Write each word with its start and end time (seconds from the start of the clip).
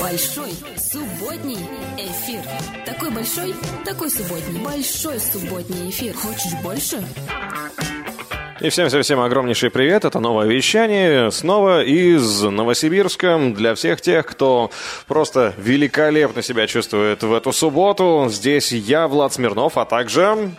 Большой 0.00 0.50
субботний 0.76 1.58
эфир. 1.96 2.40
Такой 2.86 3.10
большой, 3.10 3.54
такой 3.84 4.10
субботний. 4.10 4.60
Большой 4.60 5.18
субботний 5.18 5.90
эфир. 5.90 6.14
Хочешь 6.14 6.52
больше? 6.62 7.02
И 8.60 8.68
всем-всем-всем 8.68 9.20
огромнейший 9.20 9.70
привет. 9.70 10.04
Это 10.04 10.20
новое 10.20 10.46
вещание 10.46 11.30
снова 11.30 11.82
из 11.82 12.42
Новосибирска. 12.42 13.38
Для 13.54 13.74
всех 13.74 14.00
тех, 14.00 14.26
кто 14.26 14.70
просто 15.06 15.54
великолепно 15.58 16.42
себя 16.42 16.66
чувствует 16.66 17.22
в 17.22 17.32
эту 17.32 17.52
субботу. 17.52 18.26
Здесь 18.30 18.72
я, 18.72 19.08
Влад 19.08 19.32
Смирнов, 19.32 19.76
а 19.78 19.84
также... 19.84 20.52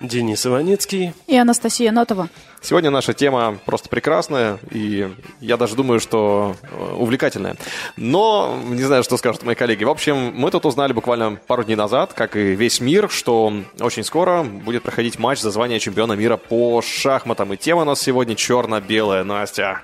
Денис 0.00 0.46
Иваницкий. 0.46 1.12
И 1.26 1.36
Анастасия 1.36 1.90
Нотова. 1.90 2.28
Сегодня 2.60 2.90
наша 2.90 3.14
тема 3.14 3.58
просто 3.64 3.88
прекрасная, 3.88 4.58
и 4.70 5.12
я 5.40 5.56
даже 5.56 5.74
думаю, 5.74 5.98
что 5.98 6.54
э, 6.62 6.94
увлекательная. 6.94 7.56
Но 7.96 8.60
не 8.68 8.82
знаю, 8.84 9.02
что 9.02 9.16
скажут 9.16 9.42
мои 9.42 9.56
коллеги. 9.56 9.82
В 9.82 9.90
общем, 9.90 10.32
мы 10.36 10.52
тут 10.52 10.66
узнали 10.66 10.92
буквально 10.92 11.34
пару 11.34 11.64
дней 11.64 11.74
назад, 11.74 12.12
как 12.14 12.36
и 12.36 12.54
весь 12.54 12.80
мир, 12.80 13.10
что 13.10 13.52
очень 13.80 14.04
скоро 14.04 14.44
будет 14.44 14.84
проходить 14.84 15.18
матч 15.18 15.40
за 15.40 15.50
звание 15.50 15.80
чемпиона 15.80 16.12
мира 16.12 16.36
по 16.36 16.80
шахматам. 16.80 17.52
И 17.54 17.56
тема 17.56 17.82
у 17.82 17.84
нас 17.84 18.00
сегодня 18.00 18.36
черно-белая, 18.36 19.24
Настя. 19.24 19.82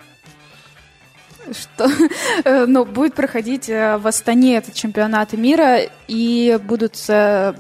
Что? 1.50 1.90
Э, 2.44 2.66
ну, 2.66 2.84
будет 2.84 3.14
проходить 3.14 3.68
э, 3.68 3.96
в 3.96 4.06
Астане 4.06 4.58
этот 4.58 4.74
чемпионат 4.74 5.32
мира, 5.32 5.80
и 6.06 6.58
будут 6.62 6.94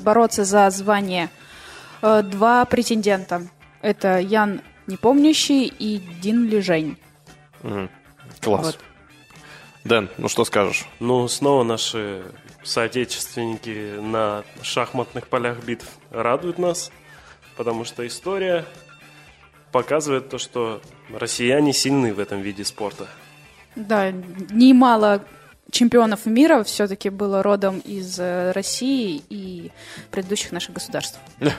бороться 0.04 0.44
за 0.44 0.70
звание 0.70 1.30
два 2.22 2.64
претендента. 2.64 3.48
Это 3.80 4.18
Ян 4.18 4.60
Непомнящий 4.86 5.66
и 5.66 5.98
Дин 6.20 6.48
Лежень. 6.48 6.98
Mm. 7.62 7.88
Класс. 8.40 8.66
Вот. 8.66 8.78
Дэн, 9.84 10.08
ну 10.18 10.28
что 10.28 10.44
скажешь? 10.44 10.86
Ну, 11.00 11.28
снова 11.28 11.62
наши 11.62 12.22
соотечественники 12.62 13.98
на 14.00 14.44
шахматных 14.62 15.28
полях 15.28 15.62
битв 15.64 15.86
радуют 16.10 16.58
нас, 16.58 16.90
потому 17.56 17.84
что 17.84 18.06
история 18.06 18.64
показывает 19.72 20.30
то, 20.30 20.38
что 20.38 20.80
россияне 21.10 21.72
сильны 21.72 22.14
в 22.14 22.18
этом 22.18 22.40
виде 22.40 22.64
спорта. 22.64 23.06
Да, 23.76 24.10
немало 24.10 25.24
чемпионов 25.70 26.26
мира 26.26 26.62
все-таки 26.62 27.10
было 27.10 27.42
родом 27.42 27.80
из 27.80 28.18
э, 28.18 28.52
России 28.52 29.22
и 29.28 29.70
предыдущих 30.10 30.52
наших 30.52 30.74
государств. 30.74 31.18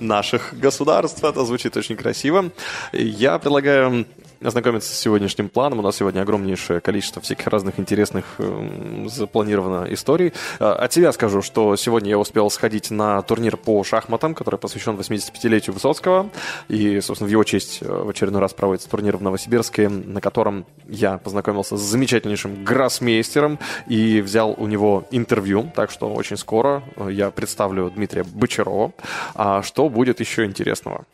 Наших 0.00 0.54
государств, 0.58 1.22
это 1.24 1.44
звучит 1.44 1.76
очень 1.76 1.96
красиво. 1.96 2.50
Я 2.92 3.38
предлагаю 3.38 4.06
ознакомиться 4.42 4.92
с 4.92 4.98
сегодняшним 4.98 5.48
планом. 5.48 5.80
У 5.80 5.82
нас 5.82 5.96
сегодня 5.96 6.22
огромнейшее 6.22 6.80
количество 6.80 7.20
всяких 7.20 7.46
разных 7.46 7.78
интересных 7.78 8.24
э, 8.38 9.06
запланировано 9.08 9.86
историй. 9.92 10.32
А, 10.58 10.74
от 10.74 10.92
себя 10.92 11.12
скажу, 11.12 11.42
что 11.42 11.76
сегодня 11.76 12.10
я 12.10 12.18
успел 12.18 12.50
сходить 12.50 12.90
на 12.90 13.20
турнир 13.22 13.56
по 13.56 13.82
шахматам, 13.84 14.34
который 14.34 14.58
посвящен 14.58 14.96
85-летию 14.96 15.74
Высоцкого. 15.74 16.30
И, 16.68 17.00
собственно, 17.00 17.28
в 17.28 17.30
его 17.30 17.44
честь 17.44 17.78
э, 17.82 17.86
в 17.86 18.08
очередной 18.08 18.40
раз 18.40 18.54
проводится 18.54 18.88
турнир 18.88 19.16
в 19.16 19.22
Новосибирске, 19.22 19.88
на 19.88 20.20
котором 20.20 20.64
я 20.88 21.18
познакомился 21.18 21.76
с 21.76 21.80
замечательнейшим 21.80 22.64
гроссмейстером 22.64 23.58
и 23.86 24.20
взял 24.20 24.54
у 24.56 24.66
него 24.66 25.06
интервью. 25.10 25.70
Так 25.74 25.90
что 25.90 26.12
очень 26.12 26.36
скоро 26.36 26.82
э, 26.96 27.08
я 27.12 27.30
представлю 27.30 27.90
Дмитрия 27.90 28.24
Бочарова. 28.24 28.92
А 29.34 29.62
что 29.62 29.88
будет 29.88 30.20
еще 30.20 30.44
интересного? 30.44 31.04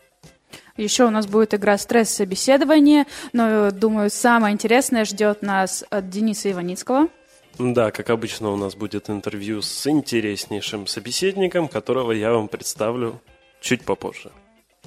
Еще 0.76 1.04
у 1.04 1.10
нас 1.10 1.26
будет 1.26 1.54
игра 1.54 1.78
«Стресс-собеседование», 1.78 3.06
но, 3.32 3.70
думаю, 3.70 4.10
самое 4.10 4.52
интересное 4.52 5.04
ждет 5.04 5.42
нас 5.42 5.84
от 5.90 6.10
Дениса 6.10 6.50
Иваницкого. 6.50 7.08
Да, 7.58 7.90
как 7.90 8.10
обычно, 8.10 8.50
у 8.50 8.56
нас 8.56 8.74
будет 8.74 9.08
интервью 9.08 9.62
с 9.62 9.86
интереснейшим 9.86 10.86
собеседником, 10.86 11.68
которого 11.68 12.12
я 12.12 12.32
вам 12.32 12.48
представлю 12.48 13.20
чуть 13.60 13.84
попозже. 13.84 14.30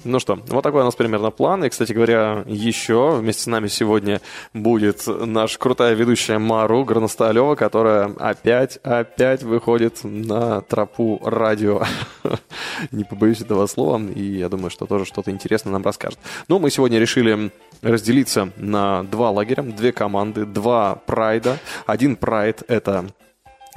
Ну 0.02 0.18
что, 0.18 0.38
вот 0.48 0.62
такой 0.62 0.80
у 0.80 0.84
нас 0.84 0.94
примерно 0.94 1.30
план. 1.30 1.64
И, 1.64 1.68
кстати 1.68 1.92
говоря, 1.92 2.42
еще 2.46 3.16
вместе 3.16 3.42
с 3.42 3.46
нами 3.46 3.68
сегодня 3.68 4.22
будет 4.54 5.02
наша 5.06 5.58
крутая 5.58 5.94
ведущая 5.94 6.38
Мару 6.38 6.84
Граносталева, 6.84 7.54
которая 7.54 8.06
опять, 8.18 8.78
опять 8.78 9.42
выходит 9.42 10.02
на 10.02 10.62
тропу 10.62 11.20
радио. 11.22 11.82
Не 12.92 13.04
побоюсь 13.04 13.42
этого 13.42 13.66
слова, 13.66 14.00
и 14.00 14.22
я 14.22 14.48
думаю, 14.48 14.70
что 14.70 14.86
тоже 14.86 15.04
что-то 15.04 15.30
интересное 15.30 15.72
нам 15.72 15.82
расскажет. 15.82 16.18
Ну, 16.48 16.58
мы 16.58 16.70
сегодня 16.70 16.98
решили 16.98 17.50
разделиться 17.82 18.50
на 18.56 19.02
два 19.04 19.30
лагеря, 19.30 19.62
две 19.62 19.92
команды, 19.92 20.46
два 20.46 20.94
прайда. 20.94 21.58
Один 21.86 22.16
прайд— 22.16 22.62
это 22.68 23.06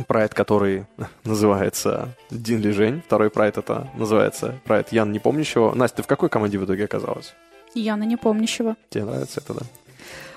Прайд, 0.07 0.33
который 0.33 0.85
называется 1.23 2.09
Дин 2.31 2.61
Лижень. 2.61 3.01
Второй 3.05 3.29
прайд 3.29 3.57
это 3.57 3.89
называется 3.95 4.59
прайд 4.65 4.91
Ян 4.91 5.11
Непомнящего. 5.11 5.73
Настя, 5.73 5.97
ты 5.97 6.03
в 6.03 6.07
какой 6.07 6.29
команде 6.29 6.57
в 6.57 6.65
итоге 6.65 6.85
оказалась? 6.85 7.33
Яна 7.75 8.03
Непомнящего. 8.03 8.75
Тебе 8.89 9.05
нравится 9.05 9.41
это, 9.41 9.53
да? 9.53 9.61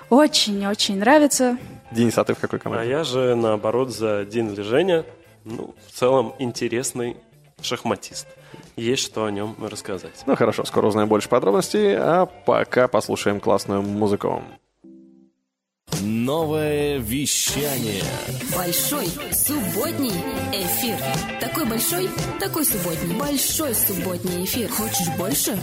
Очень-очень 0.09 0.99
нравится. 0.99 1.57
Денис, 1.91 2.17
а 2.17 2.23
ты 2.23 2.33
в 2.33 2.39
какой 2.39 2.59
команде? 2.59 2.85
А 2.85 2.87
я 2.87 3.03
же, 3.03 3.35
наоборот, 3.35 3.93
за 3.93 4.25
Дин 4.25 4.53
Лиженя. 4.53 5.05
Ну, 5.43 5.75
в 5.87 5.91
целом, 5.91 6.33
интересный 6.39 7.17
шахматист. 7.61 8.27
Есть 8.75 9.03
что 9.03 9.25
о 9.25 9.31
нем 9.31 9.55
рассказать. 9.59 10.23
Ну 10.25 10.35
хорошо, 10.35 10.63
скоро 10.65 10.87
узнаем 10.87 11.07
больше 11.07 11.29
подробностей, 11.29 11.95
а 11.97 12.25
пока 12.25 12.87
послушаем 12.87 13.39
классную 13.39 13.81
музыку. 13.81 14.43
Новое 16.01 16.97
вещание. 16.99 18.03
Большой 18.55 19.07
субботний 19.31 20.11
эфир. 20.53 20.97
Такой 21.39 21.65
большой, 21.65 22.09
такой 22.39 22.65
субботний. 22.65 23.15
Большой 23.15 23.73
субботний 23.73 24.45
эфир. 24.45 24.69
Хочешь 24.69 25.07
больше? 25.17 25.57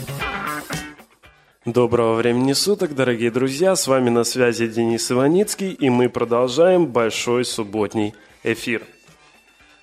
Доброго 1.65 2.15
времени 2.15 2.53
суток, 2.53 2.95
дорогие 2.95 3.31
друзья. 3.31 3.77
С 3.77 3.87
вами 3.87 4.11
на 4.11 4.25
связи 4.25 4.67
Денис 4.67 5.11
Иваницкий, 5.13 5.71
и 5.71 5.89
мы 5.89 6.09
продолжаем 6.09 6.87
большой 6.87 7.45
субботний 7.45 8.15
эфир. 8.43 8.83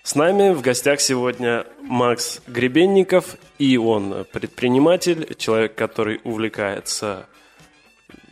С 0.03 0.15
нами 0.15 0.53
в 0.53 0.61
гостях 0.61 0.99
сегодня 0.99 1.65
Макс 1.81 2.41
Гребенников, 2.47 3.37
и 3.59 3.77
он 3.77 4.25
предприниматель, 4.31 5.35
человек, 5.37 5.75
который 5.75 6.19
увлекается 6.23 7.27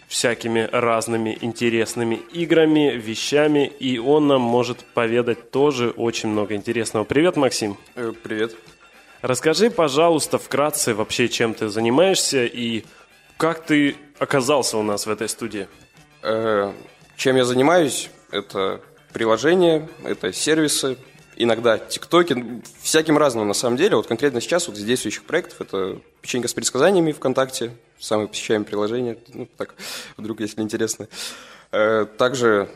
всякими 0.09 0.67
разными 0.71 1.37
интересными 1.39 2.15
играми, 2.15 2.95
вещами, 2.95 3.71
и 3.79 3.99
он 3.99 4.27
нам 4.27 4.41
может 4.41 4.79
поведать 4.79 5.51
тоже 5.51 5.91
очень 5.91 6.29
много 6.29 6.55
интересного. 6.55 7.05
Привет, 7.05 7.35
Максим. 7.35 7.77
Э, 7.95 8.11
привет. 8.23 8.55
Расскажи, 9.21 9.69
пожалуйста, 9.69 10.39
вкратце 10.39 10.95
вообще, 10.95 11.29
чем 11.29 11.53
ты 11.53 11.69
занимаешься 11.69 12.45
и 12.45 12.85
как 13.37 13.63
ты 13.63 13.95
оказался 14.17 14.77
у 14.77 14.83
нас 14.83 15.05
в 15.05 15.11
этой 15.11 15.29
студии. 15.29 15.67
Э, 16.23 16.73
чем 17.15 17.35
я 17.35 17.45
занимаюсь? 17.45 18.09
Это 18.31 18.81
приложения, 19.13 19.87
это 20.03 20.33
сервисы, 20.33 20.97
иногда 21.35 21.77
тиктоки, 21.77 22.63
всяким 22.81 23.15
разным 23.19 23.47
на 23.47 23.53
самом 23.53 23.77
деле. 23.77 23.95
Вот 23.95 24.07
конкретно 24.07 24.41
сейчас 24.41 24.67
вот 24.67 24.75
из 24.75 24.83
действующих 24.83 25.23
проектов 25.25 25.61
это 25.61 25.99
печенька 26.21 26.47
с 26.47 26.53
предсказаниями 26.55 27.11
ВКонтакте, 27.11 27.73
самое 27.99 28.27
посещаемое 28.27 28.65
приложение, 28.65 29.17
ну, 29.33 29.47
так, 29.57 29.75
вдруг, 30.17 30.39
если 30.39 30.61
интересно. 30.61 31.07
Э, 31.71 32.05
также 32.17 32.69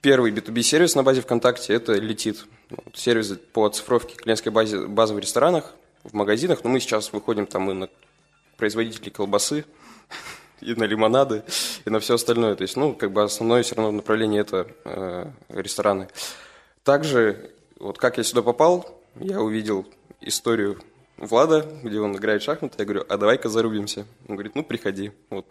первый 0.00 0.32
B2B 0.32 0.62
сервис 0.62 0.94
на 0.94 1.02
базе 1.02 1.22
ВКонтакте– 1.22 1.72
это 1.74 1.94
Летит. 1.94 2.44
Сервис 2.94 3.34
по 3.52 3.66
оцифровке 3.66 4.16
клиентской 4.16 4.52
базы, 4.52 4.86
базы 4.86 5.14
в 5.14 5.18
ресторанах, 5.18 5.72
в 6.02 6.12
магазинах. 6.12 6.64
Но 6.64 6.70
мы 6.70 6.80
сейчас 6.80 7.12
выходим 7.12 7.46
там 7.46 7.70
и 7.70 7.74
на 7.74 7.88
производителей 8.56 9.10
колбасы, 9.10 9.64
и 10.60 10.74
на 10.74 10.84
лимонады, 10.84 11.44
и 11.84 11.90
на 11.90 12.00
все 12.00 12.14
остальное. 12.14 12.54
То 12.56 12.62
есть, 12.62 12.76
ну, 12.76 12.94
как 12.94 13.12
бы 13.12 13.22
основное 13.22 13.62
все 13.62 13.76
равно 13.76 13.92
направление– 13.92 14.40
это 14.42 14.66
э, 14.84 15.30
рестораны. 15.48 16.08
Также, 16.84 17.50
вот 17.78 17.98
как 17.98 18.18
я 18.18 18.24
сюда 18.24 18.42
попал, 18.42 19.00
я 19.20 19.40
увидел 19.40 19.86
историю 20.20 20.80
Влада, 21.22 21.64
где 21.84 22.00
он 22.00 22.16
играет 22.16 22.42
в 22.42 22.44
шахматы, 22.44 22.74
я 22.78 22.84
говорю, 22.84 23.04
а 23.08 23.16
давай-ка 23.16 23.48
зарубимся. 23.48 24.06
Он 24.26 24.34
говорит, 24.34 24.56
ну, 24.56 24.64
приходи. 24.64 25.12
Вот, 25.30 25.46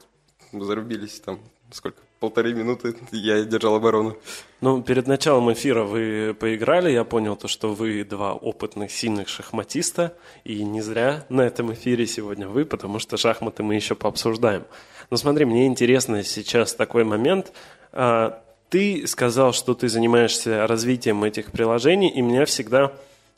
мы 0.51 0.65
зарубились 0.65 1.21
там, 1.21 1.39
сколько, 1.71 2.01
полторы 2.19 2.53
минуты 2.53 2.93
я 3.13 3.41
держал 3.45 3.75
оборону. 3.75 4.17
Ну, 4.59 4.83
перед 4.83 5.07
началом 5.07 5.51
эфира 5.53 5.83
вы 5.83 6.35
поиграли, 6.37 6.91
я 6.91 7.05
понял 7.05 7.37
то, 7.37 7.47
что 7.47 7.73
вы 7.73 8.03
два 8.03 8.33
опытных, 8.33 8.91
сильных 8.91 9.29
шахматиста, 9.29 10.13
и 10.43 10.61
не 10.65 10.81
зря 10.81 11.25
на 11.29 11.39
этом 11.39 11.71
эфире 11.73 12.05
сегодня 12.05 12.49
вы, 12.49 12.65
потому 12.65 12.99
что 12.99 13.15
шахматы 13.15 13.63
мы 13.63 13.75
еще 13.75 13.95
пообсуждаем. 13.95 14.65
Но 15.09 15.15
смотри, 15.15 15.45
мне 15.45 15.67
интересно 15.67 16.21
сейчас 16.23 16.75
такой 16.75 17.05
момент. 17.05 17.53
А, 17.93 18.43
ты 18.67 19.07
сказал, 19.07 19.53
что 19.53 19.73
ты 19.73 19.87
занимаешься 19.87 20.67
развитием 20.67 21.23
этих 21.23 21.51
приложений, 21.51 22.09
и 22.09 22.21
меня 22.21 22.43
всегда, 22.43 22.91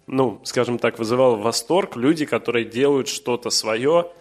ну, 0.07 0.41
скажем 0.43 0.79
так, 0.79 0.99
вызывал 0.99 1.37
восторг 1.37 1.95
люди, 1.95 2.25
которые 2.25 2.65
делают 2.65 3.07
что-то 3.07 3.49
свое, 3.49 4.11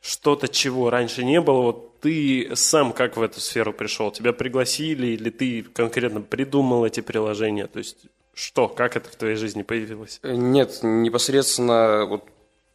что-то, 0.00 0.48
чего 0.48 0.90
раньше 0.90 1.24
не 1.24 1.40
было. 1.40 1.62
Вот 1.62 2.00
ты 2.00 2.50
сам 2.54 2.92
как 2.92 3.16
в 3.16 3.22
эту 3.22 3.40
сферу 3.40 3.72
пришел? 3.72 4.10
Тебя 4.10 4.32
пригласили 4.32 5.08
или 5.08 5.30
ты 5.30 5.62
конкретно 5.62 6.20
придумал 6.20 6.84
эти 6.84 7.00
приложения? 7.00 7.66
То 7.66 7.78
есть 7.78 7.98
что, 8.34 8.68
как 8.68 8.96
это 8.96 9.10
в 9.10 9.16
твоей 9.16 9.36
жизни 9.36 9.62
появилось? 9.62 10.20
Э, 10.22 10.34
нет, 10.34 10.78
непосредственно 10.82 12.06
вот 12.06 12.24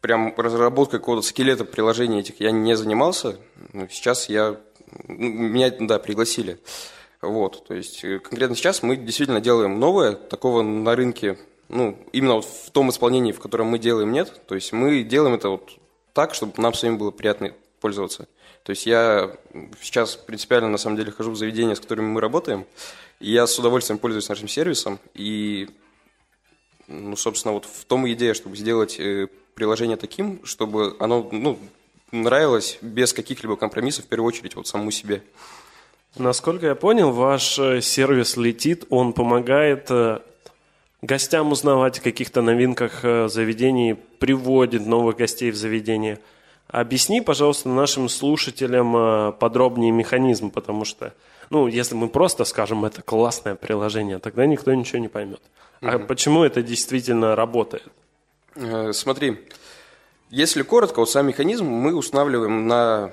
прям 0.00 0.32
разработкой 0.36 1.00
какого-то 1.00 1.26
скелета 1.26 1.64
приложений 1.64 2.20
этих 2.20 2.40
я 2.40 2.52
не 2.52 2.76
занимался. 2.76 3.38
Сейчас 3.90 4.28
я... 4.28 4.60
Ну, 5.08 5.28
меня, 5.28 5.72
да, 5.80 5.98
пригласили. 5.98 6.58
Вот, 7.20 7.66
то 7.66 7.74
есть 7.74 8.04
э, 8.04 8.20
конкретно 8.20 8.54
сейчас 8.54 8.82
мы 8.84 8.96
действительно 8.96 9.40
делаем 9.40 9.80
новое, 9.80 10.12
такого 10.12 10.62
на 10.62 10.94
рынке, 10.94 11.38
ну, 11.68 11.98
именно 12.12 12.34
вот 12.34 12.44
в 12.44 12.70
том 12.70 12.90
исполнении, 12.90 13.32
в 13.32 13.40
котором 13.40 13.66
мы 13.66 13.78
делаем, 13.78 14.12
нет. 14.12 14.40
То 14.46 14.54
есть 14.54 14.72
мы 14.72 15.02
делаем 15.02 15.34
это 15.34 15.48
вот 15.48 15.70
так, 16.12 16.34
чтобы 16.34 16.52
нам 16.56 16.74
самим 16.74 16.98
было 16.98 17.10
приятно 17.10 17.52
пользоваться. 17.80 18.28
То 18.62 18.70
есть 18.70 18.86
я 18.86 19.36
сейчас 19.80 20.16
принципиально, 20.16 20.68
на 20.68 20.78
самом 20.78 20.96
деле, 20.96 21.12
хожу 21.12 21.30
в 21.30 21.36
заведения, 21.36 21.74
с 21.74 21.80
которыми 21.80 22.06
мы 22.06 22.20
работаем, 22.20 22.66
и 23.20 23.30
я 23.30 23.46
с 23.46 23.58
удовольствием 23.58 23.98
пользуюсь 23.98 24.28
нашим 24.28 24.48
сервисом, 24.48 24.98
и, 25.14 25.68
ну, 26.88 27.16
собственно, 27.16 27.54
вот 27.54 27.64
в 27.64 27.84
том 27.84 28.10
идея, 28.10 28.34
чтобы 28.34 28.56
сделать 28.56 28.98
э, 28.98 29.28
приложение 29.54 29.96
таким, 29.96 30.44
чтобы 30.44 30.96
оно, 30.98 31.28
ну, 31.30 31.58
нравилось 32.10 32.78
без 32.80 33.12
каких-либо 33.12 33.56
компромиссов, 33.56 34.04
в 34.04 34.08
первую 34.08 34.28
очередь, 34.28 34.56
вот 34.56 34.66
самому 34.66 34.90
себе. 34.90 35.22
Насколько 36.16 36.66
я 36.66 36.74
понял, 36.74 37.12
ваш 37.12 37.58
э, 37.58 37.80
сервис 37.80 38.36
летит, 38.36 38.84
он 38.90 39.12
помогает 39.12 39.90
э, 39.90 40.20
гостям 41.02 41.52
узнавать 41.52 41.98
о 41.98 42.02
каких-то 42.02 42.42
новинках 42.42 43.04
э, 43.04 43.28
заведений, 43.28 43.94
приводит 43.94 44.86
новых 44.86 45.16
гостей 45.16 45.50
в 45.50 45.56
заведение. 45.56 46.18
Объясни, 46.68 47.20
пожалуйста, 47.20 47.68
нашим 47.68 48.08
слушателям 48.08 49.32
подробнее 49.34 49.92
механизм, 49.92 50.50
потому 50.50 50.84
что, 50.84 51.14
ну, 51.48 51.68
если 51.68 51.94
мы 51.94 52.08
просто 52.08 52.44
скажем, 52.44 52.84
это 52.84 53.02
классное 53.02 53.54
приложение, 53.54 54.18
тогда 54.18 54.46
никто 54.46 54.74
ничего 54.74 54.98
не 54.98 55.06
поймет. 55.06 55.40
А 55.80 55.96
угу. 55.96 56.06
почему 56.06 56.42
это 56.42 56.62
действительно 56.62 57.36
работает? 57.36 57.84
Смотри, 58.92 59.38
если 60.30 60.62
коротко, 60.62 61.00
вот 61.00 61.10
сам 61.10 61.28
механизм 61.28 61.66
мы 61.66 61.94
устанавливаем 61.94 62.66
на 62.66 63.12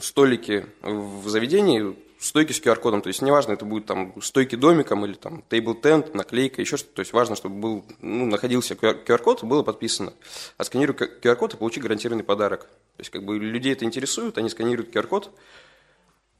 столики 0.00 0.64
в 0.82 1.28
заведении 1.28 1.94
стойки 2.20 2.52
с 2.52 2.60
QR-кодом, 2.60 3.00
то 3.00 3.08
есть 3.08 3.22
неважно, 3.22 3.52
это 3.52 3.64
будет 3.64 3.86
там 3.86 4.20
стойки 4.20 4.54
домиком 4.54 5.04
или 5.06 5.14
там 5.14 5.42
table 5.48 5.80
tent, 5.80 6.14
наклейка, 6.14 6.60
еще 6.60 6.76
что-то, 6.76 6.96
то 6.96 7.00
есть 7.00 7.12
важно, 7.12 7.34
чтобы 7.34 7.56
был, 7.56 7.84
ну, 8.00 8.26
находился 8.26 8.74
QR-код, 8.74 9.42
было 9.44 9.62
подписано. 9.62 10.12
Отсканируй 10.58 10.94
QR-код 10.94 11.54
и 11.54 11.56
получи 11.56 11.80
гарантированный 11.80 12.24
подарок. 12.24 12.64
То 12.96 13.00
есть 13.00 13.10
как 13.10 13.24
бы 13.24 13.38
людей 13.38 13.72
это 13.72 13.86
интересует, 13.86 14.36
они 14.36 14.50
сканируют 14.50 14.94
QR-код, 14.94 15.32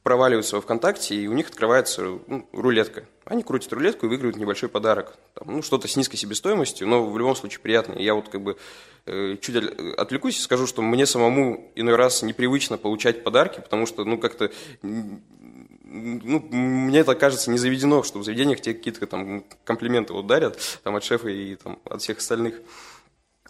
проваливаются 0.03 0.55
во 0.55 0.61
ВКонтакте, 0.61 1.15
и 1.15 1.27
у 1.27 1.33
них 1.33 1.49
открывается 1.49 2.19
ну, 2.27 2.47
рулетка. 2.53 3.05
Они 3.25 3.43
крутят 3.43 3.71
рулетку 3.73 4.05
и 4.05 4.09
выигрывают 4.09 4.37
небольшой 4.37 4.67
подарок. 4.67 5.15
Там, 5.35 5.55
ну, 5.55 5.61
что-то 5.61 5.87
с 5.87 5.95
низкой 5.95 6.17
себестоимостью, 6.17 6.87
но 6.87 7.05
в 7.05 7.17
любом 7.17 7.35
случае 7.35 7.59
приятно. 7.59 7.93
Я 7.99 8.15
вот 8.15 8.29
как 8.29 8.41
бы 8.41 8.57
э, 9.05 9.37
чуть 9.39 9.55
отвлекусь 9.97 10.39
и 10.39 10.41
скажу, 10.41 10.65
что 10.65 10.81
мне 10.81 11.05
самому 11.05 11.71
иной 11.75 11.95
раз 11.95 12.23
непривычно 12.23 12.77
получать 12.77 13.23
подарки, 13.23 13.61
потому 13.61 13.85
что, 13.85 14.03
ну, 14.03 14.17
как-то 14.17 14.51
ну, 15.91 16.39
мне 16.51 16.99
это 16.99 17.15
кажется 17.15 17.51
не 17.51 17.57
заведено, 17.57 18.03
что 18.03 18.19
в 18.19 18.23
заведениях 18.23 18.61
тебе 18.61 18.75
какие-то 18.75 19.05
там 19.07 19.43
комплименты 19.65 20.13
вот 20.13 20.25
дарят 20.25 20.57
там, 20.83 20.95
от 20.95 21.03
шефа 21.03 21.29
и 21.29 21.55
там, 21.55 21.79
от 21.85 22.01
всех 22.01 22.19
остальных. 22.19 22.55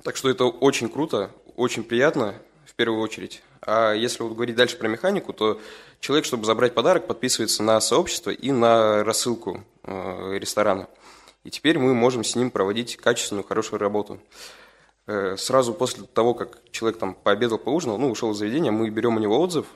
Так 0.04 0.16
что 0.16 0.30
это 0.30 0.46
очень 0.46 0.90
круто, 0.90 1.32
очень 1.56 1.84
приятно 1.84 2.36
в 2.66 2.74
первую 2.74 3.02
очередь. 3.02 3.44
А 3.62 3.94
если 3.94 4.24
вот 4.24 4.34
говорить 4.34 4.56
дальше 4.56 4.78
про 4.78 4.88
механику, 4.88 5.34
то 5.34 5.62
человек, 6.00 6.26
чтобы 6.26 6.46
забрать 6.46 6.74
подарок, 6.74 7.06
подписывается 7.06 7.62
на 7.62 7.80
сообщество 7.80 8.32
и 8.32 8.52
на 8.52 9.04
рассылку 9.04 9.64
э, 9.84 10.38
ресторана. 10.40 10.88
И 11.44 11.52
теперь 11.52 11.78
мы 11.78 11.94
можем 11.94 12.24
с 12.24 12.36
ним 12.36 12.50
проводить 12.50 12.98
качественную, 12.98 13.44
хорошую 13.44 13.80
работу. 13.80 14.20
Э, 15.06 15.36
сразу 15.38 15.74
после 15.74 16.06
того, 16.06 16.34
как 16.34 16.60
человек 16.72 16.98
там 17.00 17.14
пообедал, 17.14 17.60
поужинал, 17.60 18.00
ну, 18.00 18.10
ушел 18.10 18.32
из 18.32 18.38
заведения, 18.38 18.72
мы 18.72 18.90
берем 18.90 19.18
у 19.18 19.20
него 19.20 19.40
отзыв, 19.40 19.68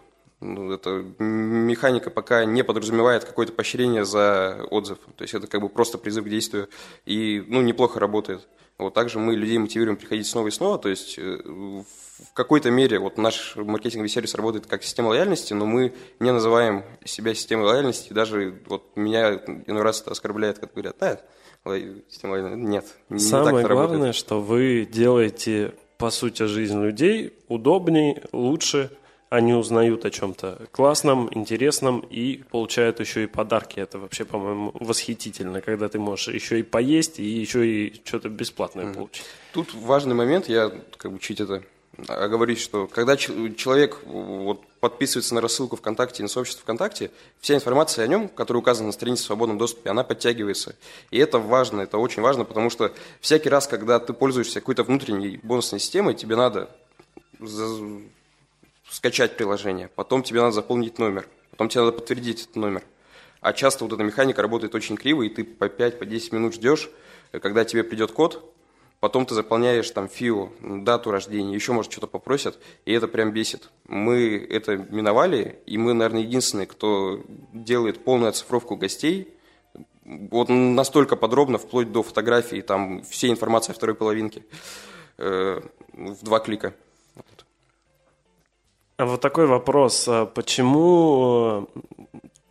ну, 0.41 0.71
это 0.71 1.03
механика 1.19 2.09
пока 2.09 2.45
не 2.45 2.63
подразумевает 2.63 3.23
какое-то 3.23 3.53
поощрение 3.53 4.05
за 4.05 4.65
отзыв. 4.69 4.99
То 5.15 5.23
есть 5.23 5.33
это 5.33 5.47
как 5.47 5.61
бы 5.61 5.69
просто 5.69 5.97
призыв 5.97 6.25
к 6.25 6.29
действию. 6.29 6.69
И 7.05 7.43
ну, 7.47 7.61
неплохо 7.61 7.99
работает. 7.99 8.47
Вот 8.77 8.93
также 8.93 9.19
мы 9.19 9.35
людей 9.35 9.57
мотивируем 9.57 9.95
приходить 9.95 10.27
снова 10.27 10.49
и 10.49 10.51
снова. 10.51 10.77
То 10.77 10.89
есть 10.89 11.17
э, 11.17 11.37
в 11.45 12.33
какой-то 12.33 12.69
мере 12.69 12.99
вот 12.99 13.17
наш 13.17 13.55
маркетинговый 13.55 14.09
сервис 14.09 14.35
работает 14.35 14.67
как 14.67 14.83
система 14.83 15.07
лояльности, 15.07 15.53
но 15.53 15.65
мы 15.65 15.93
не 16.19 16.33
называем 16.33 16.83
себя 17.05 17.33
системой 17.33 17.67
лояльности. 17.67 18.11
Даже 18.11 18.61
вот 18.67 18.97
меня 18.97 19.35
иной 19.67 19.83
раз 19.83 20.01
это 20.01 20.11
оскорбляет, 20.11 20.59
когда 20.59 20.73
говорят, 20.73 20.97
да, 20.99 21.21
система 22.09 22.33
лояльности. 22.33 22.69
Нет, 22.69 22.85
не 23.09 23.19
Самое 23.19 23.65
так 23.65 23.71
главное, 23.71 23.91
работает. 23.93 24.15
что 24.15 24.41
вы 24.41 24.85
делаете, 24.91 25.73
по 25.97 26.09
сути, 26.09 26.43
жизнь 26.43 26.81
людей 26.81 27.33
удобнее, 27.47 28.21
лучше– 28.33 28.91
они 29.29 29.53
узнают 29.53 30.05
о 30.05 30.11
чем-то 30.11 30.67
классном, 30.71 31.29
интересном 31.33 31.99
и 31.99 32.43
получают 32.51 32.99
еще 32.99 33.23
и 33.23 33.27
подарки. 33.27 33.79
Это 33.79 33.99
вообще, 33.99 34.25
по-моему, 34.25 34.71
восхитительно, 34.73 35.61
когда 35.61 35.89
ты 35.89 35.99
можешь 35.99 36.27
еще 36.27 36.59
и 36.59 36.63
поесть, 36.63 37.19
и 37.19 37.23
еще 37.23 37.67
и 37.67 38.01
что-то 38.05 38.29
бесплатное 38.29 38.85
mm. 38.85 38.93
получить. 38.93 39.25
Тут 39.53 39.73
важный 39.73 40.15
момент, 40.15 40.47
я 40.47 40.71
как 40.97 41.11
бы 41.11 41.19
чуть 41.19 41.41
это 41.41 41.63
оговорюсь, 42.07 42.61
что 42.61 42.87
когда 42.87 43.15
человек 43.17 43.99
вот, 44.05 44.65
подписывается 44.79 45.33
на 45.33 45.41
рассылку 45.41 45.75
ВКонтакте 45.77 46.23
на 46.23 46.29
сообщество 46.29 46.63
ВКонтакте, 46.63 47.11
вся 47.39 47.55
информация 47.55 48.05
о 48.05 48.07
нем, 48.07 48.27
которая 48.27 48.61
указана 48.61 48.87
на 48.87 48.93
странице 48.93 49.23
в 49.23 49.25
свободном 49.27 49.57
доступе, 49.57 49.89
она 49.89 50.03
подтягивается. 50.03 50.75
И 51.11 51.17
это 51.17 51.39
важно, 51.39 51.81
это 51.81 51.97
очень 51.97 52.21
важно, 52.21 52.43
потому 52.43 52.69
что 52.69 52.93
всякий 53.21 53.49
раз, 53.49 53.67
когда 53.67 53.99
ты 53.99 54.13
пользуешься 54.13 54.59
какой-то 54.59 54.83
внутренней 54.83 55.39
бонусной 55.41 55.79
системой, 55.79 56.15
тебе 56.15 56.35
надо 56.35 56.69
скачать 58.89 59.37
приложение, 59.37 59.89
потом 59.95 60.23
тебе 60.23 60.41
надо 60.41 60.53
заполнить 60.53 60.99
номер, 60.99 61.27
потом 61.51 61.69
тебе 61.69 61.81
надо 61.81 61.93
подтвердить 61.93 62.43
этот 62.43 62.55
номер. 62.55 62.83
А 63.41 63.53
часто 63.53 63.83
вот 63.83 63.93
эта 63.93 64.03
механика 64.03 64.41
работает 64.41 64.73
очень 64.75 64.97
криво, 64.97 65.21
и 65.21 65.29
ты 65.29 65.43
по 65.43 65.65
5-10 65.65 66.29
по 66.29 66.35
минут 66.35 66.55
ждешь, 66.55 66.89
когда 67.31 67.63
тебе 67.63 67.83
придет 67.83 68.11
код, 68.11 68.53
потом 68.99 69.25
ты 69.25 69.35
заполняешь 69.35 69.89
там 69.91 70.09
ФИО, 70.09 70.51
дату 70.61 71.11
рождения, 71.11 71.53
еще, 71.53 71.73
может, 71.73 71.91
что-то 71.91 72.07
попросят, 72.07 72.57
и 72.85 72.91
это 72.91 73.07
прям 73.07 73.31
бесит. 73.31 73.69
Мы 73.87 74.37
это 74.49 74.77
миновали, 74.77 75.59
и 75.65 75.77
мы, 75.77 75.93
наверное, 75.93 76.21
единственные, 76.21 76.67
кто 76.67 77.21
делает 77.53 78.03
полную 78.03 78.29
оцифровку 78.29 78.75
гостей, 78.75 79.31
вот 80.05 80.49
настолько 80.49 81.15
подробно, 81.15 81.57
вплоть 81.57 81.91
до 81.91 82.03
фотографий, 82.03 82.61
там, 82.61 83.03
всей 83.03 83.31
информации 83.31 83.71
о 83.71 83.75
второй 83.75 83.95
половинке, 83.95 84.43
э, 85.17 85.61
в 85.93 86.23
два 86.23 86.39
клика. 86.39 86.73
А 88.97 89.05
вот 89.05 89.21
такой 89.21 89.45
вопрос. 89.45 90.05
А 90.07 90.25
почему 90.25 91.67
э, 91.73 91.79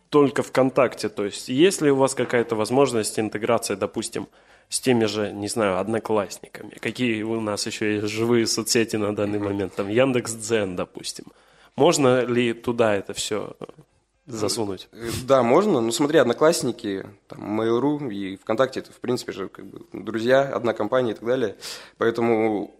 только 0.09 0.43
ВКонтакте? 0.43 1.09
То 1.09 1.25
есть 1.25 1.49
есть 1.49 1.81
ли 1.81 1.89
у 1.89 1.95
вас 1.95 2.13
какая-то 2.13 2.55
возможность 2.55 3.19
интеграции, 3.19 3.75
допустим, 3.75 4.27
с 4.69 4.79
теми 4.79 5.05
же, 5.05 5.31
не 5.31 5.47
знаю, 5.47 5.79
одноклассниками? 5.79 6.77
Какие 6.79 7.23
у 7.23 7.41
нас 7.41 7.65
еще 7.65 7.95
есть 7.95 8.07
живые 8.07 8.45
соцсети 8.45 8.95
на 8.95 9.15
данный 9.15 9.39
момент? 9.39 9.75
Там 9.75 9.89
Яндекс.Дзен, 9.89 10.75
допустим. 10.75 11.25
Можно 11.75 12.23
ли 12.23 12.53
туда 12.53 12.93
это 12.93 13.13
все 13.13 13.55
засунуть? 14.27 14.87
Э, 14.91 15.09
да, 15.27 15.41
можно. 15.41 15.81
Ну, 15.81 15.91
смотри, 15.91 16.19
Одноклассники, 16.19 17.07
там, 17.27 17.59
Mail.ru 17.59 18.13
и 18.13 18.37
ВКонтакте, 18.37 18.81
это, 18.81 18.91
в 18.91 18.99
принципе 18.99 19.31
же, 19.31 19.49
как 19.49 19.65
бы, 19.65 19.81
друзья, 19.93 20.43
одна 20.43 20.73
компания 20.73 21.11
и 21.11 21.15
так 21.15 21.25
далее. 21.25 21.55
Поэтому 21.97 22.71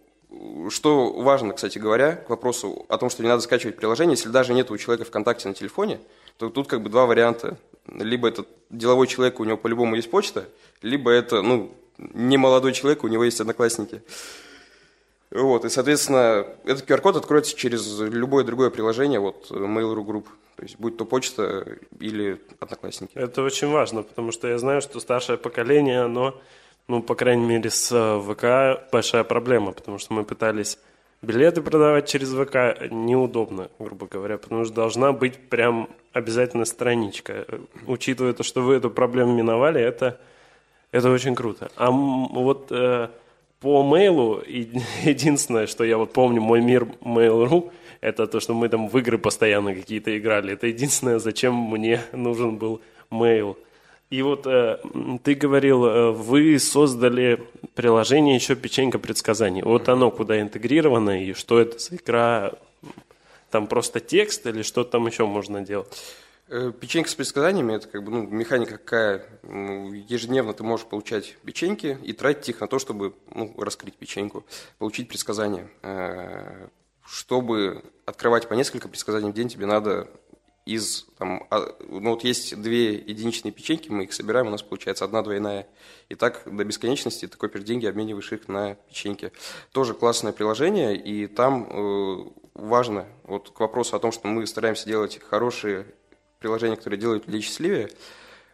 что 0.70 1.12
важно, 1.12 1.52
кстати 1.52 1.78
говоря, 1.78 2.16
к 2.16 2.30
вопросу 2.30 2.84
о 2.88 2.98
том, 2.98 3.10
что 3.10 3.22
не 3.22 3.28
надо 3.28 3.42
скачивать 3.42 3.76
приложение, 3.76 4.16
если 4.16 4.28
даже 4.28 4.54
нет 4.54 4.70
у 4.70 4.76
человека 4.76 5.04
ВКонтакте 5.08 5.48
на 5.48 5.54
телефоне, 5.54 6.00
то 6.36 6.50
тут 6.50 6.68
как 6.68 6.82
бы 6.82 6.90
два 6.90 7.06
варианта. 7.06 7.58
Либо 7.86 8.28
это 8.28 8.44
деловой 8.70 9.06
человек, 9.06 9.38
у 9.40 9.44
него 9.44 9.56
по-любому 9.56 9.94
есть 9.94 10.10
почта, 10.10 10.48
либо 10.82 11.10
это, 11.10 11.42
ну, 11.42 11.72
не 11.98 12.36
молодой 12.36 12.72
человек, 12.72 13.04
у 13.04 13.08
него 13.08 13.24
есть 13.24 13.40
одноклассники. 13.40 14.02
Вот, 15.30 15.64
и, 15.64 15.68
соответственно, 15.68 16.46
этот 16.64 16.88
QR-код 16.88 17.16
откроется 17.16 17.56
через 17.56 17.98
любое 18.00 18.44
другое 18.44 18.70
приложение, 18.70 19.20
вот 19.20 19.50
Mail.ru 19.50 20.04
Group. 20.04 20.24
То 20.56 20.62
есть, 20.62 20.76
будь 20.78 20.96
то 20.96 21.04
почта 21.04 21.78
или 22.00 22.40
одноклассники. 22.60 23.12
Это 23.14 23.42
очень 23.42 23.68
важно, 23.68 24.02
потому 24.02 24.32
что 24.32 24.48
я 24.48 24.58
знаю, 24.58 24.80
что 24.80 25.00
старшее 25.00 25.36
поколение, 25.36 26.00
оно 26.00 26.40
ну, 26.88 27.02
по 27.02 27.14
крайней 27.14 27.44
мере, 27.44 27.70
с 27.70 27.90
э, 27.92 28.20
ВК 28.20 28.90
большая 28.92 29.24
проблема, 29.24 29.72
потому 29.72 29.98
что 29.98 30.14
мы 30.14 30.24
пытались 30.24 30.78
билеты 31.22 31.62
продавать 31.62 32.08
через 32.08 32.32
ВК 32.32 32.90
неудобно, 32.90 33.70
грубо 33.78 34.06
говоря, 34.06 34.38
потому 34.38 34.64
что 34.64 34.74
должна 34.74 35.12
быть 35.12 35.36
прям 35.48 35.88
обязательно 36.12 36.64
страничка. 36.64 37.46
Учитывая 37.86 38.32
то, 38.32 38.42
что 38.42 38.62
вы 38.62 38.74
эту 38.74 38.90
проблему 38.90 39.34
миновали, 39.34 39.80
это, 39.80 40.18
это 40.92 41.10
очень 41.10 41.34
круто. 41.34 41.70
А 41.76 41.90
вот 41.90 42.68
э, 42.70 43.08
по 43.60 43.82
мейлу 43.82 44.42
единственное, 44.46 45.66
что 45.66 45.84
я 45.84 45.98
вот 45.98 46.12
помню, 46.12 46.40
мой 46.40 46.60
мир 46.60 46.86
Mail.ru, 47.00 47.72
это 48.00 48.26
то, 48.26 48.40
что 48.40 48.54
мы 48.54 48.68
там 48.68 48.88
в 48.88 48.98
игры 48.98 49.18
постоянно 49.18 49.74
какие-то 49.74 50.16
играли. 50.16 50.52
Это 50.52 50.68
единственное, 50.68 51.18
зачем 51.18 51.54
мне 51.54 52.00
нужен 52.12 52.56
был 52.56 52.80
mail. 53.10 53.56
И 54.08 54.22
вот 54.22 54.46
э, 54.46 54.78
ты 55.24 55.34
говорил, 55.34 55.84
э, 55.84 56.10
вы 56.12 56.58
создали 56.58 57.44
приложение 57.74 58.36
еще 58.36 58.54
«Печенька 58.54 58.98
предсказаний». 58.98 59.62
Вот 59.62 59.88
оно 59.88 60.10
куда 60.10 60.40
интегрировано 60.40 61.24
и 61.24 61.32
что 61.32 61.58
это 61.58 61.78
за 61.78 61.96
игра? 61.96 62.52
Там 63.50 63.66
просто 63.66 64.00
текст 64.00 64.46
или 64.46 64.62
что 64.62 64.84
там 64.84 65.06
еще 65.06 65.26
можно 65.26 65.60
делать? 65.60 65.88
Э, 66.48 66.72
печенька 66.78 67.10
с 67.10 67.14
предсказаниями– 67.16 67.72
это 67.74 67.88
как 67.88 68.04
бы 68.04 68.12
ну, 68.12 68.26
механика 68.28 68.78
какая. 68.78 69.26
Ну, 69.42 69.92
ежедневно 69.92 70.54
ты 70.54 70.62
можешь 70.62 70.86
получать 70.86 71.36
печеньки 71.44 71.98
и 72.04 72.12
тратить 72.12 72.50
их 72.50 72.60
на 72.60 72.68
то, 72.68 72.78
чтобы 72.78 73.14
ну, 73.34 73.52
раскрыть 73.58 73.96
печеньку, 73.96 74.44
получить 74.78 75.08
предсказания. 75.08 75.68
Э, 75.82 76.68
чтобы 77.04 77.82
открывать 78.04 78.48
по 78.48 78.54
несколько 78.54 78.88
предсказаний 78.88 79.30
в 79.30 79.34
день, 79.34 79.48
тебе 79.48 79.66
надо 79.66 80.08
из, 80.66 81.06
там, 81.16 81.46
а, 81.50 81.74
ну 81.88 82.10
вот 82.10 82.24
есть 82.24 82.60
две 82.60 82.94
единичные 82.94 83.52
печеньки, 83.52 83.88
мы 83.88 84.04
их 84.04 84.12
собираем, 84.12 84.48
у 84.48 84.50
нас 84.50 84.62
получается 84.62 85.04
одна 85.04 85.22
двойная. 85.22 85.68
И 86.08 86.16
так 86.16 86.42
до 86.44 86.64
бесконечности 86.64 87.26
ты 87.28 87.36
копишь 87.38 87.62
деньги, 87.62 87.86
обмениваешь 87.86 88.32
их 88.32 88.48
на 88.48 88.74
печеньки. 88.74 89.32
Тоже 89.70 89.94
классное 89.94 90.32
приложение, 90.32 90.96
и 90.96 91.28
там 91.28 91.68
э, 91.70 92.24
важно, 92.54 93.06
вот 93.22 93.50
к 93.50 93.60
вопросу 93.60 93.94
о 93.94 94.00
том, 94.00 94.10
что 94.10 94.26
мы 94.26 94.44
стараемся 94.46 94.86
делать 94.86 95.20
хорошие 95.22 95.86
приложения, 96.40 96.76
которые 96.76 97.00
делают 97.00 97.26
людей 97.26 97.42
счастливее, 97.42 97.90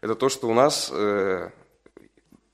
это 0.03 0.15
то, 0.15 0.29
что 0.29 0.49
у 0.49 0.55
нас 0.55 0.91
э, 0.93 1.51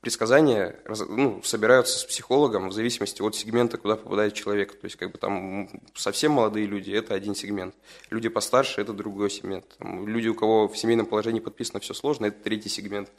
предсказания 0.01 0.79
ну, 1.09 1.41
собираются 1.43 1.99
с 1.99 2.05
психологом 2.05 2.69
в 2.69 2.73
зависимости 2.73 3.21
от 3.21 3.35
сегмента, 3.35 3.77
куда 3.77 3.95
попадает 3.95 4.33
человек. 4.33 4.79
То 4.79 4.85
есть, 4.85 4.95
как 4.95 5.11
бы 5.11 5.17
там 5.17 5.69
совсем 5.93 6.33
молодые 6.33 6.67
люди– 6.67 6.91
это 6.93 7.13
один 7.13 7.35
сегмент. 7.35 7.75
Люди 8.09 8.29
постарше– 8.29 8.81
это 8.81 8.93
другой 8.93 9.29
сегмент. 9.29 9.65
Там, 9.77 10.07
люди, 10.07 10.27
у 10.27 10.35
кого 10.35 10.67
в 10.67 10.77
семейном 10.77 11.05
положении 11.05 11.41
подписано 11.41 11.79
все 11.79 11.93
сложно– 11.93 12.25
это 12.27 12.41
третий 12.41 12.69
сегмент. 12.69 13.11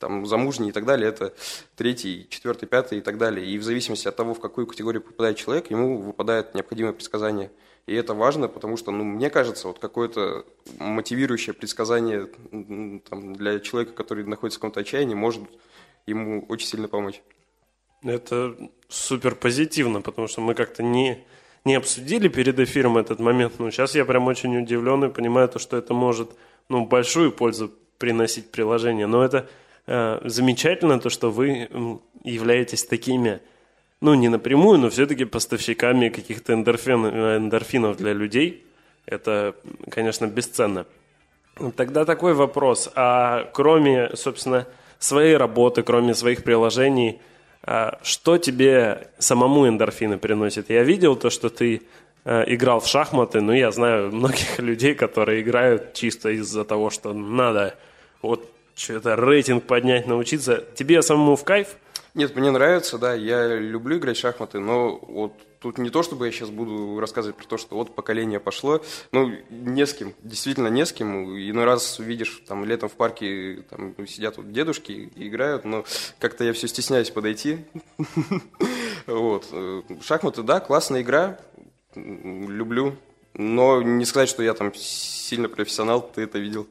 Там, 0.00 0.26
замужние 0.26 0.70
и 0.70 0.72
так 0.72 0.86
далее– 0.86 1.08
это 1.10 1.32
третий, 1.76 2.26
четвертый, 2.28 2.66
пятый 2.66 2.98
и 2.98 3.00
так 3.00 3.16
далее. 3.16 3.46
И 3.46 3.56
в 3.58 3.62
зависимости 3.62 4.08
от 4.08 4.16
того, 4.16 4.34
в 4.34 4.40
какую 4.40 4.66
категорию 4.66 5.02
попадает 5.02 5.36
человек, 5.36 5.70
ему 5.70 5.98
выпадает 5.98 6.54
необходимое 6.54 6.92
предсказание. 6.92 7.52
И 7.86 7.94
это 7.94 8.14
важно, 8.14 8.48
потому 8.48 8.76
что, 8.76 8.90
ну, 8.90 9.04
мне 9.04 9.30
кажется, 9.30 9.68
вот 9.68 9.78
какое-то 9.78 10.46
мотивирующее 10.78 11.52
предсказание 11.52 12.28
там, 13.08 13.34
для 13.34 13.60
человека, 13.60 13.92
который 13.92 14.24
находится 14.24 14.58
в 14.58 14.62
каком-то 14.62 14.80
отчаянии, 14.80 15.14
может 15.14 15.42
ему 16.06 16.44
очень 16.48 16.66
сильно 16.66 16.88
помочь. 16.88 17.22
Это 18.02 18.54
супер 18.88 19.34
позитивно, 19.34 20.02
потому 20.02 20.28
что 20.28 20.40
мы 20.40 20.54
как-то 20.54 20.82
не, 20.82 21.24
не 21.64 21.74
обсудили 21.74 22.28
перед 22.28 22.58
эфиром 22.58 22.98
этот 22.98 23.18
момент. 23.18 23.58
Но 23.58 23.70
сейчас 23.70 23.94
я 23.94 24.04
прям 24.04 24.26
очень 24.26 24.56
удивлен 24.58 25.04
и 25.04 25.08
понимаю, 25.08 25.48
то, 25.48 25.58
что 25.58 25.76
это 25.76 25.94
может 25.94 26.30
ну, 26.68 26.84
большую 26.84 27.32
пользу 27.32 27.72
приносить 27.98 28.50
приложение. 28.50 29.06
Но 29.06 29.24
это 29.24 29.48
э, 29.86 30.20
замечательно, 30.24 31.00
то, 31.00 31.08
что 31.08 31.30
вы 31.30 32.00
являетесь 32.22 32.84
такими, 32.84 33.40
ну, 34.00 34.14
не 34.14 34.28
напрямую, 34.28 34.78
но 34.78 34.90
все-таки 34.90 35.24
поставщиками 35.24 36.10
каких-то 36.10 36.52
эндорфин, 36.52 37.06
эндорфинов 37.06 37.96
для 37.96 38.12
людей. 38.12 38.66
Это, 39.06 39.54
конечно, 39.90 40.26
бесценно. 40.26 40.86
Тогда 41.76 42.04
такой 42.04 42.34
вопрос. 42.34 42.90
А 42.94 43.48
кроме, 43.52 44.10
собственно, 44.14 44.66
своей 44.98 45.36
работы, 45.36 45.82
кроме 45.82 46.14
своих 46.14 46.44
приложений, 46.44 47.20
а, 47.62 47.98
что 48.02 48.38
тебе 48.38 49.08
самому 49.18 49.66
эндорфины 49.68 50.18
приносит? 50.18 50.70
Я 50.70 50.82
видел 50.82 51.16
то, 51.16 51.30
что 51.30 51.48
ты 51.48 51.82
а, 52.24 52.42
играл 52.46 52.80
в 52.80 52.86
шахматы, 52.86 53.40
но 53.40 53.54
я 53.54 53.70
знаю 53.70 54.12
многих 54.12 54.58
людей, 54.58 54.94
которые 54.94 55.42
играют 55.42 55.94
чисто 55.94 56.30
из-за 56.30 56.64
того, 56.64 56.90
что 56.90 57.12
надо 57.12 57.76
вот 58.22 58.50
что-то 58.76 59.16
рейтинг 59.16 59.64
поднять, 59.64 60.06
научиться. 60.06 60.64
Тебе 60.74 61.00
самому 61.02 61.36
в 61.36 61.44
кайф? 61.44 61.76
Нет, 62.14 62.36
мне 62.36 62.50
нравится, 62.50 62.98
да, 62.98 63.14
я 63.14 63.56
люблю 63.56 63.98
играть 63.98 64.16
в 64.16 64.20
шахматы, 64.20 64.60
но 64.60 64.98
вот 65.02 65.32
тут 65.64 65.78
не 65.78 65.88
то, 65.88 66.02
чтобы 66.02 66.26
я 66.26 66.32
сейчас 66.32 66.50
буду 66.50 67.00
рассказывать 67.00 67.38
про 67.38 67.46
то, 67.46 67.56
что 67.56 67.76
вот 67.76 67.94
поколение 67.94 68.38
пошло, 68.38 68.82
ну, 69.12 69.32
не 69.48 69.86
с 69.86 69.94
кем, 69.94 70.12
действительно 70.22 70.68
не 70.68 70.84
с 70.84 70.92
кем. 70.92 71.24
Иной 71.24 71.64
раз 71.64 71.98
видишь, 71.98 72.42
там, 72.46 72.66
летом 72.66 72.90
в 72.90 72.92
парке 72.92 73.64
там, 73.70 73.94
сидят 74.06 74.36
вот 74.36 74.52
дедушки 74.52 75.10
и 75.16 75.28
играют, 75.28 75.64
но 75.64 75.86
как-то 76.18 76.44
я 76.44 76.52
все 76.52 76.68
стесняюсь 76.68 77.10
подойти. 77.10 77.58
Вот. 79.06 79.46
Шахматы, 80.00 80.42
да, 80.42 80.60
классная 80.60 81.02
игра, 81.02 81.38
люблю, 81.94 82.96
но 83.34 83.82
не 83.82 84.06
сказать, 84.06 84.30
что 84.30 84.42
я 84.42 84.54
там 84.54 84.72
сильно 84.74 85.50
профессионал, 85.50 86.00
ты 86.00 86.22
это 86.22 86.38
видел. 86.38 86.66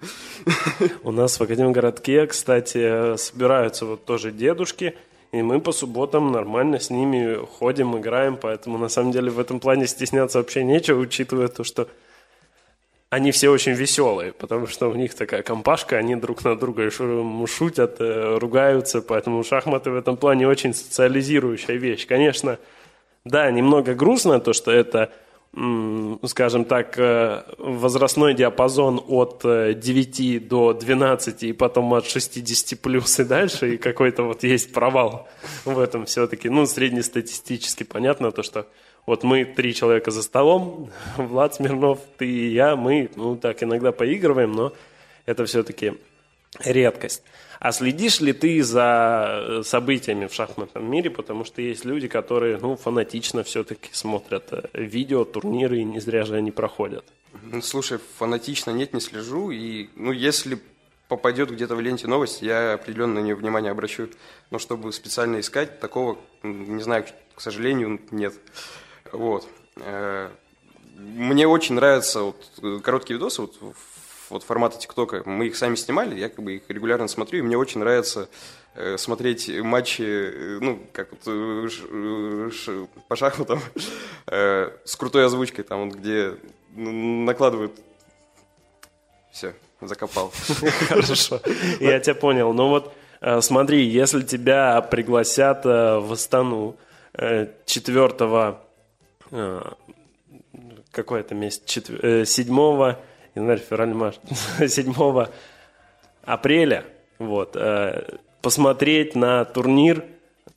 У 1.03 1.11
нас 1.11 1.39
в 1.39 1.43
Академгородке, 1.43 2.25
кстати, 2.25 3.15
собираются 3.17 3.85
вот 3.85 4.05
тоже 4.05 4.31
дедушки– 4.31 4.95
и 5.33 5.41
мы 5.41 5.59
по 5.59 5.71
субботам 5.71 6.31
нормально 6.31 6.79
с 6.79 6.91
ними 6.91 7.43
ходим, 7.57 7.97
играем, 7.97 8.37
поэтому 8.37 8.77
на 8.77 8.87
самом 8.87 9.11
деле 9.11 9.31
в 9.31 9.39
этом 9.39 9.59
плане 9.59 9.87
стесняться 9.87 10.37
вообще 10.37 10.63
нечего, 10.63 10.99
учитывая 10.99 11.47
то, 11.47 11.63
что 11.63 11.87
они 13.09 13.31
все 13.31 13.49
очень 13.49 13.71
веселые, 13.71 14.31
потому 14.31 14.67
что 14.67 14.89
у 14.89 14.93
них 14.93 15.15
такая 15.15 15.41
компашка, 15.41 15.97
они 15.97 16.15
друг 16.15 16.43
на 16.43 16.55
друга 16.55 16.91
шутят, 16.91 17.95
э, 17.99 18.37
ругаются, 18.37 19.01
поэтому 19.01 19.43
шахматы 19.43 19.89
в 19.89 19.95
этом 19.95 20.17
плане 20.17 20.47
очень 20.47 20.71
социализирующая 20.75 21.77
вещь. 21.77 22.05
Конечно, 22.05 22.59
да, 23.25 23.49
немного 23.49 23.95
грустно 23.95 24.39
то, 24.39 24.53
что 24.53 24.71
это 24.71 25.11
скажем 25.55 26.65
так, 26.65 26.97
э, 26.97 27.43
возрастной 27.59 28.33
диапазон 28.33 28.99
от 29.07 29.41
9 29.43 30.19
э, 30.19 30.39
до 30.39 30.73
12 30.73 31.43
и 31.43 31.53
потом 31.53 31.93
от 31.93 32.07
60 32.07 32.79
плюс 32.79 33.19
и 33.19 33.23
дальше, 33.23 33.75
и 33.75 33.77
какой-то 33.77 34.23
вот 34.23 34.43
есть 34.43 34.73
провал 34.73 35.27
в 35.65 35.77
этом 35.77 36.05
все-таки. 36.05 36.49
Ну, 36.49 36.65
среднестатистически 36.65 37.83
понятно 37.83 38.31
то, 38.31 38.41
что 38.41 38.65
вот 39.05 39.23
мы 39.23 39.45
три 39.45 39.75
человека 39.75 40.09
за 40.09 40.23
столом, 40.23 40.89
Влад 41.17 41.53
Смирнов, 41.53 41.99
ты 42.17 42.27
и 42.27 42.51
я, 42.51 42.75
мы, 42.75 43.11
ну, 43.15 43.35
так 43.35 43.61
иногда 43.61 43.91
поигрываем, 43.91 44.53
но 44.53 44.73
это 45.27 45.45
все-таки 45.45 45.93
редкость. 46.63 47.21
А 47.63 47.71
следишь 47.71 48.19
ли 48.19 48.33
ты 48.33 48.61
за 48.61 49.39
э, 49.39 49.63
событиями 49.63 50.27
в 50.27 50.33
шахматном 50.33 50.83
мире? 50.91 51.09
Потому 51.09 51.45
что 51.45 51.61
есть 51.61 51.85
люди, 51.85 52.09
которые 52.09 52.57
ну, 52.57 52.75
фанатично 52.75 53.45
все-таки 53.45 53.89
смотрят 53.93 54.51
э, 54.51 54.63
видео, 54.73 55.23
турниры, 55.23 55.77
и 55.79 55.85
не 55.85 56.01
зря 56.01 56.25
же 56.25 56.35
они 56.35 56.51
проходят. 56.51 57.05
Слушай, 57.61 57.99
фанатично 58.17 58.71
нет, 58.71 58.93
не 58.93 58.99
слежу. 58.99 59.49
И, 59.51 59.87
ну, 59.95 60.11
если 60.11 60.59
попадет 61.07 61.51
где-то 61.51 61.77
в 61.77 61.79
ленте 61.79 62.05
новость, 62.05 62.41
я 62.41 62.73
определенно 62.73 63.21
на 63.21 63.23
нее 63.23 63.35
внимание 63.35 63.71
обращу. 63.71 64.09
Но 64.51 64.59
чтобы 64.59 64.91
специально 64.91 65.39
искать, 65.39 65.79
такого, 65.79 66.17
не 66.43 66.83
знаю, 66.83 67.05
к 67.33 67.39
сожалению, 67.39 68.01
нет. 68.11 68.33
Вот. 69.13 69.47
Э, 69.77 70.31
мне 70.97 71.47
очень 71.47 71.75
нравятся 71.75 72.23
вот 72.23 72.81
короткие 72.83 73.15
видосы 73.17 73.43
вот 73.43 73.55
вот 74.33 74.43
формата 74.43 74.77
ТикТока. 74.77 75.23
Мы 75.25 75.47
их 75.47 75.55
сами 75.55 75.75
снимали, 75.75 76.19
я 76.19 76.29
как 76.29 76.43
бы 76.43 76.55
их 76.55 76.63
регулярно 76.67 77.07
смотрю, 77.07 77.39
и 77.39 77.41
мне 77.41 77.57
очень 77.57 77.79
нравится 77.79 78.27
э, 78.75 78.97
смотреть 78.97 79.49
матчи, 79.61 80.01
э, 80.01 80.59
ну, 80.61 80.79
как 80.91 81.09
вот 81.11 81.21
э, 81.25 82.49
ш, 82.51 82.87
по 83.07 83.15
шахматам, 83.15 83.59
э, 84.27 84.71
с 84.83 84.95
крутой 84.95 85.25
озвучкой, 85.25 85.63
там, 85.63 85.89
вот, 85.89 85.95
где 85.95 86.35
накладывают... 86.75 87.73
Все, 89.31 89.53
закопал. 89.81 90.31
Хорошо, 90.87 91.39
я 91.79 91.99
тебя 91.99 92.15
понял. 92.15 92.53
Ну 92.53 92.69
вот, 92.69 92.93
э, 93.21 93.41
смотри, 93.41 93.85
если 93.85 94.21
тебя 94.21 94.81
пригласят 94.81 95.65
э, 95.65 95.99
в 95.99 96.11
Астану 96.13 96.75
4 97.65 98.57
какой 100.91 101.19
это 101.21 101.35
месяц? 101.35 101.61
7 102.29 102.95
январь, 103.35 103.59
февраль, 103.59 103.93
март, 103.93 104.19
7 104.67 104.93
апреля, 106.23 106.85
вот, 107.19 107.55
э, 107.55 108.17
посмотреть 108.41 109.15
на 109.15 109.45
турнир, 109.45 110.03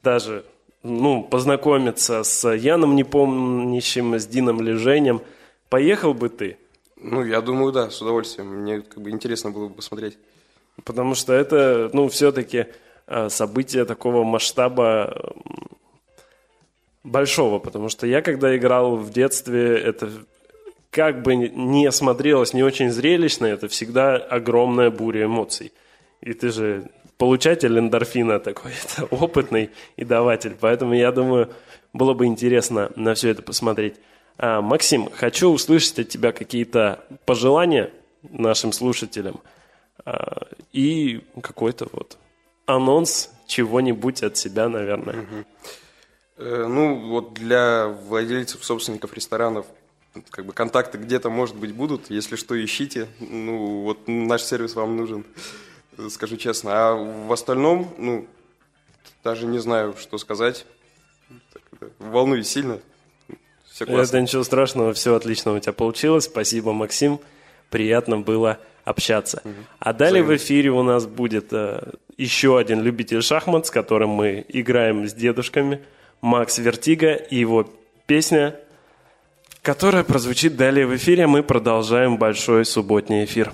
даже, 0.02 0.44
ну, 0.82 1.22
познакомиться 1.22 2.22
с 2.22 2.48
Яном 2.48 2.94
Непомнящим, 2.94 4.14
с 4.14 4.26
Дином 4.26 4.60
Лежением. 4.60 5.20
Поехал 5.68 6.14
бы 6.14 6.28
ты? 6.28 6.58
Ну, 6.96 7.24
я 7.24 7.40
думаю, 7.40 7.72
да, 7.72 7.90
с 7.90 8.00
удовольствием. 8.00 8.48
Мне 8.48 8.80
как 8.80 9.02
бы 9.02 9.10
интересно 9.10 9.50
было 9.50 9.68
бы 9.68 9.74
посмотреть. 9.74 10.18
Потому 10.84 11.14
что 11.14 11.32
это, 11.32 11.90
ну, 11.92 12.08
все-таки 12.08 12.66
э, 13.06 13.28
событие 13.28 13.84
такого 13.84 14.24
масштаба 14.24 15.34
большого, 17.02 17.58
потому 17.58 17.88
что 17.88 18.06
я, 18.06 18.22
когда 18.22 18.56
играл 18.56 18.96
в 18.96 19.10
детстве, 19.10 19.78
это 19.78 20.10
как 20.96 21.20
бы 21.20 21.36
не 21.36 21.92
смотрелось 21.92 22.54
не 22.54 22.62
очень 22.62 22.90
зрелищно, 22.90 23.44
это 23.44 23.68
всегда 23.68 24.16
огромная 24.16 24.90
буря 24.90 25.26
эмоций. 25.26 25.74
И 26.22 26.32
ты 26.32 26.48
же 26.48 26.90
получатель 27.18 27.78
эндорфина 27.78 28.40
такой, 28.40 28.72
это 28.84 29.04
опытный 29.04 29.70
и 29.96 30.06
даватель. 30.06 30.56
Поэтому 30.58 30.94
я 30.94 31.12
думаю, 31.12 31.50
было 31.92 32.14
бы 32.14 32.24
интересно 32.24 32.90
на 32.96 33.12
все 33.12 33.28
это 33.28 33.42
посмотреть. 33.42 33.96
А, 34.38 34.62
Максим, 34.62 35.10
хочу 35.10 35.50
услышать 35.50 35.98
от 35.98 36.08
тебя 36.08 36.32
какие-то 36.32 37.04
пожелания 37.26 37.90
нашим 38.22 38.72
слушателям 38.72 39.40
а, 40.06 40.46
и 40.72 41.20
какой-то 41.42 41.88
вот 41.92 42.16
анонс 42.64 43.30
чего-нибудь 43.46 44.22
от 44.22 44.38
себя, 44.38 44.70
наверное. 44.70 45.26
Э, 46.38 46.66
Ну, 46.66 47.10
вот 47.10 47.34
для 47.34 47.88
владельцев, 47.88 48.64
собственников 48.64 49.12
ресторанов 49.12 49.66
как 50.30 50.46
бы 50.46 50.52
контакты 50.52 50.98
где-то, 50.98 51.30
может 51.30 51.56
быть, 51.56 51.72
будут. 51.72 52.10
Если 52.10 52.36
что, 52.36 52.62
ищите. 52.62 53.08
Ну, 53.20 53.82
вот 53.82 54.06
наш 54.06 54.42
сервис 54.42 54.74
вам 54.74 54.96
нужен, 54.96 55.24
скажу 56.10 56.36
честно. 56.36 56.70
А 56.72 56.94
в 56.94 57.32
остальном, 57.32 57.94
ну, 57.98 58.26
даже 59.24 59.46
не 59.46 59.58
знаю, 59.58 59.94
что 59.98 60.18
сказать. 60.18 60.66
Волнуюсь 61.98 62.48
сильно. 62.48 62.80
Все 63.64 63.84
классно. 63.84 64.02
Это 64.02 64.20
ничего 64.20 64.42
страшного, 64.42 64.92
все 64.92 65.14
отлично 65.14 65.52
у 65.52 65.58
тебя 65.58 65.72
получилось. 65.72 66.24
Спасибо, 66.24 66.72
Максим. 66.72 67.20
Приятно 67.70 68.18
было 68.18 68.58
общаться. 68.84 69.42
А 69.78 69.92
далее 69.92 70.22
в 70.22 70.34
эфире 70.34 70.70
у 70.70 70.82
нас 70.82 71.06
будет 71.06 71.52
э, 71.52 71.92
еще 72.16 72.58
один 72.58 72.82
любитель 72.82 73.20
шахмат, 73.20 73.66
с 73.66 73.70
которым 73.70 74.10
мы 74.10 74.46
играем 74.48 75.06
с 75.06 75.12
дедушками. 75.12 75.82
Макс 76.20 76.58
Вертига 76.58 77.14
и 77.14 77.36
его 77.36 77.68
песня, 78.06 78.58
которая 79.66 80.04
прозвучит 80.04 80.56
далее 80.56 80.86
в 80.86 80.94
эфире. 80.94 81.26
Мы 81.26 81.42
продолжаем 81.42 82.18
большой 82.18 82.64
субботний 82.64 83.24
эфир. 83.24 83.52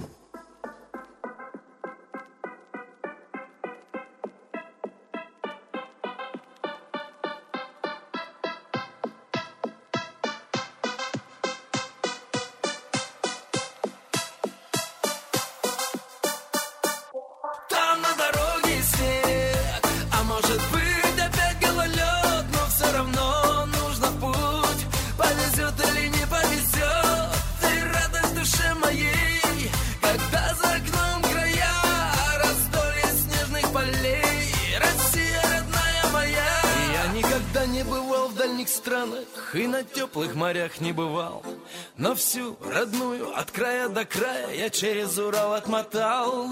Я 44.62 44.71
через 44.71 45.19
Урал 45.19 45.54
отмотал. 45.54 46.47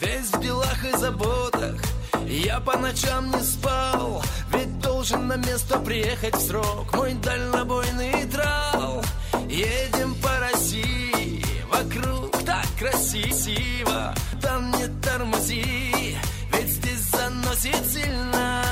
Весь 0.00 0.30
в 0.32 0.40
делах 0.40 0.84
и 0.86 0.96
заботах 0.96 1.78
я 2.26 2.60
по 2.60 2.78
ночам 2.78 3.30
не 3.30 3.40
спал. 3.40 4.22
Ведь 4.54 4.80
должен 4.80 5.26
на 5.26 5.36
место 5.36 5.78
приехать 5.80 6.34
в 6.34 6.46
срок 6.46 6.94
мой 6.94 7.12
дальнобойный 7.12 8.26
трал. 8.32 9.04
Едем 9.50 10.14
по 10.22 10.30
России, 10.38 11.44
вокруг 11.68 12.42
так 12.46 12.66
красиво. 12.78 14.14
Там 14.40 14.70
не 14.70 14.88
тормози, 15.02 16.16
ведь 16.54 16.68
здесь 16.68 17.10
заносит 17.10 17.84
сильно. 17.86 18.64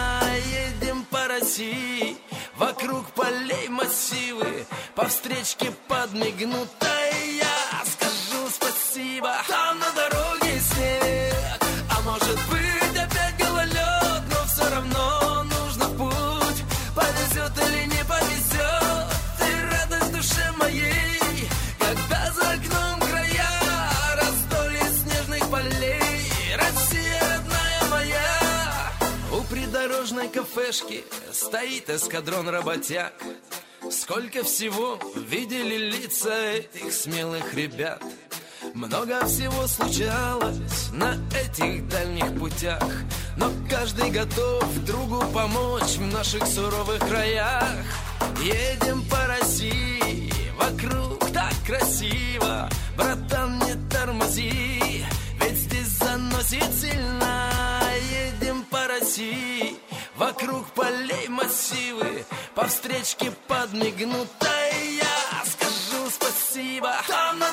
Едем 0.80 1.04
по 1.10 1.28
России, 1.28 2.16
вокруг 2.56 3.04
полей 3.10 3.68
массивы. 3.68 4.64
По 4.94 5.06
встречке 5.06 5.70
подмигнутой 5.86 6.99
спасибо. 9.20 9.42
Там 9.48 9.78
на 9.78 9.92
дороге 9.92 10.60
снег, 10.60 11.62
а 11.90 12.00
может 12.02 12.38
быть 12.48 12.96
опять 12.96 13.36
гололед, 13.38 14.22
но 14.30 14.46
все 14.46 14.70
равно 14.70 15.44
нужно 15.44 15.84
в 15.86 15.96
путь. 15.96 16.64
Повезет 16.94 17.52
или 17.58 17.84
не 17.84 18.04
повезет, 18.04 19.06
ты 19.38 19.46
радость 19.70 20.12
душе 20.12 20.52
моей, 20.58 21.48
когда 21.78 22.32
за 22.32 22.50
окном 22.52 23.00
края 23.08 23.48
раздолье 24.16 24.82
снежных 25.02 25.50
полей. 25.50 26.56
Россия 26.56 27.20
родная 27.20 27.84
моя, 27.90 28.92
у 29.32 29.42
придорожной 29.44 30.28
кафешки 30.28 31.04
стоит 31.32 31.90
эскадрон 31.90 32.48
работяг. 32.48 33.12
Сколько 33.90 34.44
всего 34.44 35.00
видели 35.16 35.76
лица 35.76 36.52
этих 36.52 36.92
смелых 36.92 37.54
ребят. 37.54 38.00
Много 38.74 39.26
всего 39.26 39.66
случалось 39.66 40.90
на 40.92 41.14
этих 41.34 41.88
дальних 41.88 42.38
путях 42.38 42.82
Но 43.36 43.50
каждый 43.68 44.10
готов 44.10 44.64
другу 44.86 45.22
помочь 45.32 45.96
в 45.96 46.12
наших 46.12 46.46
суровых 46.46 47.00
краях. 47.00 47.64
Едем 48.42 49.02
по 49.08 49.26
России, 49.26 50.32
вокруг 50.56 51.30
так 51.32 51.52
красиво 51.66 52.68
Братан, 52.96 53.58
не 53.60 53.74
тормози, 53.90 55.04
ведь 55.40 55.56
здесь 55.56 55.88
заносит 55.98 56.72
сильно. 56.74 57.50
Едем 58.40 58.62
по 58.64 58.86
России, 58.86 59.76
вокруг 60.16 60.66
полей 60.74 61.28
массивы 61.28 62.24
По 62.54 62.66
встречке 62.66 63.32
подмигнутой 63.48 64.96
я 64.96 65.44
скажу 65.44 66.10
спасибо 66.10 66.92
Там 67.08 67.38
на 67.38 67.52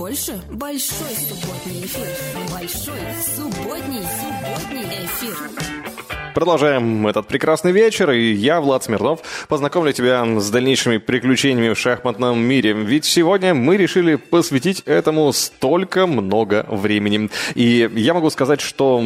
больше? 0.00 0.42
Большой 0.50 1.14
субботний 1.14 1.84
эфир. 1.84 2.08
Большой 2.50 3.00
субботний 3.36 4.02
субботний 4.02 5.04
эфир. 5.04 5.89
Продолжаем 6.34 7.08
этот 7.08 7.26
прекрасный 7.26 7.72
вечер, 7.72 8.10
и 8.12 8.32
я, 8.32 8.60
Влад 8.60 8.84
Смирнов, 8.84 9.20
познакомлю 9.48 9.92
тебя 9.92 10.24
с 10.40 10.48
дальнейшими 10.50 10.98
приключениями 10.98 11.74
в 11.74 11.78
шахматном 11.78 12.40
мире. 12.40 12.72
Ведь 12.72 13.04
сегодня 13.04 13.52
мы 13.52 13.76
решили 13.76 14.14
посвятить 14.14 14.82
этому 14.86 15.32
столько 15.32 16.06
много 16.06 16.64
времени. 16.68 17.30
И 17.54 17.90
я 17.94 18.14
могу 18.14 18.30
сказать, 18.30 18.60
что 18.60 19.02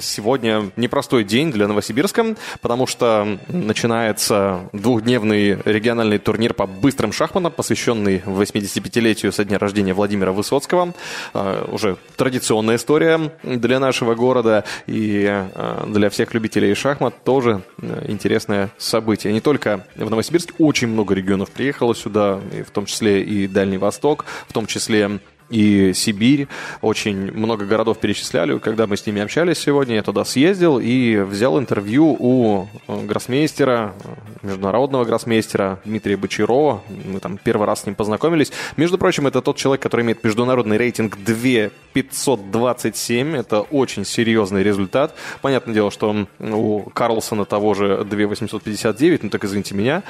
сегодня 0.00 0.70
непростой 0.76 1.24
день 1.24 1.50
для 1.50 1.66
Новосибирска, 1.66 2.36
потому 2.60 2.86
что 2.86 3.38
начинается 3.48 4.70
двухдневный 4.72 5.58
региональный 5.64 6.18
турнир 6.18 6.54
по 6.54 6.66
быстрым 6.66 7.12
шахматам, 7.12 7.52
посвященный 7.52 8.22
85-летию 8.24 9.32
со 9.32 9.44
дня 9.44 9.58
рождения 9.58 9.92
Владимира 9.92 10.32
Высоцкого. 10.32 10.94
Э, 11.34 11.64
Уже 11.72 11.96
традиционная 12.16 12.76
история 12.76 13.32
для 13.42 13.80
нашего 13.80 14.14
города 14.14 14.64
и 14.86 15.26
э, 15.28 15.84
для 15.88 16.10
всех 16.10 16.32
любителей 16.32 16.59
шахмат 16.74 17.24
тоже 17.24 17.62
э, 17.80 18.06
интересное 18.08 18.70
событие. 18.78 19.32
Не 19.32 19.40
только 19.40 19.86
в 19.96 20.10
Новосибирске, 20.10 20.52
очень 20.58 20.88
много 20.88 21.14
регионов 21.14 21.50
приехало 21.50 21.94
сюда, 21.94 22.40
и 22.52 22.62
в 22.62 22.70
том 22.70 22.86
числе 22.86 23.22
и 23.22 23.46
Дальний 23.46 23.78
Восток, 23.78 24.24
в 24.48 24.52
том 24.52 24.66
числе 24.66 25.20
и 25.50 25.92
Сибирь. 25.94 26.48
Очень 26.80 27.30
много 27.32 27.66
городов 27.66 27.98
перечисляли. 27.98 28.56
Когда 28.58 28.86
мы 28.86 28.96
с 28.96 29.04
ними 29.06 29.20
общались 29.20 29.58
сегодня, 29.58 29.96
я 29.96 30.02
туда 30.02 30.24
съездил 30.24 30.78
и 30.78 31.18
взял 31.18 31.58
интервью 31.58 32.16
у 32.18 32.68
э, 32.88 33.04
гроссмейстера, 33.04 33.92
э, 34.02 34.14
международного 34.46 35.04
гроссмейстера 35.04 35.78
Дмитрия 35.84 36.16
Бочарова. 36.16 36.82
Мы 37.04 37.20
там 37.20 37.36
первый 37.36 37.66
раз 37.66 37.82
с 37.82 37.86
ним 37.86 37.96
познакомились. 37.96 38.50
Между 38.76 38.96
прочим, 38.96 39.26
это 39.26 39.42
тот 39.42 39.56
человек, 39.56 39.82
который 39.82 40.02
имеет 40.02 40.22
международный 40.24 40.78
рейтинг 40.78 41.18
2527. 41.18 43.36
Это 43.36 43.60
очень 43.60 44.04
серьезный 44.04 44.62
результат. 44.62 45.16
Понятное 45.42 45.74
дело, 45.74 45.90
что 45.90 46.26
у 46.38 46.82
Карлсона 46.90 47.44
того 47.44 47.74
же 47.74 48.04
2859, 48.04 49.24
ну 49.24 49.30
так 49.30 49.44
извините 49.44 49.74
меня. 49.74 50.04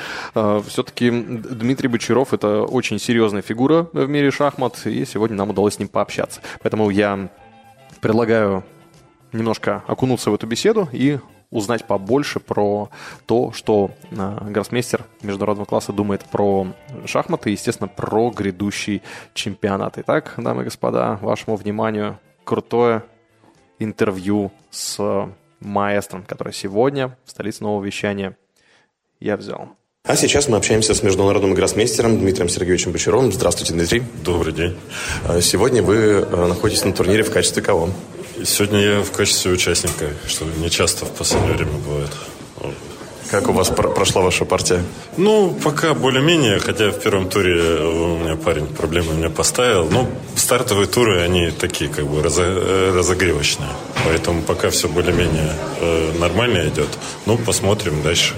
Все-таки 0.69 1.11
Дмитрий 1.11 1.89
Бочаров 1.89 2.35
это 2.35 2.63
очень 2.63 2.99
серьезная 2.99 3.43
фигура 3.43 3.87
в 3.93 4.09
мире 4.09 4.31
шахмат, 4.31 4.87
и 4.87 5.05
сегодня 5.05 5.30
нам 5.35 5.51
удалось 5.51 5.75
с 5.75 5.79
ним 5.79 5.89
пообщаться. 5.89 6.41
Поэтому 6.63 6.91
я 6.91 7.31
предлагаю 8.01 8.65
немножко 9.33 9.83
окунуться 9.87 10.31
в 10.31 10.35
эту 10.35 10.47
беседу 10.47 10.89
и 10.93 11.19
узнать 11.51 11.85
побольше 11.85 12.41
про 12.41 12.91
то, 13.27 13.53
что 13.53 13.91
э, 14.11 14.51
гроссмейстер 14.51 15.05
международного 15.23 15.67
класса 15.67 15.93
думает 15.93 16.25
про 16.25 16.69
шахматы 17.07 17.51
и, 17.51 17.53
естественно, 17.53 17.89
про 17.89 18.31
грядущий 18.31 19.03
чемпионат. 19.35 19.99
Итак, 19.99 20.35
дамы 20.37 20.63
и 20.63 20.65
господа, 20.65 21.19
вашему 21.21 21.57
вниманию 21.57 22.19
крутое 22.45 23.05
интервью 23.79 24.53
с 24.71 25.29
маэстром, 25.61 26.23
который 26.23 26.53
сегодня 26.53 27.17
в 27.25 27.31
столице 27.31 27.63
нового 27.63 27.85
вещания 27.85 28.37
я 29.19 29.37
взял. 29.37 29.77
А 30.11 30.17
сейчас 30.17 30.49
мы 30.49 30.57
общаемся 30.57 30.93
с 30.93 31.05
международным 31.05 31.55
гроссмейстером 31.55 32.19
Дмитрием 32.19 32.49
Сергеевичем 32.49 32.91
Бочаровым. 32.91 33.33
Здравствуйте, 33.33 33.75
Дмитрий. 33.75 34.03
Добрый 34.25 34.53
день. 34.53 34.77
А 35.25 35.41
Сегодня 35.41 35.85
вы 35.85 35.95
э, 36.29 36.47
находитесь 36.49 36.85
на 36.85 36.93
турнире 36.93 37.23
в 37.23 37.31
качестве 37.31 37.63
кого? 37.63 37.91
Сегодня 38.45 38.81
я 38.81 39.01
в 39.03 39.13
качестве 39.13 39.53
участника, 39.53 40.07
что 40.27 40.47
не 40.59 40.69
часто 40.69 41.05
в 41.05 41.13
последнее 41.13 41.53
время 41.53 41.75
бывает. 41.87 42.11
Как 43.31 43.49
у 43.49 43.53
вас 43.53 43.69
про- 43.69 43.89
прошла 43.89 44.23
ваша 44.23 44.45
партия? 44.45 44.83
Ну, 45.17 45.57
пока 45.63 45.95
более-менее, 45.95 46.59
хотя 46.59 46.91
в 46.91 46.99
первом 46.99 47.29
туре 47.29 47.63
у 47.81 48.17
меня 48.19 48.35
парень 48.35 48.67
проблемы 48.67 49.15
меня 49.15 49.31
поставил. 49.31 49.89
Ну, 49.93 50.09
стартовые 50.35 50.89
туры, 50.89 51.21
они 51.21 51.53
такие, 51.53 51.89
как 51.89 52.07
бы, 52.09 52.21
разо- 52.21 52.43
э, 52.61 52.93
разогревочные. 52.97 53.71
Поэтому 54.05 54.43
пока 54.43 54.71
все 54.71 54.89
более-менее 54.89 55.53
э, 55.81 56.13
нормально 56.19 56.69
идет. 56.69 56.89
Ну, 57.27 57.39
посмотрим 57.39 58.03
дальше. 58.03 58.35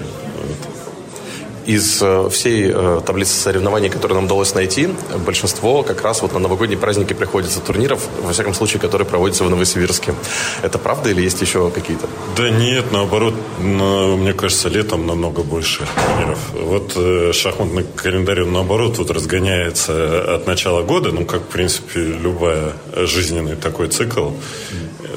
Из 1.67 2.03
э, 2.03 2.29
всей 2.31 2.71
э, 2.75 3.01
таблицы 3.07 3.35
соревнований, 3.35 3.89
которые 3.89 4.17
нам 4.17 4.25
удалось 4.25 4.55
найти, 4.55 4.89
большинство 5.25 5.83
как 5.83 6.03
раз 6.03 6.23
вот 6.23 6.33
на 6.33 6.39
новогодние 6.41 6.79
праздники 6.79 7.13
приходится 7.13 7.61
турниров, 7.61 8.01
во 8.23 8.33
всяком 8.33 8.53
случае, 8.55 8.81
которые 8.81 9.07
проводятся 9.07 9.45
в 9.45 9.51
Новосибирске. 9.51 10.15
Это 10.63 10.79
правда 10.79 11.11
или 11.11 11.23
есть 11.23 11.41
еще 11.41 11.71
какие-то? 11.71 12.09
Да 12.37 12.51
нет, 12.51 12.91
наоборот, 12.91 13.35
на- 13.61 14.17
мне 14.17 14.33
кажется, 14.33 14.69
летом 14.69 15.07
намного 15.07 15.43
больше 15.43 15.87
турниров. 15.95 16.39
Вот 16.53 16.93
э, 16.97 17.33
шахматный 17.33 17.85
календарь, 17.95 18.43
он 18.43 18.53
наоборот, 18.53 18.99
вот 18.99 19.11
разгоняется 19.11 20.35
от 20.35 20.47
начала 20.47 20.83
года, 20.83 21.13
ну, 21.13 21.25
как, 21.25 21.43
в 21.43 21.47
принципе, 21.53 22.01
любая 22.01 22.73
жизненный 22.97 23.55
такой 23.57 23.89
цикл. 23.89 24.31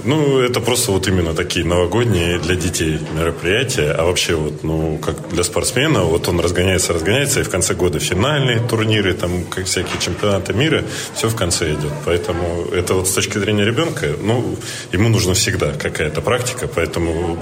Ну, 0.03 0.39
это 0.39 0.59
просто 0.59 0.91
вот 0.91 1.07
именно 1.07 1.33
такие 1.33 1.65
новогодние 1.65 2.39
для 2.39 2.55
детей 2.55 2.99
мероприятия. 3.17 3.91
А 3.91 4.05
вообще 4.05 4.35
вот, 4.35 4.63
ну, 4.63 4.97
как 4.97 5.29
для 5.29 5.43
спортсмена, 5.43 6.03
вот 6.03 6.27
он 6.27 6.39
разгоняется, 6.39 6.93
разгоняется, 6.93 7.39
и 7.39 7.43
в 7.43 7.49
конце 7.49 7.73
года 7.73 7.99
финальные 7.99 8.59
турниры, 8.59 9.13
там, 9.13 9.43
как 9.45 9.65
всякие 9.65 9.99
чемпионаты 9.99 10.53
мира, 10.53 10.83
все 11.15 11.29
в 11.29 11.35
конце 11.35 11.73
идет. 11.73 11.93
Поэтому 12.05 12.67
это 12.71 12.95
вот 12.95 13.07
с 13.07 13.13
точки 13.13 13.37
зрения 13.37 13.65
ребенка, 13.65 14.15
ну, 14.21 14.57
ему 14.91 15.09
нужно 15.09 15.33
всегда 15.33 15.71
какая-то 15.71 16.21
практика, 16.21 16.67
поэтому 16.67 17.37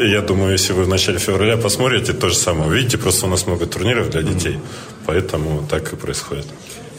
я 0.00 0.20
думаю, 0.20 0.52
если 0.52 0.72
вы 0.72 0.84
в 0.84 0.88
начале 0.88 1.18
февраля 1.18 1.56
посмотрите, 1.56 2.12
то 2.12 2.28
же 2.28 2.34
самое. 2.34 2.70
Видите, 2.70 2.98
просто 2.98 3.26
у 3.26 3.28
нас 3.28 3.46
много 3.46 3.66
турниров 3.66 4.10
для 4.10 4.22
детей, 4.22 4.58
поэтому 5.06 5.66
так 5.68 5.92
и 5.92 5.96
происходит. 5.96 6.46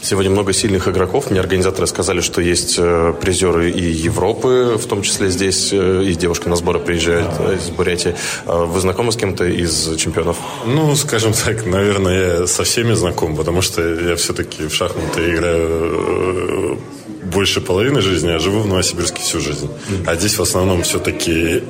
Сегодня 0.04 0.30
много 0.30 0.52
сильных 0.52 0.86
игроков. 0.86 1.30
Мне 1.30 1.40
организаторы 1.40 1.86
сказали, 1.86 2.20
что 2.20 2.42
есть 2.42 2.74
э, 2.76 3.14
призеры 3.22 3.70
и 3.70 3.90
Европы, 3.90 4.76
в 4.76 4.86
том 4.86 5.00
числе 5.00 5.30
здесь, 5.30 5.72
э, 5.72 6.04
и 6.04 6.14
девушка 6.14 6.50
на 6.50 6.56
сборы 6.56 6.78
приезжает 6.78 7.30
э, 7.38 7.56
из 7.56 7.70
Бурятии. 7.70 8.14
Вы 8.44 8.80
знакомы 8.80 9.12
с 9.12 9.16
кем-то 9.16 9.46
из 9.46 9.96
чемпионов? 9.96 10.36
Ну, 10.66 10.94
скажем 10.94 11.32
так, 11.32 11.64
наверное, 11.64 12.40
я 12.40 12.46
со 12.46 12.64
всеми 12.64 12.92
знаком, 12.92 13.34
потому 13.34 13.62
что 13.62 13.80
я 13.80 14.16
все-таки 14.16 14.66
в 14.66 14.74
шахматы 14.74 15.30
играю 15.30 16.78
больше 17.22 17.62
половины 17.62 18.02
жизни, 18.02 18.30
а 18.30 18.38
живу 18.38 18.60
в 18.60 18.66
Новосибирске 18.66 19.22
всю 19.22 19.40
жизнь. 19.40 19.70
А 20.06 20.16
здесь 20.16 20.36
в 20.38 20.42
основном 20.42 20.82
все-таки 20.82 21.62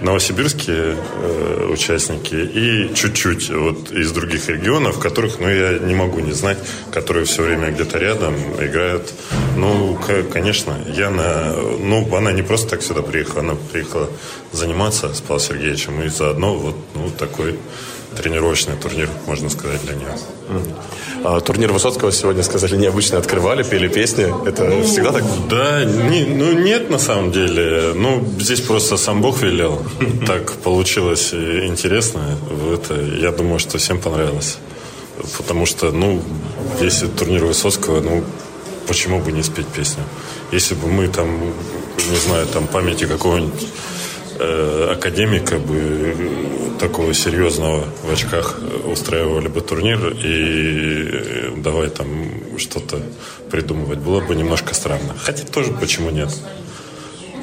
новосибирские 0.00 0.96
э, 0.96 1.68
участники 1.70 2.34
и 2.34 2.94
чуть-чуть 2.94 3.50
вот 3.50 3.90
из 3.90 4.12
других 4.12 4.48
регионов, 4.48 4.98
которых, 4.98 5.38
ну, 5.40 5.48
я 5.48 5.78
не 5.78 5.94
могу 5.94 6.20
не 6.20 6.32
знать, 6.32 6.58
которые 6.92 7.24
все 7.24 7.42
время 7.42 7.70
где-то 7.70 7.98
рядом 7.98 8.34
играют. 8.60 9.12
Ну, 9.56 9.98
конечно, 10.32 10.76
я 10.94 11.10
на... 11.10 11.52
Ну, 11.52 12.14
она 12.14 12.32
не 12.32 12.42
просто 12.42 12.70
так 12.70 12.82
сюда 12.82 13.02
приехала, 13.02 13.40
она 13.40 13.56
приехала 13.72 14.08
заниматься 14.52 15.12
с 15.14 15.20
Павлом 15.20 15.40
Сергеевичем, 15.40 16.02
и 16.02 16.08
заодно 16.08 16.54
вот 16.54 16.76
ну, 16.94 17.10
такой 17.10 17.58
тренировочный 18.22 18.76
турнир, 18.76 19.08
можно 19.26 19.48
сказать, 19.50 19.80
для 19.84 19.94
нее. 19.94 20.08
А, 21.24 21.40
Турнир 21.40 21.72
Высоцкого 21.72 22.12
сегодня, 22.12 22.42
сказали, 22.42 22.76
необычно 22.76 23.18
открывали, 23.18 23.62
пели 23.62 23.88
песни. 23.88 24.26
Это 24.46 24.82
всегда 24.82 25.12
так? 25.12 25.24
Да, 25.48 25.84
не- 25.84 26.24
ну 26.24 26.52
нет 26.52 26.90
на 26.90 26.98
самом 26.98 27.32
деле. 27.32 27.92
Ну, 27.94 28.24
здесь 28.40 28.60
просто 28.60 28.96
сам 28.96 29.20
Бог 29.22 29.42
велел. 29.42 29.82
Так 30.26 30.52
получилось 30.52 31.32
интересно. 31.32 32.20
Это, 32.74 32.94
я 32.94 33.30
думаю, 33.32 33.58
что 33.58 33.78
всем 33.78 33.98
понравилось. 34.00 34.58
Потому 35.36 35.66
что, 35.66 35.90
ну, 35.92 36.22
если 36.80 37.06
турнир 37.08 37.44
Высоцкого, 37.44 38.00
ну, 38.00 38.22
почему 38.86 39.18
бы 39.20 39.32
не 39.32 39.42
спеть 39.42 39.66
песню? 39.66 40.02
Если 40.52 40.74
бы 40.74 40.86
мы 40.88 41.08
там, 41.08 41.28
не 42.10 42.16
знаю, 42.26 42.46
там 42.46 42.66
памяти 42.66 43.06
какого-нибудь 43.06 43.66
э, 44.38 44.92
академика 44.92 45.58
бы 45.58 45.76
э, 45.76 46.78
такого 46.78 47.12
серьезного 47.14 47.84
в 48.02 48.12
очках 48.12 48.58
устраивали 48.84 49.48
бы 49.48 49.60
турнир 49.60 50.08
и 50.08 51.08
э, 51.10 51.52
давай 51.56 51.88
там 51.90 52.08
что-то 52.58 53.00
придумывать. 53.50 53.98
Было 53.98 54.20
бы 54.20 54.34
немножко 54.34 54.74
странно. 54.74 55.14
Хотя 55.20 55.44
тоже 55.44 55.72
почему 55.72 56.10
нет. 56.10 56.30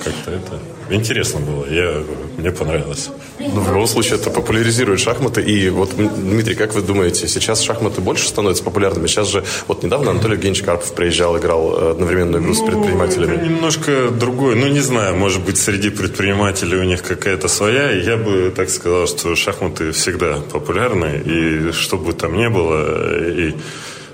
Как-то 0.05 0.31
это 0.31 0.59
интересно 0.93 1.39
было. 1.39 1.65
Я, 1.67 2.03
мне 2.37 2.51
понравилось. 2.51 3.09
Ну, 3.39 3.59
в 3.61 3.67
любом 3.69 3.87
случае, 3.87 4.15
это 4.19 4.29
популяризирует 4.29 4.99
шахматы. 4.99 5.41
И 5.41 5.69
вот, 5.69 5.95
Дмитрий, 5.95 6.53
как 6.55 6.75
вы 6.75 6.81
думаете, 6.81 7.27
сейчас 7.27 7.61
шахматы 7.61 8.01
больше 8.01 8.27
становятся 8.27 8.63
популярными? 8.63 9.07
Сейчас 9.07 9.29
же, 9.29 9.43
вот 9.67 9.83
недавно 9.83 10.11
Анатолий 10.11 10.35
Евгеньевич 10.35 10.63
Карпов 10.63 10.93
приезжал, 10.93 11.37
играл 11.37 11.75
э, 11.75 11.91
одновременную 11.91 12.43
игру 12.43 12.53
с 12.53 12.61
Это 12.61 12.71
предпринимателями. 12.71 13.47
немножко 13.47 14.09
другой. 14.11 14.55
Ну, 14.55 14.67
не 14.67 14.81
знаю, 14.81 15.15
может 15.15 15.43
быть, 15.43 15.57
среди 15.57 15.89
предпринимателей 15.89 16.77
у 16.77 16.83
них 16.83 17.01
какая-то 17.01 17.47
своя. 17.47 17.89
Я 17.91 18.15
бы 18.17 18.53
так 18.55 18.69
сказал, 18.69 19.07
что 19.07 19.35
шахматы 19.35 19.91
всегда 19.91 20.37
популярны. 20.51 21.21
И 21.25 21.71
что 21.71 21.97
бы 21.97 22.13
там 22.13 22.37
ни 22.37 22.47
было, 22.47 23.27
и 23.27 23.55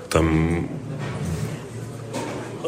там 0.08 0.68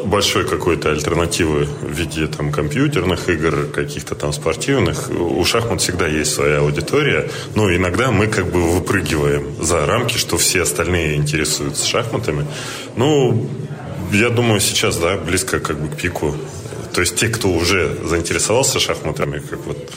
большой 0.05 0.45
какой-то 0.47 0.91
альтернативы 0.91 1.65
в 1.65 1.91
виде 1.91 2.27
там 2.27 2.51
компьютерных 2.51 3.29
игр, 3.29 3.67
каких-то 3.73 4.15
там 4.15 4.33
спортивных. 4.33 5.09
У 5.09 5.43
шахмат 5.45 5.81
всегда 5.81 6.07
есть 6.07 6.33
своя 6.33 6.59
аудитория, 6.59 7.29
но 7.55 7.73
иногда 7.73 8.11
мы 8.11 8.27
как 8.27 8.51
бы 8.51 8.61
выпрыгиваем 8.61 9.63
за 9.63 9.85
рамки, 9.85 10.17
что 10.17 10.37
все 10.37 10.61
остальные 10.61 11.15
интересуются 11.15 11.85
шахматами. 11.87 12.45
Ну, 12.95 13.49
я 14.11 14.29
думаю, 14.29 14.59
сейчас, 14.59 14.97
да, 14.97 15.17
близко 15.17 15.59
как 15.59 15.79
бы 15.79 15.87
к 15.87 15.97
пику. 15.97 16.35
То 16.93 17.01
есть 17.01 17.15
те, 17.17 17.27
кто 17.27 17.49
уже 17.49 17.97
заинтересовался 18.05 18.79
шахматами, 18.79 19.39
как 19.39 19.65
вот 19.65 19.91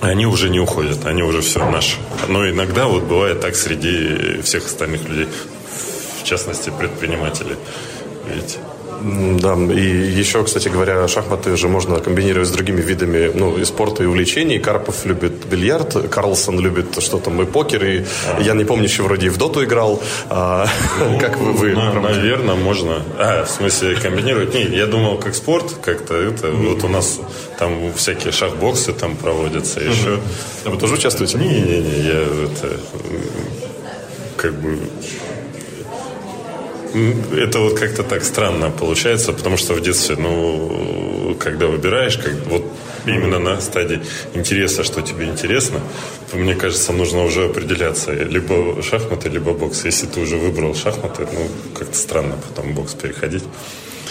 они 0.00 0.26
уже 0.26 0.48
не 0.48 0.60
уходят, 0.60 1.04
они 1.06 1.22
уже 1.22 1.40
все 1.40 1.68
наши. 1.70 1.96
Но 2.28 2.48
иногда 2.48 2.86
вот 2.86 3.04
бывает 3.04 3.40
так 3.40 3.54
среди 3.54 4.40
всех 4.42 4.66
остальных 4.66 5.08
людей, 5.08 5.28
в 6.20 6.24
частности 6.24 6.70
предпринимателей. 6.70 7.56
М, 9.02 9.38
Да, 9.40 9.54
и 9.54 10.20
еще, 10.20 10.44
кстати 10.44 10.68
говоря, 10.68 11.08
шахматы 11.08 11.56
же 11.56 11.68
можно 11.68 12.00
комбинировать 12.00 12.48
с 12.48 12.50
другими 12.52 12.82
видами 12.82 13.30
ну, 13.34 13.56
и 13.56 13.64
спорта, 13.64 14.02
и 14.02 14.06
увлечений. 14.06 14.58
Карпов 14.58 15.06
любит 15.06 15.46
бильярд, 15.50 16.10
Карлсон 16.10 16.60
любит 16.60 17.00
что 17.02 17.18
там, 17.18 17.40
и 17.40 17.46
покер, 17.46 17.82
и 17.84 18.04
я 18.40 18.52
не 18.54 18.64
помню, 18.64 18.84
еще 18.84 19.02
вроде 19.02 19.26
и 19.26 19.30
в 19.30 19.38
доту 19.38 19.64
играл. 19.64 20.02
А, 20.28 20.66
как 21.20 21.38
вы... 21.38 21.52
вы 21.52 21.72
На- 21.72 21.94
наверное, 22.00 22.56
можно. 22.56 23.02
А, 23.18 23.44
в 23.46 23.50
смысле, 23.50 23.96
комбинировать? 23.96 24.54
Не, 24.54 24.64
я 24.76 24.86
думал, 24.86 25.16
как 25.16 25.34
спорт, 25.34 25.74
как-то 25.82 26.14
это. 26.14 26.50
Вот 26.50 26.84
у 26.84 26.88
нас 26.88 27.20
там 27.58 27.92
всякие 27.94 28.32
шахбоксы 28.32 28.92
там 28.92 29.16
проводятся 29.16 29.80
еще. 29.80 30.20
Вы 30.64 30.76
тоже 30.76 30.94
участвуете? 30.94 31.38
Не-не-не, 31.38 32.00
я 32.06 32.20
это 32.44 32.76
как 34.36 34.54
бы 34.54 34.78
это 37.32 37.58
вот 37.60 37.78
как-то 37.78 38.02
так 38.02 38.24
странно 38.24 38.70
получается, 38.70 39.32
потому 39.32 39.56
что 39.56 39.74
в 39.74 39.80
детстве, 39.80 40.16
ну, 40.16 41.36
когда 41.38 41.66
выбираешь, 41.66 42.16
как 42.16 42.34
вот 42.46 42.64
именно 43.06 43.38
на 43.38 43.60
стадии 43.60 44.00
интереса, 44.34 44.84
что 44.84 45.02
тебе 45.02 45.26
интересно, 45.26 45.80
мне 46.32 46.54
кажется, 46.54 46.92
нужно 46.92 47.24
уже 47.24 47.44
определяться, 47.44 48.12
либо 48.12 48.82
шахматы, 48.82 49.28
либо 49.28 49.52
бокс. 49.52 49.84
Если 49.84 50.06
ты 50.06 50.20
уже 50.20 50.36
выбрал 50.36 50.74
шахматы, 50.74 51.26
ну, 51.32 51.48
как-то 51.74 51.96
странно 51.96 52.36
потом 52.36 52.74
бокс 52.74 52.94
переходить. 52.94 53.44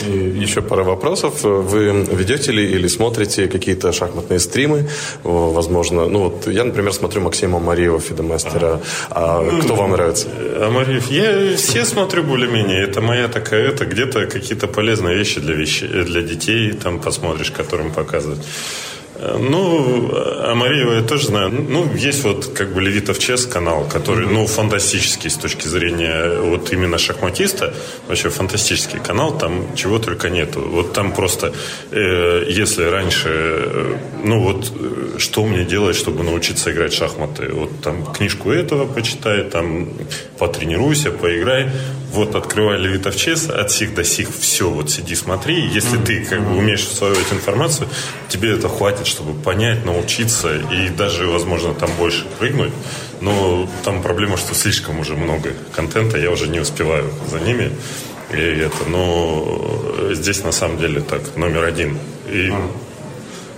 И 0.08 0.42
еще 0.42 0.62
пара 0.62 0.84
вопросов. 0.84 1.44
Вы 1.44 2.06
ведете 2.12 2.52
ли 2.52 2.64
или 2.64 2.88
смотрите 2.88 3.48
какие-то 3.48 3.92
шахматные 3.92 4.40
стримы? 4.40 4.90
Возможно, 5.24 6.08
ну 6.08 6.20
вот 6.20 6.48
я, 6.48 6.64
например, 6.64 6.94
смотрю 6.94 7.22
Максима 7.22 7.60
Мариева, 7.60 8.00
Фидомастера. 8.00 8.82
А 9.10 9.44
кто 9.62 9.76
вам 9.76 9.92
нравится? 9.92 10.28
А 10.32 10.70
Марьев, 10.72 11.12
я 11.12 11.56
все 11.58 11.86
смотрю 11.86 12.24
более-менее. 12.24 12.84
Это 12.84 13.02
моя 13.02 13.28
такая, 13.28 13.68
это 13.70 13.86
где-то 13.86 14.26
какие-то 14.28 14.68
полезные 14.68 15.18
вещи 15.18 15.40
для, 15.40 15.54
вещи, 15.54 15.88
для 15.88 16.22
детей 16.22 16.72
там 16.74 17.00
посмотришь, 17.00 17.52
которым 17.52 17.92
показывают. 17.92 18.40
Ну, 19.22 20.12
а 20.14 20.56
Мариева 20.56 20.94
я 20.94 21.02
тоже 21.02 21.28
знаю. 21.28 21.50
Ну, 21.52 21.94
есть 21.94 22.24
вот 22.24 22.46
как 22.56 22.74
бы 22.74 22.82
Левитов 22.82 23.20
Чес 23.20 23.46
канал, 23.46 23.86
который, 23.92 24.28
ну, 24.28 24.48
фантастический 24.48 25.30
с 25.30 25.36
точки 25.36 25.68
зрения 25.68 26.40
вот 26.40 26.72
именно 26.72 26.98
шахматиста. 26.98 27.74
Вообще 28.08 28.30
фантастический 28.30 29.00
канал, 29.00 29.38
там 29.38 29.76
чего 29.76 30.00
только 30.00 30.30
нету. 30.30 30.62
Вот 30.62 30.94
там 30.94 31.12
просто, 31.12 31.54
э, 31.92 32.46
если 32.48 32.84
раньше, 32.84 33.30
э, 33.30 33.98
ну 34.24 34.42
вот, 34.42 34.72
э, 34.80 35.18
что 35.18 35.44
мне 35.44 35.66
делать, 35.66 35.98
чтобы 35.98 36.24
научиться 36.24 36.72
играть 36.72 36.94
в 36.94 36.98
шахматы? 36.98 37.50
Вот 37.52 37.82
там 37.82 38.06
книжку 38.14 38.52
этого 38.52 38.86
почитай, 38.86 39.44
там 39.44 39.90
потренируйся, 40.38 41.12
поиграй. 41.12 41.70
Вот 42.12 42.36
открывай 42.36 42.78
Левитов 42.80 43.16
Чес, 43.16 43.50
от 43.50 43.72
сих 43.72 43.94
до 43.94 44.04
сих 44.04 44.30
все, 44.36 44.70
вот 44.70 44.90
сиди, 44.90 45.16
смотри. 45.16 45.68
Если 45.68 45.98
ты 45.98 46.26
как 46.26 46.42
бы 46.42 46.58
умеешь 46.58 46.84
усваивать 46.84 47.32
информацию, 47.32 47.88
тебе 48.30 48.52
это 48.52 48.68
хватит, 48.68 49.06
чтобы 49.06 49.40
понять, 49.40 49.86
научиться 49.86 50.56
и 50.56 50.90
даже, 50.90 51.28
возможно, 51.28 51.74
там 51.74 51.90
больше 51.98 52.26
прыгнуть. 52.40 52.74
Но 53.22 53.70
там 53.84 54.02
проблема, 54.02 54.38
что 54.38 54.56
слишком 54.56 55.00
уже 55.00 55.16
много 55.16 55.54
контента, 55.72 56.18
я 56.18 56.32
уже 56.32 56.48
не 56.48 56.60
успеваю 56.60 57.12
за 57.30 57.40
ними. 57.40 57.72
И 58.34 58.38
это, 58.38 58.86
но 58.88 60.12
здесь 60.12 60.44
на 60.44 60.52
самом 60.52 60.80
деле 60.80 61.02
так, 61.02 61.22
номер 61.36 61.64
один. 61.64 61.98
И 62.28 62.52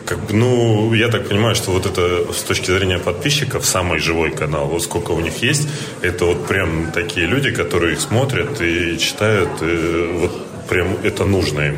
как 0.06 0.32
ну, 0.32 0.94
я 0.94 1.08
так 1.08 1.28
понимаю, 1.28 1.56
что 1.56 1.72
вот 1.72 1.86
это 1.86 2.34
с 2.34 2.44
точки 2.44 2.72
зрения 2.72 3.00
подписчиков 3.00 3.66
самый 3.66 4.00
живой 4.00 4.32
канал. 4.32 4.68
Вот 4.68 4.84
сколько 4.84 5.12
у 5.12 5.20
них 5.20 5.44
есть, 5.44 5.68
это 6.02 6.26
вот 6.26 6.48
прям 6.48 6.92
такие 6.92 7.28
люди, 7.28 7.52
которые 7.52 7.94
их 7.94 8.02
смотрят 8.02 8.62
и 8.62 8.98
читают, 8.98 9.50
и 9.62 10.20
вот 10.20 10.32
прям 10.68 10.98
это 11.04 11.26
нужно 11.26 11.62
им. 11.62 11.78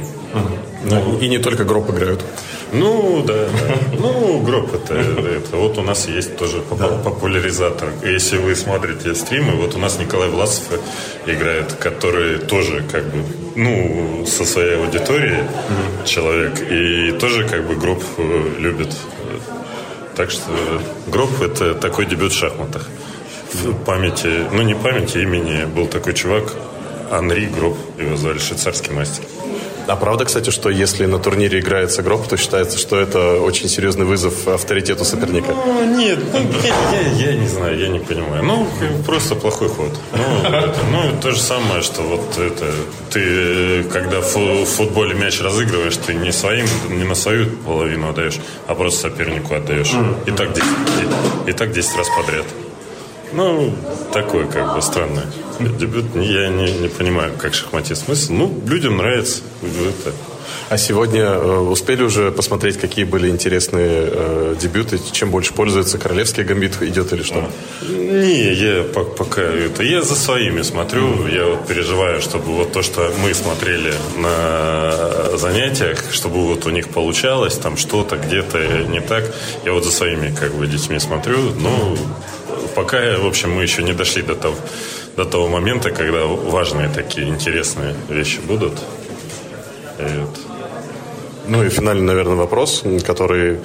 Ну, 0.86 1.20
и 1.20 1.30
не 1.30 1.38
только 1.38 1.64
гроб 1.64 1.90
играют. 1.90 2.22
Ну, 2.74 3.24
да, 3.26 3.34
да. 3.34 3.76
Ну, 4.00 4.40
гроб 4.42 4.74
это, 4.74 4.96
это. 4.96 5.58
Вот 5.58 5.78
у 5.78 5.82
нас 5.84 6.08
есть 6.08 6.38
тоже 6.38 6.60
поп- 6.62 7.04
популяризатор. 7.04 7.90
Если 8.04 8.38
вы 8.38 8.56
смотрите 8.56 9.14
стримы, 9.16 9.54
вот 9.54 9.76
у 9.76 9.78
нас 9.80 10.00
Николай 10.00 10.30
Власов 10.30 10.64
играет, 11.28 11.74
который 11.74 12.40
тоже 12.40 12.84
как 12.92 13.04
бы, 13.06 13.24
ну, 13.56 14.26
со 14.26 14.44
своей 14.46 14.78
аудиторией 14.78 15.44
человек. 16.06 16.54
И 16.72 17.12
тоже 17.20 17.48
как 17.48 17.68
бы 17.68 17.76
гроб 17.76 18.04
э, 18.18 18.50
любит. 18.60 18.90
Так 20.16 20.32
что 20.32 20.52
гроб 21.08 21.42
это 21.42 21.74
такой 21.76 22.06
дебют 22.06 22.32
в 22.34 22.38
шахматах. 22.38 22.88
В 23.54 23.74
памяти, 23.86 24.48
ну 24.52 24.64
не 24.64 24.74
памяти, 24.76 25.20
имени 25.20 25.66
был 25.66 25.86
такой 25.88 26.14
чувак, 26.14 26.54
Анри 27.12 27.46
Гроб, 27.46 27.78
его 28.00 28.16
звали, 28.18 28.40
швейцарский 28.40 28.92
мастер. 28.94 29.24
А 29.88 29.96
правда, 29.96 30.26
кстати, 30.26 30.50
что 30.50 30.70
если 30.70 31.06
на 31.06 31.20
турнире 31.20 31.60
играется 31.60 32.02
гроб, 32.02 32.28
то 32.28 32.38
считается, 32.38 32.78
что 32.78 32.98
это 33.00 33.40
очень 33.42 33.68
серьезный 33.68 34.06
вызов 34.06 34.48
авторитету 34.48 35.04
соперника? 35.06 35.54
Ну, 35.54 35.98
нет, 35.98 36.20
ну, 36.32 36.40
я, 36.64 36.74
я- 37.26 37.32
я 37.32 37.36
не 37.38 37.48
знаю, 37.48 37.78
я 37.78 37.88
не 37.90 38.00
понимаю. 38.00 38.44
Ну, 38.44 38.68
просто 39.06 39.36
плохой 39.36 39.68
ход. 39.70 39.92
Ну, 40.14 40.48
это, 40.50 40.76
ну, 40.92 41.12
то 41.22 41.32
же 41.32 41.40
самое, 41.42 41.82
что 41.82 42.02
вот 42.02 42.38
это, 42.38 42.66
ты, 43.12 43.84
когда 43.92 44.22
в 44.22 44.66
футболе 44.66 45.14
мяч 45.16 45.42
разыгрываешь, 45.42 45.98
ты 45.98 46.14
не 46.14 46.32
своим, 46.32 46.66
не 46.90 47.04
на 47.04 47.16
свою 47.16 47.48
половину 47.66 48.10
отдаешь, 48.10 48.40
а 48.68 48.76
просто 48.76 49.10
сопернику 49.10 49.54
отдаешь. 49.56 49.92
И 50.26 50.32
так 50.32 50.54
10, 50.54 50.66
и, 51.48 51.50
и 51.50 51.54
так 51.54 51.72
10 51.72 51.98
раз 51.98 52.08
подряд. 52.18 52.46
Ну, 53.36 53.74
такой, 54.12 54.48
как 54.48 54.76
бы, 54.76 54.82
странный 54.82 55.24
дебют. 55.60 56.06
Я 56.16 56.50
не, 56.50 56.72
не 56.72 56.88
понимаю, 56.88 57.32
как 57.38 57.54
шахматист 57.54 58.06
смысл. 58.06 58.34
Ну, 58.34 58.62
людям 58.68 58.98
нравится. 58.98 59.42
Это, 59.62 60.14
А 60.70 60.78
сегодня 60.78 61.22
э, 61.22 61.58
успели 61.60 62.04
уже 62.04 62.32
посмотреть, 62.32 62.78
какие 62.80 63.06
были 63.06 63.30
интересные 63.30 64.10
э, 64.12 64.56
дебюты? 64.60 65.00
Чем 65.12 65.30
больше 65.32 65.54
пользуется? 65.54 65.98
Королевский 66.00 66.44
гамбит 66.44 66.82
идет 66.82 67.14
или 67.14 67.22
что? 67.24 67.48
Не, 67.88 68.54
я 68.54 68.84
по- 68.84 69.04
пока 69.04 69.42
это. 69.42 69.84
Я 69.84 70.02
за 70.02 70.16
своими 70.16 70.64
смотрю. 70.64 71.28
Я 71.28 71.46
вот 71.46 71.68
переживаю, 71.68 72.22
чтобы 72.22 72.46
вот 72.56 72.72
то, 72.74 72.82
что 72.82 73.12
мы 73.24 73.34
смотрели 73.34 73.94
на 74.18 75.38
занятиях, 75.38 76.00
чтобы 76.12 76.46
вот 76.48 76.66
у 76.66 76.70
них 76.72 76.90
получалось, 76.90 77.56
там 77.56 77.78
что-то 77.78 78.18
где-то 78.18 78.84
не 78.90 79.02
так. 79.02 79.24
Я 79.66 79.74
вот 79.74 79.86
за 79.86 79.92
своими 79.92 80.34
как 80.36 80.54
бы 80.56 80.68
детьми 80.68 81.00
смотрю. 81.00 81.38
Ну, 81.60 81.98
пока, 82.76 83.18
в 83.18 83.26
общем, 83.26 83.52
мы 83.52 83.64
еще 83.64 83.84
не 83.84 83.94
дошли 83.94 84.22
до 84.22 84.36
того, 84.36 84.56
до 85.16 85.26
того 85.26 85.48
момента, 85.48 85.92
когда 85.92 86.26
важные 86.26 86.90
такие 86.90 87.28
интересные 87.28 87.96
вещи 88.10 88.40
будут. 88.40 88.74
И 90.00 90.20
вот. 90.20 90.40
Ну 91.46 91.62
и 91.62 91.70
финальный, 91.70 92.06
наверное, 92.06 92.36
вопрос, 92.36 92.84
который 93.06 93.58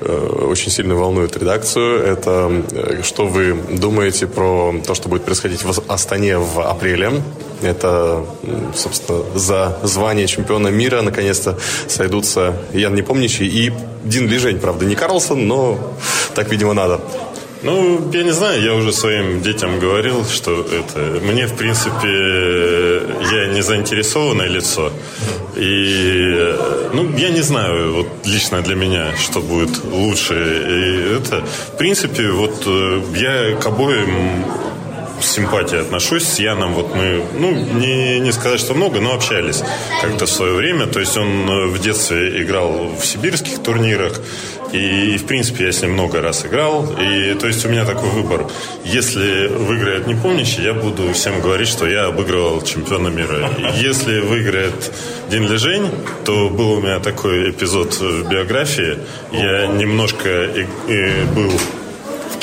э, 0.00 0.46
очень 0.48 0.70
сильно 0.70 0.94
волнует 0.94 1.36
редакцию. 1.36 2.02
Это 2.02 2.50
э, 2.72 3.02
что 3.02 3.26
вы 3.26 3.54
думаете 3.70 4.26
про 4.26 4.74
то, 4.86 4.94
что 4.94 5.10
будет 5.10 5.24
происходить 5.24 5.62
в 5.62 5.90
Астане 5.90 6.38
в 6.38 6.60
апреле? 6.60 7.22
Это, 7.62 8.24
собственно, 8.74 9.22
за 9.34 9.78
звание 9.82 10.26
чемпиона 10.26 10.68
мира 10.68 11.02
наконец-то 11.02 11.58
сойдутся 11.88 12.54
Ян 12.72 12.94
Непомнящий 12.94 13.46
и 13.46 13.72
Дин 14.04 14.28
Лижень. 14.28 14.58
Правда, 14.58 14.86
не 14.86 14.94
Карлсон, 14.94 15.46
но 15.46 15.78
так, 16.34 16.50
видимо, 16.50 16.72
надо. 16.72 17.00
Ну, 17.66 18.10
я 18.12 18.22
не 18.22 18.30
знаю, 18.30 18.62
я 18.62 18.74
уже 18.74 18.92
своим 18.92 19.42
детям 19.42 19.80
говорил, 19.80 20.24
что 20.24 20.60
это... 20.62 21.20
Мне, 21.20 21.46
в 21.46 21.56
принципе, 21.56 22.08
я 23.36 23.48
не 23.48 23.60
заинтересованное 23.60 24.46
лицо. 24.46 24.92
И, 25.56 26.54
ну, 26.92 27.10
я 27.18 27.30
не 27.30 27.40
знаю, 27.40 27.94
вот 27.94 28.06
лично 28.24 28.62
для 28.62 28.76
меня, 28.76 29.16
что 29.16 29.40
будет 29.40 29.82
лучше. 29.84 30.34
И 30.34 31.16
это, 31.16 31.44
в 31.74 31.76
принципе, 31.76 32.30
вот 32.30 32.62
э, 32.66 33.00
я 33.16 33.56
к 33.56 33.66
обоим 33.66 34.44
с 35.20 35.32
симпатией 35.32 35.80
отношусь. 35.82 36.24
С 36.24 36.38
Яном 36.38 36.74
вот 36.74 36.94
мы, 36.94 37.24
ну, 37.38 37.50
не, 37.50 38.20
не 38.20 38.32
сказать, 38.32 38.60
что 38.60 38.74
много, 38.74 39.00
но 39.00 39.12
общались 39.12 39.62
как-то 40.02 40.26
в 40.26 40.30
свое 40.30 40.54
время. 40.54 40.86
То 40.86 41.00
есть 41.00 41.16
он 41.16 41.50
э, 41.50 41.66
в 41.66 41.80
детстве 41.80 42.42
играл 42.42 42.92
в 42.96 43.04
сибирских 43.04 43.60
турнирах. 43.62 44.20
И, 44.76 45.16
в 45.18 45.26
принципе, 45.26 45.64
я 45.66 45.72
с 45.72 45.82
ним 45.82 45.92
много 45.92 46.20
раз 46.20 46.44
играл. 46.44 46.84
И, 47.00 47.34
то 47.34 47.46
есть, 47.46 47.64
у 47.64 47.68
меня 47.68 47.84
такой 47.84 48.10
выбор. 48.10 48.46
Если 48.84 49.46
выиграет 49.48 50.06
непомнящий, 50.06 50.62
я 50.64 50.74
буду 50.74 51.12
всем 51.12 51.40
говорить, 51.40 51.68
что 51.68 51.86
я 51.86 52.06
обыгрывал 52.06 52.62
чемпиона 52.62 53.08
мира. 53.08 53.50
Если 53.76 54.20
выиграет 54.20 54.92
День 55.30 55.44
Лежень, 55.46 55.88
то 56.24 56.48
был 56.50 56.72
у 56.72 56.80
меня 56.80 57.00
такой 57.00 57.50
эпизод 57.50 57.94
в 58.00 58.28
биографии. 58.28 58.98
Я 59.32 59.66
немножко 59.66 60.28
и- 60.44 60.66
и 60.88 61.24
был 61.34 61.52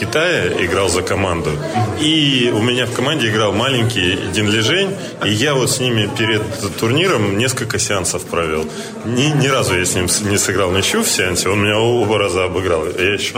Китае, 0.05 0.65
играл 0.65 0.89
за 0.89 1.01
команду. 1.01 1.51
И 1.99 2.51
у 2.53 2.61
меня 2.61 2.85
в 2.85 2.91
команде 2.91 3.29
играл 3.29 3.53
маленький 3.53 4.17
Дин 4.33 4.49
Лежень, 4.49 4.89
и 5.25 5.29
я 5.29 5.53
вот 5.53 5.69
с 5.69 5.79
ними 5.79 6.09
перед 6.17 6.41
турниром 6.79 7.37
несколько 7.37 7.79
сеансов 7.79 8.25
провел. 8.25 8.65
Ни, 9.05 9.27
ни 9.41 9.47
разу 9.47 9.77
я 9.77 9.85
с 9.85 9.95
ним 9.95 10.07
не 10.29 10.37
сыграл 10.37 10.71
ничью 10.71 11.03
в 11.03 11.07
сеансе, 11.07 11.49
он 11.49 11.61
меня 11.63 11.77
оба 11.77 12.17
раза 12.17 12.43
обыграл. 12.43 12.85
Я 12.85 13.13
еще, 13.13 13.35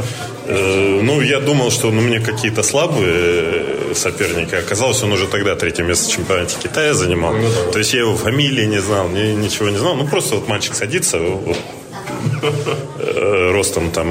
э, 0.48 1.02
ну, 1.04 1.22
я 1.22 1.40
думал, 1.40 1.72
что 1.72 1.92
ну, 1.92 2.02
мне 2.02 2.20
какие-то 2.20 2.64
слабые 2.64 3.14
э, 3.14 3.94
соперники. 3.96 4.56
Оказалось, 4.56 5.04
он 5.04 5.12
уже 5.12 5.28
тогда 5.28 5.56
третье 5.56 5.84
место 5.84 6.10
в 6.10 6.14
чемпионате 6.14 6.58
Китая 6.62 6.94
занимал. 6.94 7.36
То 7.72 7.80
есть 7.80 7.94
я 7.94 8.00
его 8.00 8.16
фамилии 8.16 8.66
не 8.66 8.82
знал, 8.82 9.10
ни- 9.10 9.36
ничего 9.36 9.70
не 9.70 9.78
знал. 9.78 9.96
Ну, 9.96 10.08
просто 10.08 10.36
вот 10.36 10.48
мальчик 10.48 10.74
садится, 10.76 11.20
вот 11.20 11.58
ростом 13.52 13.92
там 13.92 14.10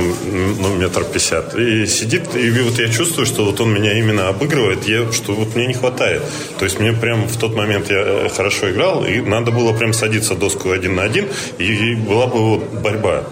ну, 0.61 0.75
метр 0.77 1.05
пятьдесят. 1.05 1.55
И 1.55 1.87
сидит, 1.87 2.35
и 2.35 2.51
вот 2.61 2.79
я 2.79 2.89
чувствую, 2.89 3.27
что 3.27 3.45
вот 3.45 3.61
он 3.61 3.73
меня 3.73 3.99
именно 3.99 4.29
обыгрывает, 4.29 4.89
я, 4.89 5.11
что 5.13 5.33
вот 5.33 5.55
мне 5.55 5.67
не 5.67 5.75
хватает. 5.75 6.23
То 6.59 6.65
есть 6.65 6.81
мне 6.81 6.93
прям 6.93 7.27
в 7.27 7.37
тот 7.37 7.55
момент 7.55 7.91
я 7.91 8.01
э, 8.01 8.29
хорошо 8.29 8.71
играл, 8.71 9.05
и 9.05 9.21
надо 9.21 9.51
было 9.51 9.73
прям 9.73 9.93
садиться 9.93 10.35
доску 10.35 10.71
один 10.71 10.95
на 10.95 11.03
один, 11.03 11.27
и, 11.59 11.65
и 11.65 11.95
была 11.95 12.27
бы 12.27 12.39
вот 12.39 12.63
борьба. 12.73 13.25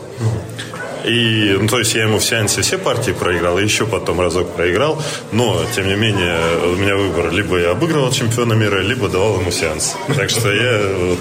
И, 1.05 1.59
ну, 1.61 1.67
то 1.67 1.81
есть 1.81 1.95
я 1.97 2.05
ему 2.05 2.19
в 2.19 2.25
сеансе 2.25 2.63
все 2.63 2.79
партии 2.79 3.11
проиграл, 3.11 3.59
и 3.59 3.65
еще 3.65 3.87
потом 3.87 4.21
разок 4.21 4.55
проиграл. 4.55 5.03
Но, 5.33 5.61
тем 5.75 5.89
не 5.89 5.97
менее, 5.97 6.39
у 6.65 6.77
меня 6.77 6.97
выбор. 6.97 7.33
Либо 7.33 7.59
я 7.59 7.71
обыгрывал 7.73 8.13
чемпиона 8.13 8.53
мира, 8.53 8.79
либо 8.79 9.09
давал 9.09 9.41
ему 9.41 9.51
сеанс. 9.51 9.97
Так 10.17 10.31
что 10.31 10.53
я 10.53 10.81
вот, 10.97 11.19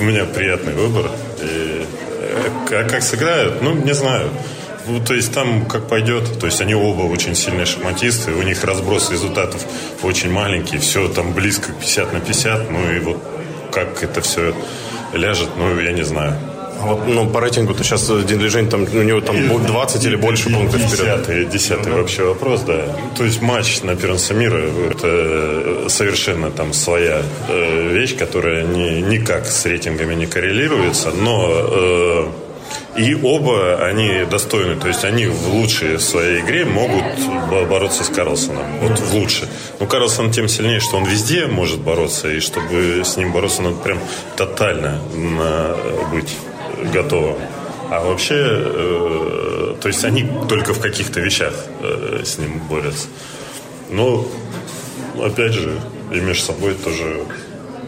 у 0.00 0.04
меня 0.04 0.26
приятный 0.26 0.74
выбор. 0.74 1.10
И, 1.40 1.46
э, 1.46 1.69
а 2.72 2.84
как 2.84 3.02
сыграют, 3.02 3.62
ну, 3.62 3.74
не 3.74 3.94
знаю. 3.94 4.30
Ну, 4.86 5.00
то 5.00 5.14
есть 5.14 5.32
там 5.32 5.66
как 5.66 5.88
пойдет. 5.88 6.38
То 6.38 6.46
есть 6.46 6.60
они 6.60 6.74
оба 6.74 7.02
очень 7.02 7.34
сильные 7.34 7.66
шахматисты. 7.66 8.32
У 8.32 8.42
них 8.42 8.64
разброс 8.64 9.10
результатов 9.10 9.64
очень 10.02 10.30
маленький. 10.30 10.78
Все 10.78 11.08
там 11.08 11.32
близко 11.32 11.72
50 11.72 12.12
на 12.12 12.20
50. 12.20 12.70
Ну 12.70 12.90
и 12.90 12.98
вот 13.00 13.18
как 13.72 14.02
это 14.02 14.20
все 14.20 14.54
ляжет, 15.12 15.50
ну, 15.56 15.78
я 15.80 15.92
не 15.92 16.02
знаю. 16.02 16.34
А 16.80 16.86
Вот, 16.86 17.06
ну, 17.06 17.28
по 17.28 17.40
рейтингу-то 17.40 17.84
сейчас 17.84 18.10
Дин 18.24 18.40
Лижень, 18.40 18.68
там, 18.68 18.82
у 18.82 19.02
него 19.02 19.20
там 19.20 19.36
будет 19.48 19.66
20 19.66 20.04
или 20.04 20.16
больше 20.16 20.50
пунктов 20.50 20.80
вперед. 20.80 21.20
Десятый, 21.20 21.44
десятый 21.44 21.92
вообще 21.92 22.24
вопрос, 22.24 22.62
да. 22.62 22.96
То 23.18 23.24
есть 23.24 23.42
матч 23.42 23.82
на 23.82 23.94
первенство 23.96 24.34
мира 24.34 24.62
это 24.90 25.88
совершенно 25.88 26.50
там 26.50 26.72
своя 26.72 27.22
э, 27.48 27.88
вещь, 27.92 28.16
которая 28.16 28.64
ни, 28.64 29.02
никак 29.02 29.46
с 29.46 29.66
рейтингами 29.66 30.14
не 30.14 30.26
коррелируется, 30.26 31.10
но 31.10 31.48
э, 31.50 32.26
И 32.96 33.14
оба 33.14 33.84
они 33.86 34.24
достойны, 34.30 34.76
то 34.76 34.88
есть 34.88 35.04
они 35.04 35.26
в 35.26 35.48
лучшей 35.54 35.98
своей 36.00 36.40
игре 36.40 36.64
могут 36.64 37.04
бо- 37.48 37.64
бороться 37.64 38.04
с 38.04 38.08
Карлсоном. 38.08 38.64
Вот 38.80 38.98
в 38.98 39.14
лучшей. 39.14 39.48
Ну, 39.78 39.86
Карлсон 39.86 40.30
тем 40.32 40.48
сильнее, 40.48 40.80
что 40.80 40.96
он 40.96 41.04
везде 41.04 41.46
может 41.46 41.80
бороться, 41.80 42.28
и 42.28 42.40
чтобы 42.40 43.02
с 43.04 43.16
ним 43.16 43.32
бороться, 43.32 43.62
надо 43.62 43.76
прям 43.76 43.98
тотально 44.36 45.00
быть 46.12 46.36
готовым. 46.92 47.36
А 47.90 48.04
вообще, 48.04 48.36
э, 48.38 49.74
то 49.80 49.88
есть 49.88 50.04
они 50.04 50.24
только 50.48 50.74
в 50.74 50.80
каких-то 50.80 51.20
вещах 51.20 51.52
э, 51.80 52.22
с 52.24 52.38
ним 52.38 52.60
борются. 52.68 53.08
Но, 53.90 54.28
опять 55.20 55.52
же, 55.54 55.80
и 56.12 56.20
между 56.20 56.44
собой 56.44 56.74
тоже, 56.74 57.24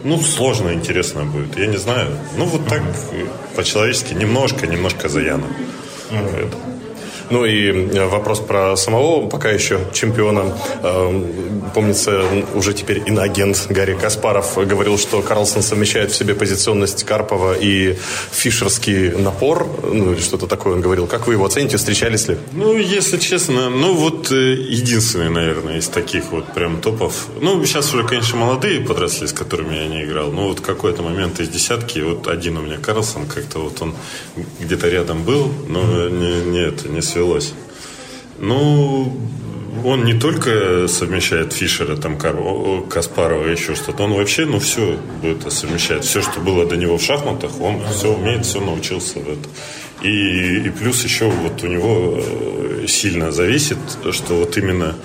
ну, 0.03 0.21
сложно, 0.21 0.73
интересно 0.73 1.25
будет. 1.25 1.57
Я 1.57 1.67
не 1.67 1.77
знаю. 1.77 2.07
Ну, 2.37 2.45
вот 2.45 2.67
так, 2.67 2.81
по-человечески, 3.55 4.13
немножко, 4.13 4.67
немножко 4.67 5.09
за 5.09 5.21
Яну. 5.21 5.47
Ну 7.29 7.45
и 7.45 7.71
э, 7.71 8.05
вопрос 8.07 8.39
про 8.39 8.75
самого 8.75 9.27
пока 9.27 9.49
еще 9.49 9.79
чемпиона. 9.93 10.53
Э, 10.81 11.53
Помнится, 11.73 12.23
уже 12.53 12.73
теперь 12.73 13.01
иноагент 13.07 13.65
Гарри 13.69 13.95
Каспаров 13.95 14.55
говорил, 14.55 14.99
что 14.99 15.21
Карлсон 15.21 15.63
совмещает 15.63 16.11
в 16.11 16.15
себе 16.15 16.35
позиционность 16.35 17.03
Карпова 17.03 17.53
и 17.59 17.97
фишерский 18.31 19.09
напор, 19.09 19.67
ну 19.83 20.13
или 20.13 20.21
что-то 20.21 20.45
такое 20.45 20.73
он 20.73 20.81
говорил. 20.81 21.07
Как 21.07 21.25
вы 21.25 21.33
его 21.33 21.45
оцените? 21.45 21.77
Встречались 21.77 22.27
ли? 22.27 22.37
Ну, 22.51 22.77
если 22.77 23.17
честно, 23.17 23.69
ну 23.69 23.93
вот 23.93 24.31
э, 24.31 24.53
единственный, 24.53 25.29
наверное, 25.29 25.77
из 25.77 25.87
таких 25.87 26.31
вот 26.31 26.53
прям 26.53 26.79
топов. 26.79 27.27
Ну, 27.41 27.63
сейчас 27.65 27.91
уже, 27.93 28.03
конечно, 28.03 28.37
молодые 28.37 28.81
подросли, 28.81 29.25
с 29.25 29.33
которыми 29.33 29.75
я 29.75 29.87
не 29.87 30.03
играл. 30.03 30.31
Но 30.31 30.49
вот 30.49 30.61
какой-то 30.61 31.01
момент 31.01 31.39
из 31.39 31.49
десятки, 31.49 31.99
вот 31.99 32.27
один 32.27 32.57
у 32.57 32.61
меня 32.61 32.77
Карлсон, 32.77 33.25
как-то 33.25 33.59
вот 33.59 33.81
он 33.81 33.95
где-то 34.59 34.89
рядом 34.89 35.23
был, 35.23 35.51
но 35.67 36.09
не, 36.09 36.41
не, 36.51 36.59
это, 36.59 36.87
не 36.87 37.01
свелось. 37.13 37.53
Ну, 38.39 39.13
он 39.85 40.05
не 40.05 40.13
только 40.13 40.87
совмещает 40.87 41.53
Фишера, 41.53 41.95
там, 41.97 42.17
Каспарова, 42.17 43.47
еще 43.47 43.75
что-то. 43.75 44.03
Он 44.03 44.13
вообще, 44.13 44.45
ну, 44.45 44.59
все 44.59 44.97
это 45.23 45.49
совмещает. 45.49 46.03
Все, 46.03 46.21
что 46.21 46.39
было 46.39 46.65
до 46.65 46.75
него 46.75 46.97
в 46.97 47.01
шахматах, 47.01 47.61
он 47.61 47.81
все 47.91 48.13
умеет, 48.13 48.45
все 48.45 48.59
научился 48.59 49.19
в 49.19 49.29
этом. 49.29 49.51
И, 50.01 50.67
и 50.67 50.69
плюс 50.69 51.03
еще 51.03 51.25
вот 51.25 51.63
у 51.63 51.67
него 51.67 52.17
э, 52.17 52.85
сильно 52.87 53.31
зависит, 53.31 53.77
что 54.11 54.33
вот 54.35 54.57
именно 54.57 54.95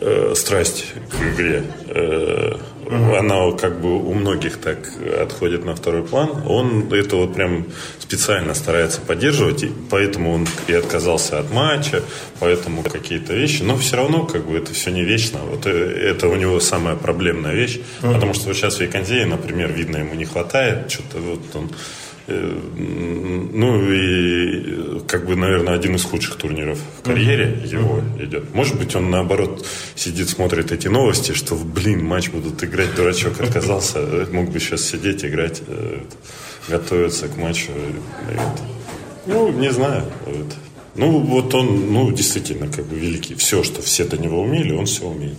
э, 0.00 0.34
страсть 0.34 0.86
к 1.10 1.34
игре, 1.34 1.64
э, 1.86 2.56
она 2.90 3.50
как 3.52 3.80
бы 3.80 3.96
у 3.96 4.14
многих 4.14 4.58
так 4.58 4.78
отходит 5.20 5.64
на 5.64 5.74
второй 5.74 6.02
план. 6.02 6.42
Он 6.46 6.92
это 6.92 7.16
вот 7.16 7.34
прям 7.34 7.66
специально 7.98 8.54
старается 8.54 9.00
поддерживать, 9.00 9.62
и 9.64 9.72
поэтому 9.90 10.32
он 10.32 10.46
и 10.66 10.72
отказался 10.72 11.38
от 11.38 11.52
матча, 11.52 12.02
поэтому 12.40 12.82
какие-то 12.82 13.34
вещи. 13.34 13.62
Но 13.62 13.76
все 13.76 13.96
равно 13.96 14.24
как 14.24 14.46
бы 14.46 14.56
это 14.56 14.72
все 14.72 14.90
не 14.90 15.02
вечно. 15.02 15.40
Вот 15.40 15.66
э, 15.66 15.70
это 15.70 16.28
у 16.28 16.36
него 16.36 16.60
самая 16.60 16.96
проблемная 16.96 17.54
вещь, 17.54 17.80
потому 18.00 18.34
что 18.34 18.48
вот 18.48 18.56
сейчас 18.56 18.76
в 18.76 18.80
Виконзее, 18.80 19.26
например, 19.26 19.72
видно, 19.72 19.98
ему 19.98 20.14
не 20.14 20.24
хватает, 20.24 20.90
что-то 20.90 21.18
вот 21.18 21.40
он 21.54 21.70
ну 22.28 23.90
и 23.90 24.62
э, 24.66 25.00
как 25.06 25.26
бы, 25.26 25.34
наверное, 25.34 25.74
один 25.74 25.94
из 25.94 26.04
худших 26.04 26.36
турниров 26.36 26.78
в 27.00 27.02
карьере 27.02 27.62
его 27.64 28.02
идет. 28.20 28.54
Может 28.54 28.78
быть, 28.78 28.94
он 28.94 29.10
наоборот 29.10 29.66
сидит, 29.94 30.28
смотрит 30.28 30.70
эти 30.70 30.88
новости, 30.88 31.32
что, 31.32 31.54
блин, 31.54 32.04
матч 32.04 32.28
будут 32.28 32.62
играть, 32.62 32.94
дурачок 32.94 33.40
отказался, 33.40 33.98
э, 34.00 34.26
мог 34.30 34.50
бы 34.50 34.60
сейчас 34.60 34.82
сидеть, 34.82 35.24
играть, 35.24 35.62
э, 35.66 36.00
готовиться 36.68 37.28
к 37.28 37.36
матчу. 37.38 37.70
э. 38.28 38.38
Ну, 39.26 39.50
не 39.52 39.72
знаю. 39.72 40.04
Ну, 40.94 41.20
вот 41.20 41.54
он, 41.54 41.92
ну, 41.92 42.12
действительно, 42.12 42.68
как 42.68 42.84
бы 42.86 42.96
великий. 42.96 43.34
Все, 43.36 43.62
что 43.62 43.80
все 43.82 44.04
до 44.04 44.18
него 44.18 44.42
умели, 44.42 44.72
он 44.72 44.84
все 44.86 45.06
умеет. 45.06 45.36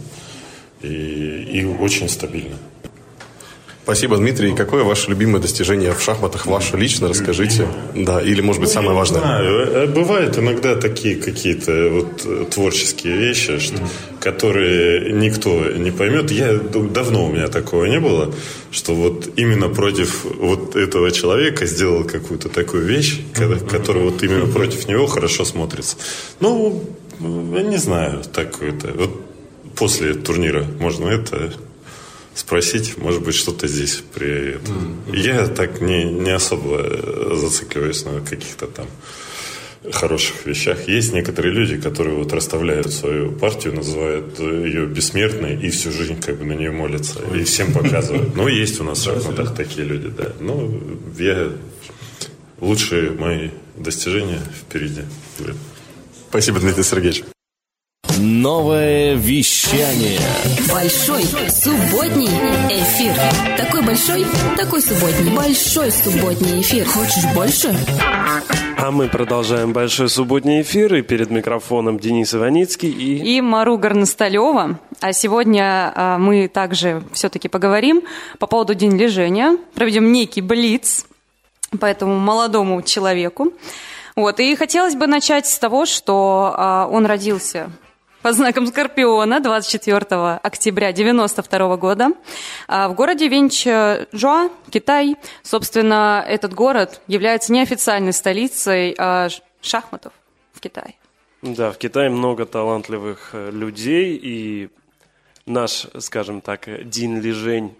И, 0.81 0.87
и 0.87 1.65
очень 1.65 2.09
стабильно. 2.09 2.55
Спасибо, 3.89 4.17
Дмитрий. 4.17 4.53
Какое 4.53 4.83
ваше 4.83 5.09
любимое 5.09 5.41
достижение 5.41 5.93
в 5.93 5.99
шахматах? 5.99 6.45
Ваше 6.45 6.77
лично 6.77 7.07
расскажите. 7.07 7.67
Да, 7.95 8.21
или, 8.21 8.39
может 8.39 8.61
быть, 8.61 8.69
самое 8.69 8.91
Ну, 8.91 8.97
важное. 8.97 9.23
Э, 9.23 9.87
Бывают 9.87 10.37
иногда 10.37 10.75
такие 10.75 11.15
какие-то 11.15 11.89
вот 11.91 12.23
э, 12.23 12.45
творческие 12.51 13.17
вещи, 13.17 13.57
что, 13.57 13.79
которые 14.19 15.11
никто 15.13 15.71
не 15.71 15.89
поймет. 15.89 16.29
Я 16.29 16.53
давно 16.53 17.25
у 17.25 17.31
меня 17.31 17.47
такого 17.47 17.85
не 17.85 17.99
было, 17.99 18.31
что 18.69 18.93
вот 18.93 19.27
именно 19.37 19.69
против 19.69 20.23
вот 20.23 20.75
этого 20.75 21.09
человека 21.09 21.65
сделал 21.65 22.03
какую-то 22.03 22.47
такую 22.47 22.85
вещь, 22.85 23.19
которая 23.71 24.03
вот 24.03 24.21
именно 24.21 24.45
против 24.45 24.87
него 24.87 25.07
хорошо 25.07 25.45
смотрится. 25.45 25.97
Ну, 26.39 26.83
я 27.19 27.63
не 27.63 27.77
знаю, 27.77 28.21
так 28.31 28.61
это. 28.61 28.93
Вот 28.93 29.19
после 29.75 30.13
турнира 30.13 30.63
можно 30.79 31.07
это 31.09 31.53
спросить, 32.39 32.97
может 32.97 33.21
быть, 33.21 33.35
что-то 33.35 33.67
здесь 33.67 34.01
при 34.13 34.55
этом. 34.55 35.01
Я 35.13 35.47
так 35.47 35.81
не, 35.81 36.05
не 36.05 36.31
особо 36.31 36.77
э, 36.79 37.35
зацикливаюсь 37.35 38.05
на 38.05 38.21
каких-то 38.21 38.67
там 38.67 38.87
хороших 39.91 40.45
вещах. 40.45 40.87
Есть 40.87 41.13
некоторые 41.13 41.53
люди, 41.53 41.77
которые 41.77 42.15
вот 42.15 42.33
расставляют 42.33 42.91
свою 42.93 43.31
партию, 43.31 43.75
называют 43.75 44.39
ее 44.39 44.85
бессмертной 44.85 45.55
и 45.55 45.69
всю 45.69 45.91
жизнь 45.91 46.19
как 46.21 46.37
бы 46.37 46.45
на 46.45 46.53
нее 46.53 46.71
молятся. 46.71 47.19
И 47.35 47.43
всем 47.43 47.71
показывают. 47.73 48.35
Ну, 48.35 48.47
есть 48.47 48.79
у 48.79 48.83
нас 48.83 48.99
в 48.99 49.03
шахматах 49.03 49.55
такие 49.55 49.87
люди, 49.87 50.09
да. 50.09 50.31
Ну, 50.39 50.81
я... 51.17 51.49
Лучшие 52.59 53.11
мои 53.11 53.51
достижения 53.77 54.41
впереди. 54.61 55.03
Спасибо, 56.29 56.59
Дмитрий 56.59 56.83
Сергеевич. 56.83 57.23
Новое 58.21 59.15
вещание. 59.15 60.19
Большой 60.69 61.23
субботний 61.23 62.27
эфир. 62.67 63.13
Такой 63.55 63.81
большой, 63.81 64.25
такой 64.57 64.81
субботний. 64.81 65.33
Большой 65.33 65.89
субботний 65.89 66.59
эфир. 66.59 66.85
Хочешь 66.85 67.33
больше? 67.33 67.73
А 68.77 68.91
мы 68.91 69.07
продолжаем 69.07 69.71
большой 69.71 70.09
субботний 70.09 70.63
эфир, 70.63 70.95
и 70.95 71.01
перед 71.01 71.29
микрофоном 71.31 71.97
Денис 71.97 72.35
Иваницкий 72.35 72.91
и... 72.91 73.37
и 73.37 73.39
Мару 73.39 73.77
Горносталева. 73.77 74.77
А 74.99 75.13
сегодня 75.13 75.93
а, 75.95 76.17
мы 76.17 76.49
также 76.49 77.01
все-таки 77.13 77.47
поговорим 77.47 78.01
по 78.37 78.47
поводу 78.47 78.75
День 78.75 78.97
лежения. 78.97 79.57
Проведем 79.75 80.11
некий 80.11 80.41
блиц 80.41 81.05
по 81.79 81.85
этому 81.85 82.19
молодому 82.19 82.81
человеку. 82.81 83.53
Вот. 84.17 84.41
И 84.41 84.53
хотелось 84.57 84.95
бы 84.95 85.07
начать 85.07 85.47
с 85.47 85.57
того, 85.57 85.85
что 85.85 86.53
а, 86.57 86.89
он 86.91 87.05
родился 87.05 87.71
по 88.21 88.33
знакам 88.33 88.67
Скорпиона 88.67 89.39
24 89.39 90.39
октября 90.43 90.91
92 90.91 91.77
года 91.77 92.09
а, 92.67 92.89
в 92.89 92.95
городе 92.95 93.27
Венчжуа, 93.27 94.49
Китай. 94.69 95.15
Собственно, 95.41 96.23
этот 96.27 96.53
город 96.53 97.01
является 97.07 97.53
неофициальной 97.53 98.13
столицей 98.13 98.95
а, 98.97 99.29
шахматов 99.61 100.13
в 100.53 100.59
Китае. 100.59 100.95
Да, 101.41 101.71
в 101.71 101.77
Китае 101.77 102.09
много 102.09 102.45
талантливых 102.45 103.29
э, 103.31 103.49
людей, 103.51 104.19
и 104.21 104.69
наш, 105.45 105.87
скажем 105.99 106.41
так, 106.41 106.67
э, 106.67 106.83
Дин 106.83 107.21
Лижень 107.21 107.73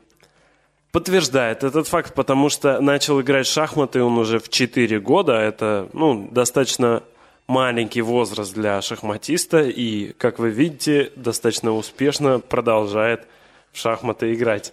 подтверждает 0.94 1.66
этот 1.66 1.86
факт, 1.90 2.14
потому 2.14 2.48
что 2.48 2.80
начал 2.80 3.20
играть 3.20 3.48
в 3.48 3.52
шахматы 3.52 4.02
он 4.02 4.18
уже 4.18 4.40
в 4.40 4.48
4 4.48 5.02
года. 5.02 5.34
Это 5.34 5.90
ну, 5.92 6.30
достаточно 6.32 7.04
маленький 7.50 8.02
возраст 8.02 8.54
для 8.54 8.82
шахматиста, 8.82 9.62
и, 9.62 10.14
как 10.14 10.38
вы 10.40 10.52
видите, 10.52 11.12
достаточно 11.16 11.72
успешно 11.72 12.40
продолжает 12.40 13.28
в 13.74 13.78
шахматы 13.78 14.34
играть. 14.34 14.72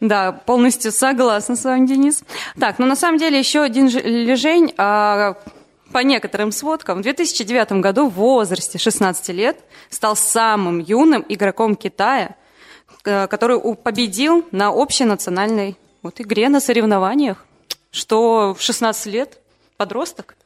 Да, 0.00 0.32
полностью 0.32 0.92
согласна 0.92 1.56
с 1.56 1.64
вами, 1.64 1.86
Денис. 1.86 2.22
Так, 2.58 2.78
ну 2.78 2.86
на 2.86 2.94
самом 2.94 3.18
деле 3.18 3.38
еще 3.38 3.62
один 3.62 3.90
же- 3.90 4.00
лежень, 4.00 4.72
а, 4.76 5.36
по 5.92 5.98
некоторым 5.98 6.52
сводкам, 6.52 6.98
в 6.98 7.02
2009 7.02 7.80
году 7.80 8.08
в 8.08 8.14
возрасте 8.14 8.78
16 8.78 9.32
лет 9.32 9.58
стал 9.90 10.14
самым 10.14 10.78
юным 10.78 11.24
игроком 11.28 11.74
Китая, 11.74 12.36
который 13.02 13.58
победил 13.74 14.44
на 14.52 14.68
общенациональной 14.68 15.76
вот, 16.02 16.20
игре 16.20 16.48
на 16.48 16.60
соревнованиях, 16.60 17.44
что 17.90 18.54
в 18.56 18.62
16 18.62 19.06
лет 19.06 19.40
подросток. 19.76 20.36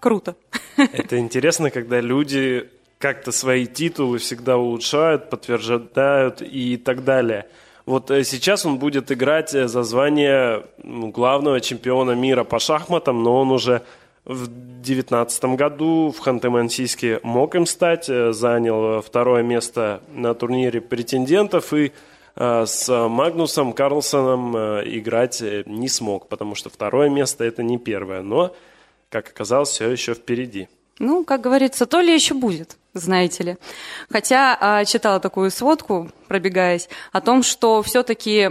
Круто. 0.00 0.34
Это 0.76 1.18
интересно, 1.18 1.70
когда 1.70 2.00
люди 2.00 2.68
как-то 2.98 3.32
свои 3.32 3.66
титулы 3.66 4.18
всегда 4.18 4.58
улучшают, 4.58 5.30
подтверждают 5.30 6.42
и 6.42 6.76
так 6.76 7.04
далее. 7.04 7.46
Вот 7.86 8.10
э, 8.10 8.24
сейчас 8.24 8.66
он 8.66 8.78
будет 8.78 9.10
играть 9.10 9.54
э, 9.54 9.66
за 9.66 9.82
звание 9.82 10.64
ну, 10.82 11.08
главного 11.08 11.60
чемпиона 11.60 12.12
мира 12.12 12.44
по 12.44 12.58
шахматам, 12.58 13.22
но 13.22 13.40
он 13.40 13.50
уже 13.50 13.82
в 14.26 14.46
2019 14.46 15.44
году 15.56 16.14
в 16.16 16.26
Ханты-Мансийске 16.26 17.20
мог 17.22 17.54
им 17.54 17.64
стать, 17.64 18.08
э, 18.10 18.32
занял 18.32 19.00
второе 19.00 19.42
место 19.42 20.02
на 20.14 20.34
турнире 20.34 20.80
претендентов 20.80 21.72
и 21.72 21.92
с 22.36 22.88
Магнусом 22.88 23.72
Карлсоном 23.72 24.56
играть 24.56 25.42
не 25.66 25.88
смог, 25.88 26.28
потому 26.28 26.54
что 26.54 26.70
второе 26.70 27.10
место 27.10 27.44
это 27.44 27.62
не 27.62 27.76
первое. 27.76 28.22
Но 28.22 28.54
как 29.10 29.28
оказалось, 29.28 29.68
все 29.68 29.90
еще 29.90 30.14
впереди. 30.14 30.68
Ну, 30.98 31.24
как 31.24 31.40
говорится, 31.40 31.86
то 31.86 32.00
ли 32.00 32.14
еще 32.14 32.34
будет, 32.34 32.76
знаете 32.94 33.42
ли. 33.42 33.56
Хотя 34.10 34.56
а, 34.60 34.84
читала 34.84 35.18
такую 35.18 35.50
сводку, 35.50 36.10
пробегаясь, 36.28 36.88
о 37.12 37.20
том, 37.20 37.42
что 37.42 37.82
все-таки 37.82 38.50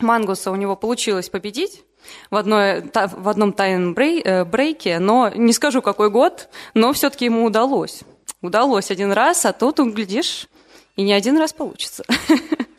Мангуса 0.00 0.50
у 0.50 0.56
него 0.56 0.76
получилось 0.76 1.28
победить 1.28 1.82
в, 2.30 2.36
одной, 2.36 2.82
в 2.82 3.28
одном 3.28 3.52
тайм-брейке, 3.52 4.98
но 4.98 5.30
не 5.34 5.52
скажу, 5.52 5.82
какой 5.82 6.10
год, 6.10 6.48
но 6.74 6.92
все-таки 6.92 7.26
ему 7.26 7.44
удалось. 7.44 8.00
Удалось 8.40 8.90
один 8.90 9.12
раз, 9.12 9.44
а 9.44 9.52
тут, 9.52 9.78
глядишь, 9.78 10.48
и 10.96 11.02
не 11.02 11.12
один 11.12 11.38
раз 11.38 11.52
получится. 11.52 12.04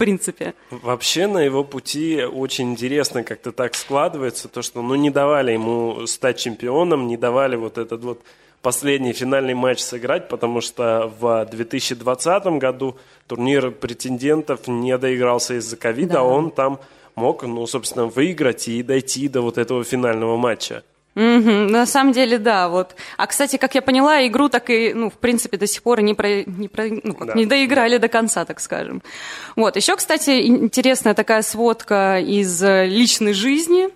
Принципе. 0.00 0.54
Вообще 0.70 1.26
на 1.26 1.38
его 1.42 1.62
пути 1.62 2.24
очень 2.24 2.70
интересно 2.70 3.22
как-то 3.22 3.52
так 3.52 3.74
складывается, 3.74 4.48
то, 4.48 4.62
что 4.62 4.80
ну, 4.80 4.94
не 4.94 5.10
давали 5.10 5.52
ему 5.52 6.06
стать 6.06 6.38
чемпионом, 6.38 7.06
не 7.06 7.18
давали 7.18 7.56
вот 7.56 7.76
этот 7.76 8.02
вот 8.02 8.22
последний 8.62 9.12
финальный 9.12 9.52
матч 9.52 9.80
сыграть, 9.80 10.28
потому 10.28 10.62
что 10.62 11.12
в 11.20 11.44
2020 11.50 12.46
году 12.58 12.96
турнир 13.26 13.70
претендентов 13.72 14.68
не 14.68 14.96
доигрался 14.96 15.58
из-за 15.58 15.76
ковида, 15.76 16.14
Да. 16.14 16.20
а 16.20 16.22
он 16.22 16.50
там 16.50 16.80
мог, 17.14 17.42
ну, 17.42 17.66
собственно, 17.66 18.06
выиграть 18.06 18.68
и 18.68 18.82
дойти 18.82 19.28
до 19.28 19.42
вот 19.42 19.58
этого 19.58 19.84
финального 19.84 20.38
матча. 20.38 20.82
Мгм, 21.16 21.66
на 21.66 21.86
самом 21.86 22.12
деле, 22.12 22.38
да, 22.38 22.68
вот. 22.68 22.94
А, 23.16 23.26
кстати, 23.26 23.56
как 23.56 23.74
я 23.74 23.82
поняла, 23.82 24.24
игру 24.26 24.48
так 24.48 24.70
и, 24.70 24.94
ну, 24.94 25.10
в 25.10 25.14
принципе, 25.14 25.56
до 25.56 25.66
сих 25.66 25.82
пор 25.82 26.00
не, 26.02 26.14
про, 26.14 26.44
не, 26.44 26.68
про- 26.68 26.88
ну, 27.02 27.14
как, 27.14 27.28
Да. 27.28 27.34
не 27.34 27.46
доиграли 27.46 27.98
до 27.98 28.08
конца, 28.08 28.44
так 28.44 28.60
скажем. 28.60 29.02
Вот, 29.56 29.74
еще, 29.76 29.96
кстати, 29.96 30.46
интересная 30.46 31.14
такая 31.14 31.42
сводка 31.42 32.20
из 32.20 32.62
э, 32.62 32.86
личной 32.86 33.32
жизни, 33.32 33.88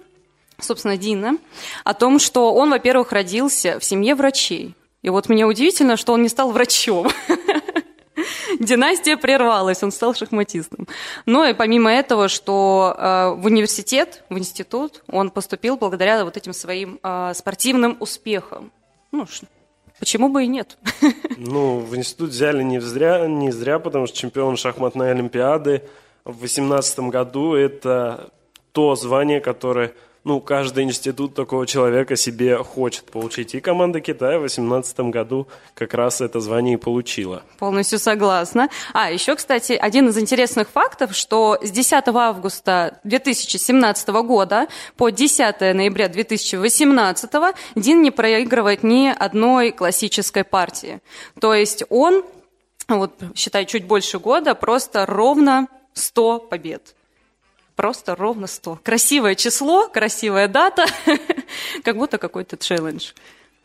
собственно, 0.61 0.97
Дина, 0.97 1.37
о 1.85 1.95
том, 1.95 2.19
что 2.19 2.53
он, 2.53 2.71
во-первых, 2.71 3.13
родился 3.13 3.79
в 3.79 3.85
семье 3.85 4.15
врачей. 4.17 4.75
И 5.03 5.11
вот 5.11 5.29
мне 5.29 5.47
удивительно, 5.47 5.97
что 5.97 6.15
он 6.15 6.23
не 6.23 6.29
стал 6.29 6.51
врачом. 6.51 7.09
Династия 8.61 9.17
прервалась, 9.17 9.83
он 9.83 9.93
стал 9.93 10.15
шахматистом. 10.15 10.87
Ну 11.27 11.45
и 11.45 11.55
помимо 11.55 11.93
этого, 11.93 12.29
что 12.29 12.95
э, 12.97 13.35
в 13.35 13.47
университет, 13.47 14.25
в 14.29 14.39
институт 14.39 15.03
он 15.09 15.31
поступил 15.31 15.77
благодаря 15.77 16.25
вот 16.25 16.37
этим 16.37 16.53
своим 16.53 16.99
э, 17.03 17.33
спортивным 17.35 17.97
успехам. 18.01 18.73
Ну, 19.13 19.27
почему 19.99 20.29
бы 20.29 20.45
и 20.45 20.47
нет? 20.47 20.79
Ну, 21.37 21.81
в 21.81 21.97
институт 21.97 22.31
взяли 22.31 22.63
не 22.63 22.81
зря, 22.81 23.27
не 23.27 23.51
зря, 23.51 23.79
потому 23.79 24.07
что 24.07 24.17
чемпион 24.17 24.57
шахматной 24.57 25.11
олимпиады 25.11 25.83
в 26.25 26.39
2018 26.39 26.99
году– 27.11 27.55
это 27.55 28.31
то 28.73 28.95
звание, 28.97 29.41
которое, 29.41 29.93
ну, 30.25 30.41
каждый 30.41 30.85
институт 30.85 31.35
такого 31.35 31.67
человека 31.67 32.17
себе 32.17 32.57
хочет 32.57 33.05
получить. 33.05 33.55
И 33.55 33.61
команда 33.61 34.01
Китая 34.01 34.39
в 34.39 34.41
2018 34.41 35.01
году 35.01 35.47
как 35.75 35.93
раз 35.93 36.23
это 36.23 36.41
звание 36.41 36.75
и 36.75 36.77
получила. 36.79 37.43
Полностью 37.59 37.99
согласна. 37.99 38.71
А, 38.95 39.11
еще, 39.11 39.37
кстати, 39.37 39.73
один 39.73 40.09
из 40.09 40.19
интересных 40.19 40.71
фактов, 40.71 41.15
что 41.15 41.59
с 41.63 41.71
10 41.71 42.05
августа 42.09 43.01
2017 43.05 44.09
года 44.09 44.67
по 44.97 45.11
10 45.11 45.61
ноября 45.61 46.09
2018 46.09 47.31
Дин 47.75 48.03
не 48.03 48.11
проигрывает 48.11 48.83
ни 48.83 49.09
одной 49.15 49.73
классической 49.73 50.45
партии. 50.45 51.01
То 51.39 51.53
есть 51.53 51.85
он, 51.91 52.25
вот, 52.89 53.13
считай, 53.35 53.67
чуть 53.67 53.85
больше 53.85 54.19
года, 54.19 54.55
просто 54.55 55.05
ровно 55.05 55.69
100 55.93 56.39
побед. 56.41 56.95
Просто 57.77 58.15
ровно 58.15 58.47
100. 58.47 58.81
Красивое 58.83 59.35
число, 59.35 59.89
красивая 59.89 60.47
дата, 60.49 60.87
как 61.85 61.97
будто 61.97 62.19
какой-то 62.19 62.57
челлендж. 62.57 63.13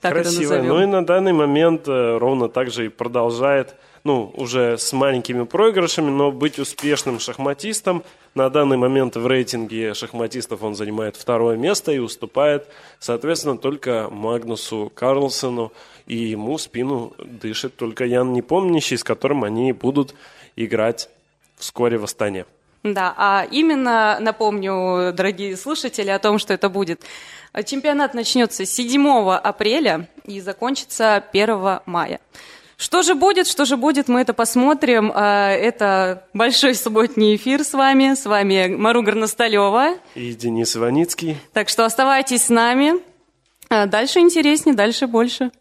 Так 0.02 0.16
назовем. 0.16 0.68
Ну 0.68 0.82
и 0.82 0.86
на 0.86 1.06
данный 1.06 1.34
момент 1.34 1.88
э, 1.88 2.18
ровно 2.18 2.48
так 2.48 2.72
же 2.72 2.86
и 2.86 2.90
продолжает, 2.90 3.76
ну, 4.06 4.32
уже 4.36 4.78
с 4.78 4.94
маленькими 4.94 5.44
проигрышами, 5.44 6.10
но 6.10 6.32
быть 6.32 6.58
успешным 6.58 7.20
шахматистом. 7.20 8.04
На 8.34 8.50
данный 8.50 8.78
момент 8.78 9.18
в 9.18 9.28
рейтинге 9.28 9.94
шахматистов 9.94 10.64
он 10.64 10.74
занимает 10.76 11.18
второе 11.18 11.58
место 11.58 11.92
и 11.92 12.00
уступает, 12.00 12.68
соответственно, 13.00 13.58
только 13.58 14.08
Магнусу 14.10 14.90
Карлсону. 14.96 15.74
И 16.08 16.16
ему 16.16 16.58
спину 16.58 17.14
дышит 17.20 17.76
только 17.76 18.06
Ян 18.06 18.32
Непомнящий, 18.32 18.98
с 18.98 19.04
которым 19.04 19.44
они 19.44 19.74
будут 19.74 20.16
играть 20.56 21.10
вскоре 21.58 21.98
в 21.98 22.06
Астане. 22.06 22.46
Да, 22.84 23.14
а 23.18 23.46
именно, 23.52 24.18
напомню, 24.22 25.12
дорогие 25.14 25.58
слушатели, 25.58 26.10
о 26.10 26.20
том, 26.20 26.40
что 26.40 26.54
это 26.54 26.70
будет. 26.70 27.02
Чемпионат 27.66 28.14
начнется 28.14 28.66
7 28.66 29.32
апреля 29.32 30.08
и 30.26 30.40
закончится 30.40 31.24
1 31.34 31.80
мая. 31.86 32.20
Что 32.78 33.02
же 33.02 33.14
будет, 33.14 33.48
что 33.48 33.66
же 33.66 33.76
будет, 33.76 34.08
мы 34.08 34.22
это 34.22 34.34
посмотрим. 34.34 35.12
А, 35.14 35.52
Это 35.52 36.24
большой 36.34 36.76
субботний 36.76 37.36
эфир 37.36 37.66
с 37.66 37.74
вами. 37.74 38.14
С 38.14 38.26
вами 38.26 38.68
Мару 38.68 39.04
Горносталева. 39.04 39.96
И 40.16 40.34
Денис 40.34 40.78
Иваницкий. 40.78 41.36
Так 41.52 41.68
что 41.68 41.84
оставайтесь 41.84 42.44
с 42.44 42.50
нами. 42.50 42.94
А 43.70 43.86
Дальше 43.86 44.20
интереснее, 44.20 44.76
дальше 44.76 45.08
больше. 45.08 45.52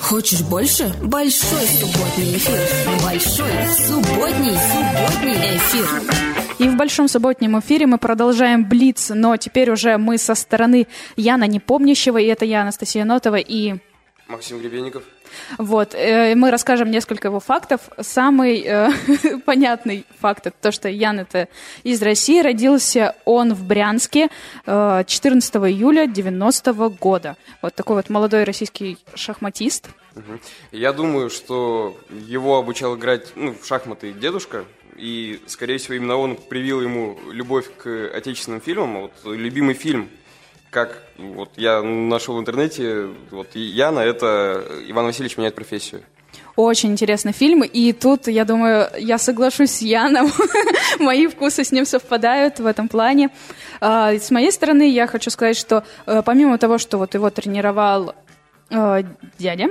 Хочешь 0.00 0.42
больше? 0.42 0.92
Большой 1.02 1.66
субботний 1.66 2.36
эфир. 2.36 2.58
Большой 3.02 3.50
субботний, 3.86 4.56
субботний 4.72 5.56
эфир. 5.56 5.86
И 6.58 6.68
в 6.68 6.76
большом 6.76 7.08
субботнем 7.08 7.58
эфире 7.58 7.86
мы 7.86 7.98
продолжаем 7.98 8.68
Блиц, 8.68 9.10
но 9.14 9.36
теперь 9.36 9.70
уже 9.70 9.96
мы 9.98 10.18
со 10.18 10.34
стороны 10.34 10.86
Яна 11.16 11.44
Непомнящего, 11.44 12.18
и 12.18 12.26
это 12.26 12.44
я, 12.44 12.62
Анастасия 12.62 13.04
Нотова, 13.04 13.36
и 13.36 13.76
Максим 14.28 14.58
Гребенников. 14.60 15.04
Вот, 15.58 15.94
э, 15.94 16.34
мы 16.34 16.50
расскажем 16.50 16.90
несколько 16.90 17.28
его 17.28 17.40
фактов. 17.40 17.80
Самый 18.00 18.62
э, 18.62 18.90
понятный 19.44 20.04
факт 20.20 20.46
это 20.46 20.56
то, 20.60 20.72
что 20.72 20.88
Ян 20.88 21.20
это 21.20 21.48
из 21.82 22.02
России, 22.02 22.40
родился 22.40 23.14
он 23.24 23.54
в 23.54 23.64
Брянске 23.64 24.28
э, 24.66 25.04
14 25.06 25.54
июля 25.56 26.06
90 26.06 26.72
года. 27.00 27.36
Вот 27.60 27.74
такой 27.74 27.96
вот 27.96 28.10
молодой 28.10 28.44
российский 28.44 28.98
шахматист. 29.14 29.88
Я 30.72 30.92
думаю, 30.92 31.30
что 31.30 31.96
его 32.10 32.58
обучал 32.58 32.96
играть 32.96 33.32
ну, 33.34 33.54
в 33.60 33.66
шахматы 33.66 34.12
дедушка, 34.12 34.64
и, 34.96 35.40
скорее 35.46 35.78
всего, 35.78 35.94
именно 35.94 36.16
он 36.16 36.36
привил 36.36 36.82
ему 36.82 37.18
любовь 37.30 37.66
к 37.78 38.10
отечественным 38.14 38.60
фильмам. 38.60 39.02
Вот 39.02 39.12
любимый 39.24 39.74
фильм, 39.74 40.10
как 40.72 41.02
вот 41.18 41.50
я 41.56 41.82
нашел 41.82 42.34
в 42.34 42.40
интернете, 42.40 43.08
вот 43.30 43.54
Яна, 43.54 44.00
это 44.00 44.64
Иван 44.88 45.04
Васильевич 45.04 45.36
меняет 45.36 45.54
профессию. 45.54 46.02
Очень 46.56 46.92
интересный 46.92 47.32
фильм, 47.32 47.62
и 47.62 47.92
тут, 47.92 48.26
я 48.26 48.46
думаю, 48.46 48.88
я 48.98 49.18
соглашусь 49.18 49.70
с 49.70 49.82
Яном, 49.82 50.32
мои 50.98 51.26
вкусы 51.26 51.64
с 51.64 51.72
ним 51.72 51.84
совпадают 51.84 52.58
в 52.58 52.66
этом 52.66 52.88
плане. 52.88 53.28
А, 53.80 54.12
С 54.12 54.30
моей 54.30 54.50
стороны, 54.50 54.90
я 54.90 55.06
хочу 55.06 55.30
сказать, 55.30 55.58
что 55.58 55.84
э, 56.06 56.22
помимо 56.24 56.56
того, 56.56 56.78
что 56.78 56.96
вот 56.96 57.14
его 57.14 57.28
тренировал 57.28 58.14
э, 58.70 59.02
дядя, 59.38 59.68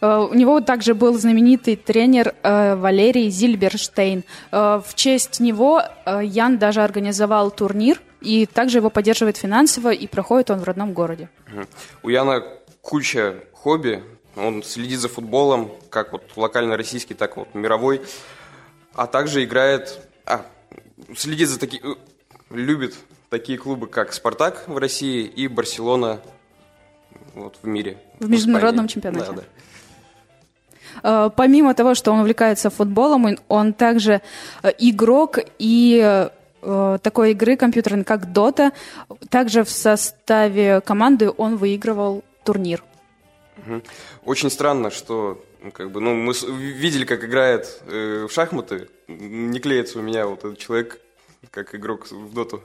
э, 0.00 0.28
у 0.30 0.34
него 0.34 0.60
также 0.60 0.94
был 0.94 1.16
знаменитый 1.16 1.76
тренер 1.76 2.34
Валерий 2.42 3.30
Зильберштейн. 3.30 4.24
В 4.50 4.86
честь 4.94 5.40
него 5.40 5.82
Ян 6.06 6.58
даже 6.58 6.82
организовал 6.82 7.50
турнир, 7.52 8.00
и 8.20 8.46
также 8.46 8.78
его 8.78 8.90
поддерживает 8.90 9.36
финансово, 9.36 9.90
и 9.92 10.06
проходит 10.06 10.50
он 10.50 10.58
в 10.60 10.64
родном 10.64 10.92
городе. 10.92 11.28
У 12.02 12.08
Яна 12.08 12.42
куча 12.82 13.36
хобби, 13.52 14.02
он 14.36 14.62
следит 14.62 15.00
за 15.00 15.08
футболом, 15.08 15.70
как 15.90 16.12
вот 16.12 16.22
локально-российский, 16.36 17.14
так 17.14 17.36
вот 17.36 17.54
мировой, 17.54 18.02
а 18.94 19.06
также 19.06 19.44
играет, 19.44 20.00
а, 20.24 20.44
следит 21.16 21.48
за 21.48 21.58
такие, 21.58 21.82
э, 21.82 21.94
любит 22.50 22.94
такие 23.28 23.58
клубы, 23.58 23.86
как 23.86 24.12
«Спартак» 24.12 24.64
в 24.66 24.76
России 24.78 25.24
и 25.24 25.48
«Барселона» 25.48 26.20
вот, 27.34 27.56
в 27.62 27.66
мире. 27.66 27.98
В 28.18 28.28
международном 28.28 28.86
Испании. 28.86 29.12
чемпионате. 29.12 29.32
Да, 29.32 29.42
да. 31.02 31.26
Э, 31.26 31.30
Помимо 31.34 31.74
того, 31.74 31.94
что 31.94 32.12
он 32.12 32.20
увлекается 32.20 32.70
футболом, 32.70 33.36
он- 33.48 33.72
также 33.72 34.20
э, 34.62 34.72
игрок 34.78 35.38
и 35.58 36.28
такой 36.60 37.32
игры 37.32 37.56
компьютерной, 37.56 38.04
как 38.04 38.24
Dota. 38.24 38.72
Также 39.28 39.64
в 39.64 39.70
составе 39.70 40.80
команды 40.80 41.30
он 41.36 41.56
выигрывал 41.56 42.22
турнир. 42.44 42.82
Очень 44.24 44.50
странно, 44.50 44.90
что 44.90 45.42
ну, 45.62 45.70
как 45.72 45.90
бы, 45.90 46.00
ну, 46.00 46.14
мы 46.14 46.32
видели, 46.32 47.04
как 47.04 47.24
играет 47.24 47.82
э, 47.86 48.26
в 48.28 48.32
шахматы. 48.32 48.88
Не 49.08 49.58
клеится 49.60 49.98
у 49.98 50.02
меня 50.02 50.26
вот 50.26 50.38
этот 50.40 50.58
человек, 50.58 51.00
как 51.50 51.74
игрок 51.74 52.10
в 52.10 52.32
доту. 52.32 52.62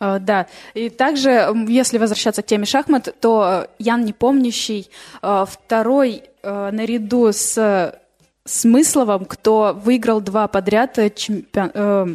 Э, 0.00 0.18
Да, 0.18 0.46
и 0.72 0.88
также, 0.88 1.52
если 1.68 1.98
возвращаться 1.98 2.42
к 2.42 2.46
теме 2.46 2.64
шахмат, 2.64 3.14
то 3.20 3.66
э, 3.66 3.66
Ян 3.78 4.04
Непомнящий 4.04 4.90
э, 5.22 5.44
второй 5.46 6.22
э, 6.42 6.70
наряду 6.72 7.32
с 7.32 8.00
Смысловым, 8.46 9.24
кто 9.24 9.72
выиграл 9.74 10.20
два 10.20 10.48
подряд 10.48 10.98
э, 10.98 11.08
чемпион- 11.10 11.70
э, 11.74 12.14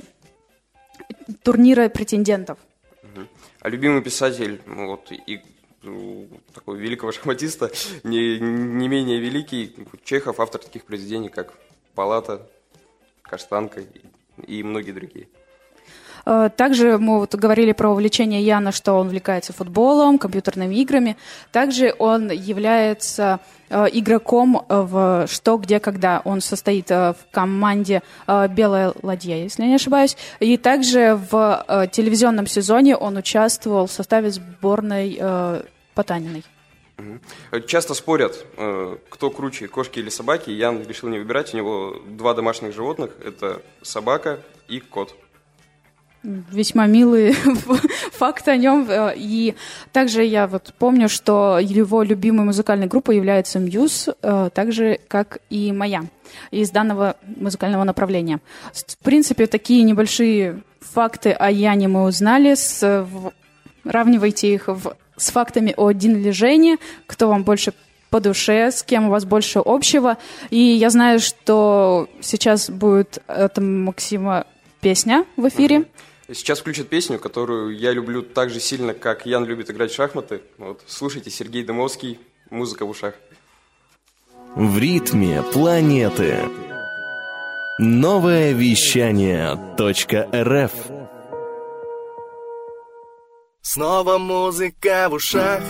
турнира 1.43 1.89
претендентов. 1.89 2.57
А 3.61 3.69
любимый 3.69 4.01
писатель, 4.01 4.61
ну, 4.65 4.87
вот, 4.87 5.11
и 5.11 5.41
ну, 5.81 6.29
такого 6.53 6.75
великого 6.75 7.11
шахматиста, 7.11 7.71
не, 8.03 8.39
не 8.39 8.87
менее 8.87 9.19
великий, 9.19 9.75
Чехов, 10.03 10.39
автор 10.39 10.61
таких 10.61 10.85
произведений, 10.85 11.29
как 11.29 11.53
«Палата», 11.95 12.47
«Каштанка» 13.21 13.83
и 14.47 14.63
многие 14.63 14.91
другие. 14.91 15.27
Э, 16.29 16.49
Также 16.55 16.99
мы 16.99 17.19
вот 17.19 17.33
говорили 17.33 17.71
про 17.71 17.89
увлечение 17.89 18.43
Яна, 18.43 18.71
что 18.71 18.93
он 18.93 19.07
увлекается 19.07 19.51
футболом, 19.51 20.19
компьютерными 20.19 20.75
играми. 20.75 21.17
Также 21.51 21.95
он 21.97 22.29
является 22.29 23.39
э, 23.69 23.87
игроком 23.93 24.63
в 24.69 25.25
«Что, 25.27 25.57
где, 25.57 25.79
когда». 25.79 26.21
Он 26.25 26.41
состоит 26.41 26.91
э, 26.91 27.13
в 27.13 27.31
команде 27.31 28.03
«Белая 28.27 28.93
ладья», 29.01 29.37
если 29.37 29.63
не 29.63 29.75
ошибаюсь. 29.75 30.17
И 30.39 30.57
также 30.57 31.19
в 31.31 31.65
телевизионном 31.91 32.45
сезоне 32.45 32.95
он 32.95 33.17
участвовал 33.17 33.87
в 33.87 33.91
составе 33.91 34.29
сборной 34.29 35.19
Потаниной. 35.95 36.43
Часто 37.65 37.93
спорят, 37.93 38.45
кто 39.09 39.29
круче, 39.31 39.67
кошки 39.67 39.99
или 39.99 40.09
собаки. 40.09 40.51
Ян 40.51 40.83
решил 40.85 41.09
не 41.09 41.17
выбирать. 41.17 41.53
У 41.53 41.57
него 41.57 41.95
два 42.05 42.33
домашних 42.33 42.73
животных. 42.73 43.11
Это 43.25 43.61
собака 43.81 44.39
и 44.67 44.79
кот. 44.79 45.15
Весьма 46.23 46.85
милый 46.85 47.31
факт 48.11 48.47
о 48.49 48.57
нем. 48.57 48.85
Э, 48.89 49.13
И 49.15 49.55
также 49.93 50.23
я 50.25 50.47
вот 50.47 50.73
помню, 50.77 51.07
что 51.07 51.59
его 51.59 52.03
любимой 52.03 52.45
музыкальной 52.45 52.87
группой 52.87 53.15
является 53.15 53.57
Мьюз, 53.59 54.09
э, 54.21 54.49
так 54.53 54.71
же, 54.73 54.99
как 55.07 55.39
и 55.49 55.71
моя, 55.71 56.03
из 56.51 56.71
данного 56.71 57.15
музыкального 57.23 57.83
направления. 57.85 58.39
В 58.73 58.97
принципе, 59.03 59.47
такие 59.47 59.83
небольшие 59.83 60.61
факты 60.81 61.31
о 61.31 61.49
Яне 61.49 61.87
мы 61.87 62.03
узнали. 62.03 62.53
С- 62.55 63.05
в- 63.09 63.31
Равнивайте 63.85 64.53
их 64.53 64.67
в- 64.67 64.95
с 65.15 65.31
фактами 65.31 65.73
о 65.77 65.91
Дин 65.93 66.33
Жене, 66.33 66.77
кто 67.07 67.29
вам 67.29 67.43
больше 67.43 67.73
по 68.09 68.19
душе, 68.19 68.71
с 68.71 68.83
кем 68.83 69.07
у 69.07 69.09
вас 69.09 69.23
больше 69.23 69.61
общего. 69.63 70.17
И 70.49 70.59
я 70.59 70.89
знаю, 70.89 71.19
что 71.21 72.09
сейчас 72.21 72.69
будет 72.69 73.19
от 73.27 73.57
Максима 73.57 74.45
песня 74.81 75.25
в 75.35 75.47
эфире. 75.47 75.85
Сейчас 76.31 76.59
включат 76.59 76.89
песню, 76.89 77.17
которую 77.17 77.75
я 77.77 77.91
люблю 77.91 78.21
так 78.21 78.49
же 78.49 78.59
сильно, 78.59 78.93
как 78.93 79.25
Ян 79.25 79.45
любит 79.45 79.71
играть 79.71 79.91
в 79.91 79.95
шахматы. 79.95 80.41
Вот, 80.57 80.81
слушайте, 80.85 81.31
Сергей 81.31 81.63
Дымовский, 81.63 82.19
музыка 82.51 82.85
в 82.85 82.89
ушах. 82.89 83.15
В 84.55 84.77
ритме 84.77 85.43
планеты. 85.53 86.37
Новое 87.81 88.51
вещание 88.51 89.57
.рф 89.79 90.71
Снова 93.61 94.17
музыка 94.17 95.07
в 95.09 95.13
ушах 95.13 95.63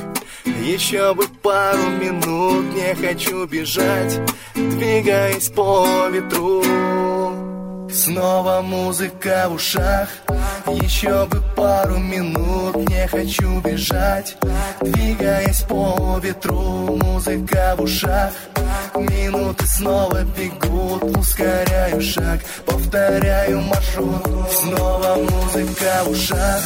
Еще 0.46 1.14
бы 1.14 1.26
пару 1.44 1.88
минут 1.90 2.74
Не 2.74 2.96
хочу 2.96 3.46
бежать 3.46 4.20
Двигаясь 4.56 5.50
по 5.50 6.08
ветру 6.10 6.64
Снова 7.92 8.62
музыка 8.62 9.48
в 9.50 9.54
ушах. 9.54 10.10
Еще 10.68 11.26
бы 11.26 11.42
пару 11.56 11.98
минут 11.98 12.76
Не 12.90 13.08
хочу 13.08 13.60
бежать. 13.62 14.38
Двигаясь 14.82 15.62
по 15.64 16.20
ветру 16.22 16.98
Музыка 17.02 17.76
в 17.78 17.82
ушах. 17.82 18.32
Минуты 18.96 19.66
снова 19.66 20.24
бегут 20.24 21.18
Ускоряю 21.18 22.02
шаг. 22.02 22.42
Повторяю 22.66 23.62
маршрут. 23.62 24.52
Снова 24.52 25.16
музыка 25.16 26.04
в 26.06 26.12
ушах. 26.12 26.62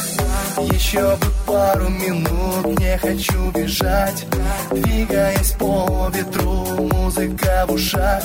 Еще 0.58 1.16
бы 1.16 1.26
пару 1.46 1.88
минут, 1.88 2.78
не 2.78 2.96
хочу 2.98 3.50
бежать. 3.50 4.26
Двигаясь 4.70 5.52
по 5.52 6.10
ветру, 6.14 6.88
музыка 6.92 7.64
в 7.68 7.72
ушах. 7.72 8.22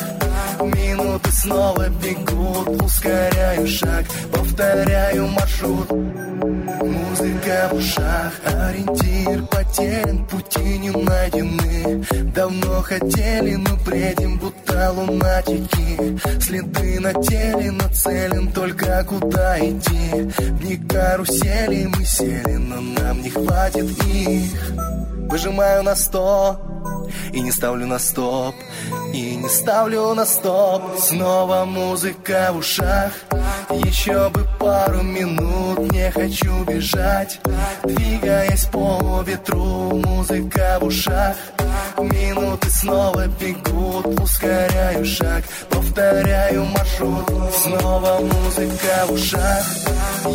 Минуты 0.60 1.32
снова 1.32 1.88
бегут, 1.89 2.82
ускоряю 2.90 3.68
шаг 3.68 4.06
Повторяю 4.32 5.28
маршрут. 5.28 5.92
Музыка 5.92 7.70
в 7.72 7.76
ушах, 7.76 8.34
ориентир 8.46 9.46
потерян, 9.46 10.26
пути 10.26 10.80
не 10.80 10.90
найдены. 10.90 12.04
Давно 12.34 12.82
хотели, 12.82 13.56
но 13.56 13.76
бредим, 13.86 14.38
будто 14.40 14.92
лунатики. 14.92 16.20
Следы 16.42 17.00
на 17.00 17.14
теле 17.14 17.72
нацелен, 17.72 18.52
только 18.52 19.04
куда 19.08 19.60
идти. 19.60 20.32
Дни 20.62 20.78
карусели 20.88 21.86
мы 21.86 22.04
сели, 22.06 22.56
но 22.56 22.82
нам 22.82 23.22
не 23.22 23.30
хватит 23.30 23.90
их. 24.06 24.72
Выжимаю 25.30 25.84
на 25.84 25.96
сто 25.96 26.68
и 27.32 27.41
не 27.41 27.51
ставлю 27.51 27.88
на 27.88 27.99
стоп 27.99 28.55
И 29.14 29.36
не 29.36 29.49
ставлю 29.49 30.14
на 30.14 30.26
стоп. 30.26 30.82
Снова 30.99 31.66
музыка 31.66 32.49
в 32.53 32.57
ушах. 32.57 33.14
Еще 33.70 34.30
бы 34.30 34.47
пару 34.60 35.01
минут 35.03 35.91
Не 35.91 36.12
хочу 36.12 36.64
бежать. 36.66 37.39
Двигаясь 37.84 38.66
по 38.66 39.24
ветру 39.26 40.01
Музыка 40.05 40.78
в 40.82 40.86
ушах 40.86 41.36
Минуты 41.97 42.70
снова 42.70 43.28
бегут 43.28 44.20
Ускоряю 44.20 45.05
шаг 45.05 45.43
Повторяю 45.70 46.65
маршрут 46.65 47.30
Снова 47.53 48.20
музыка 48.20 49.05
в 49.07 49.11
ушах 49.13 49.65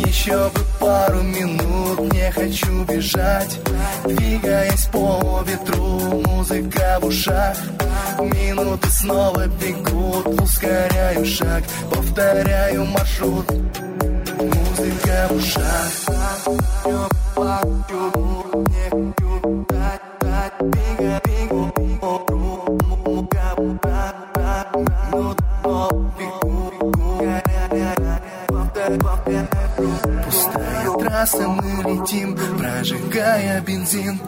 Еще 0.05 0.49
бы 0.49 0.61
пару 0.79 1.21
минут 1.21 2.13
Не 2.13 2.31
хочу 2.31 2.83
бежать 2.85 3.59
Двигаясь 4.05 4.85
по 4.87 5.43
ветру 5.47 6.21
Музыка 6.27 6.99
в 7.01 7.05
ушах 7.05 7.57
Минуты 8.19 8.89
снова 8.89 9.47
бегут 9.47 10.41
Ускоряю 10.41 11.25
шаг 11.25 11.63
Повторяю 11.89 12.85
маршрут 12.85 13.49
Музыка 14.39 15.27
в 15.29 15.35
ушах 15.35 16.15
Пустая 20.45 20.94
трасса, 31.25 31.47
мы 31.47 31.83
летим, 31.83 32.37
прожигая 32.57 33.61
бензин 33.61 34.19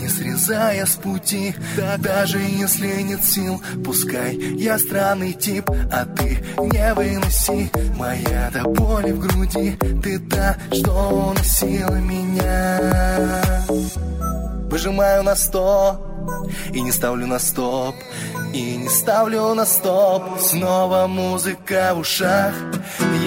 Не 0.00 0.08
срезая 0.08 0.86
с 0.86 0.96
пути, 0.96 1.54
да 1.76 1.96
даже 1.98 2.38
если 2.38 3.02
нет 3.02 3.24
сил 3.24 3.60
Пускай 3.84 4.36
я 4.36 4.78
странный 4.78 5.32
тип, 5.32 5.68
а 5.92 6.04
ты 6.04 6.38
не 6.58 6.94
выноси. 6.94 7.70
Моя 7.96 8.50
до 8.52 8.62
боли 8.68 9.12
в 9.12 9.20
груди, 9.20 9.76
ты 10.02 10.18
та, 10.18 10.56
что 10.72 11.30
уносила 11.30 11.96
меня. 11.96 13.64
Выжимаю 14.70 15.22
на 15.22 15.36
сто 15.36 16.00
и 16.72 16.80
не 16.80 16.92
ставлю 16.92 17.26
на 17.26 17.38
стоп 17.38 17.94
И 18.54 18.76
не 18.76 18.88
ставлю 18.88 19.52
на 19.54 19.66
стоп. 19.66 20.38
Снова 20.38 21.08
музыка 21.08 21.90
в 21.92 21.98
ушах. 21.98 22.54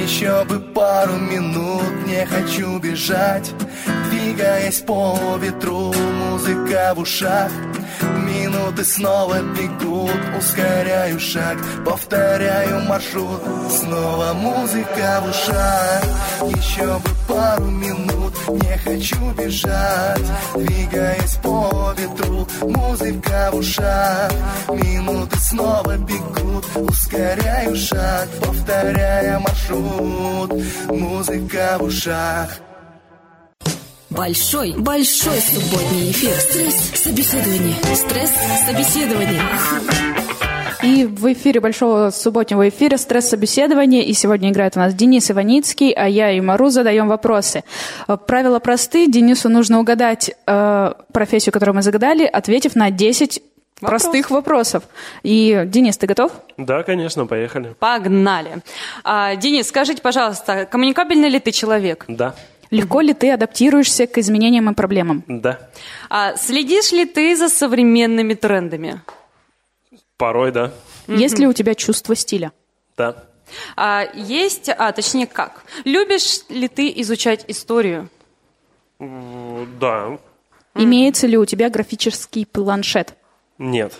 Еще 0.01 0.45
бы 0.45 0.61
пару 0.61 1.17
минут 1.17 1.83
Не 2.07 2.25
хочу 2.25 2.79
бежать. 2.79 3.51
Двигаясь 4.09 4.79
по 4.79 5.37
ветру 5.37 5.93
Музыка 5.93 6.93
в 6.95 6.99
ушах. 6.99 7.51
Минуты 8.25 8.85
снова 8.85 9.41
бегут 9.41 10.21
Ускоряю 10.37 11.19
шаг. 11.19 11.57
Повторяю 11.85 12.85
маршрут. 12.85 13.41
Снова 13.69 14.31
музыка 14.31 15.21
в 15.21 15.29
ушах. 15.29 16.03
Еще 16.55 16.85
бы 16.85 17.09
пару 17.27 17.65
минут 17.65 18.06
Не 18.47 18.77
хочу 18.77 19.31
бежать 19.31 20.25
Двигаясь 20.55 21.35
по 21.43 21.93
ветру 21.97 22.47
Музыка 22.61 23.49
в 23.51 23.57
ушах 23.57 24.31
Минуты 24.69 25.37
снова 25.39 25.97
бегут 25.97 26.65
Ускоряю 26.75 27.75
шаг 27.75 28.29
Повторяя 28.39 29.39
маршрут 29.39 30.53
Музыка 30.87 31.77
в 31.79 31.83
ушах 31.83 32.57
Большой, 34.09 34.73
большой 34.77 35.39
субботний 35.41 36.11
эфир. 36.11 36.33
Стресс-собеседование. 36.39 37.75
Стресс-собеседование. 37.93 39.43
И 40.83 41.05
в 41.05 41.31
эфире 41.33 41.59
большого 41.59 42.11
субботнего 42.11 42.69
эфира 42.69 42.97
стресс-собеседование. 42.97 44.03
И 44.03 44.13
сегодня 44.13 44.51
играет 44.51 44.75
у 44.75 44.79
нас 44.79 44.93
Денис 44.93 45.29
Иваницкий, 45.31 45.91
а 45.91 46.07
я 46.07 46.31
и 46.31 46.39
Мару 46.39 46.69
задаем 46.69 47.07
вопросы. 47.07 47.63
Э, 48.07 48.17
Правила 48.17 48.59
просты. 48.59 49.07
Денису 49.07 49.49
нужно 49.49 49.79
угадать 49.79 50.31
э, 50.45 50.93
профессию, 51.11 51.51
которую 51.51 51.75
мы 51.75 51.81
загадали, 51.81 52.25
ответив 52.25 52.75
на 52.75 52.91
10 52.91 53.41
простых 53.79 54.29
вопросов. 54.29 54.83
И, 55.23 55.63
Денис, 55.65 55.97
ты 55.97 56.05
готов? 56.07 56.31
Да, 56.57 56.83
конечно, 56.83 57.25
поехали. 57.25 57.75
Погнали. 57.79 58.61
А, 59.03 59.35
Денис, 59.35 59.67
скажите, 59.67 60.01
пожалуйста, 60.01 60.65
коммуникабельный 60.65 61.29
ли 61.29 61.39
ты 61.39 61.51
человек? 61.51 62.05
Да. 62.07 62.35
Легко 62.69 63.01
ли 63.01 63.13
ты 63.13 63.31
адаптируешься 63.31 64.07
к 64.07 64.17
изменениям 64.17 64.69
и 64.69 64.73
проблемам? 64.73 65.23
Да, 65.27 65.59
А 66.09 66.35
следишь 66.35 66.91
ли 66.91 67.05
ты 67.05 67.35
за 67.35 67.49
современными 67.49 68.33
трендами? 68.33 69.01
Порой 70.17 70.51
да. 70.51 70.73
Есть 71.07 71.39
ли 71.39 71.47
у 71.47 71.53
тебя 71.53 71.75
чувство 71.75 72.15
стиля? 72.15 72.51
Да. 72.97 73.23
А 73.75 74.05
есть, 74.13 74.69
а 74.69 74.91
точнее 74.91 75.27
как? 75.27 75.63
Любишь 75.85 76.41
ли 76.49 76.67
ты 76.67 76.91
изучать 76.97 77.45
историю? 77.47 78.09
Да. 78.99 80.17
Имеется 80.75 81.27
ли 81.27 81.37
у 81.37 81.45
тебя 81.45 81.69
графический 81.69 82.45
планшет? 82.45 83.13
Нет. 83.57 83.93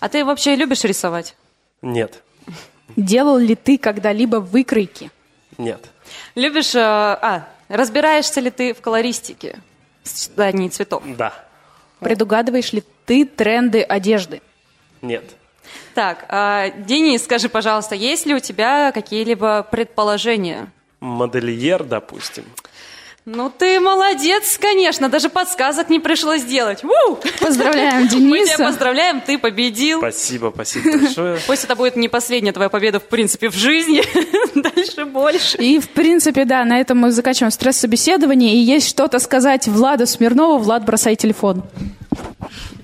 А 0.00 0.08
ты 0.08 0.24
вообще 0.24 0.56
любишь 0.56 0.84
рисовать? 0.84 1.36
Нет. 1.82 2.22
Делал 2.96 3.38
ли 3.38 3.54
ты 3.54 3.78
когда-либо 3.78 4.36
выкройки? 4.36 5.10
Нет. 5.58 5.88
Любишь, 6.34 6.74
э, 6.74 6.80
а, 6.80 7.48
разбираешься 7.68 8.40
ли 8.40 8.50
ты 8.50 8.74
в 8.74 8.80
колористике? 8.80 9.60
Сочетании 10.02 10.68
цветов? 10.68 11.02
Да. 11.16 11.32
Предугадываешь 12.00 12.72
ли 12.72 12.82
ты 13.06 13.24
тренды 13.26 13.82
одежды? 13.82 14.40
Нет. 15.02 15.24
Так, 15.94 16.26
а, 16.28 16.70
Денис, 16.70 17.24
скажи, 17.24 17.48
пожалуйста, 17.48 17.94
есть 17.94 18.26
ли 18.26 18.34
у 18.34 18.40
тебя 18.40 18.92
какие-либо 18.92 19.66
предположения? 19.70 20.70
Модельер, 21.00 21.84
допустим. 21.84 22.44
Ну, 23.30 23.50
ты 23.50 23.78
молодец, 23.78 24.56
конечно, 24.58 25.10
даже 25.10 25.28
подсказок 25.28 25.90
не 25.90 26.00
пришлось 26.00 26.44
делать. 26.44 26.82
Ву! 26.82 27.18
Поздравляем 27.40 28.02
Мы 28.04 28.08
тебя 28.08 28.18
Дениса. 28.18 28.64
поздравляем, 28.64 29.20
ты 29.20 29.36
победил. 29.36 29.98
Спасибо, 29.98 30.50
спасибо 30.54 30.98
большое. 30.98 31.38
Пусть 31.46 31.64
это 31.64 31.76
будет 31.76 31.96
не 31.96 32.08
последняя 32.08 32.52
твоя 32.52 32.70
победа, 32.70 33.00
в 33.00 33.04
принципе, 33.04 33.50
в 33.50 33.54
жизни. 33.54 34.02
Дальше 34.54 35.04
больше. 35.04 35.58
И, 35.58 35.78
в 35.78 35.90
принципе, 35.90 36.46
да, 36.46 36.64
на 36.64 36.80
этом 36.80 36.96
мы 36.98 37.10
заканчиваем 37.10 37.50
стресс-собеседование. 37.50 38.54
И 38.54 38.58
есть 38.58 38.88
что-то 38.88 39.18
сказать 39.18 39.68
Владу 39.68 40.06
Смирнову. 40.06 40.56
Влад, 40.56 40.86
бросай 40.86 41.14
телефон. 41.14 41.64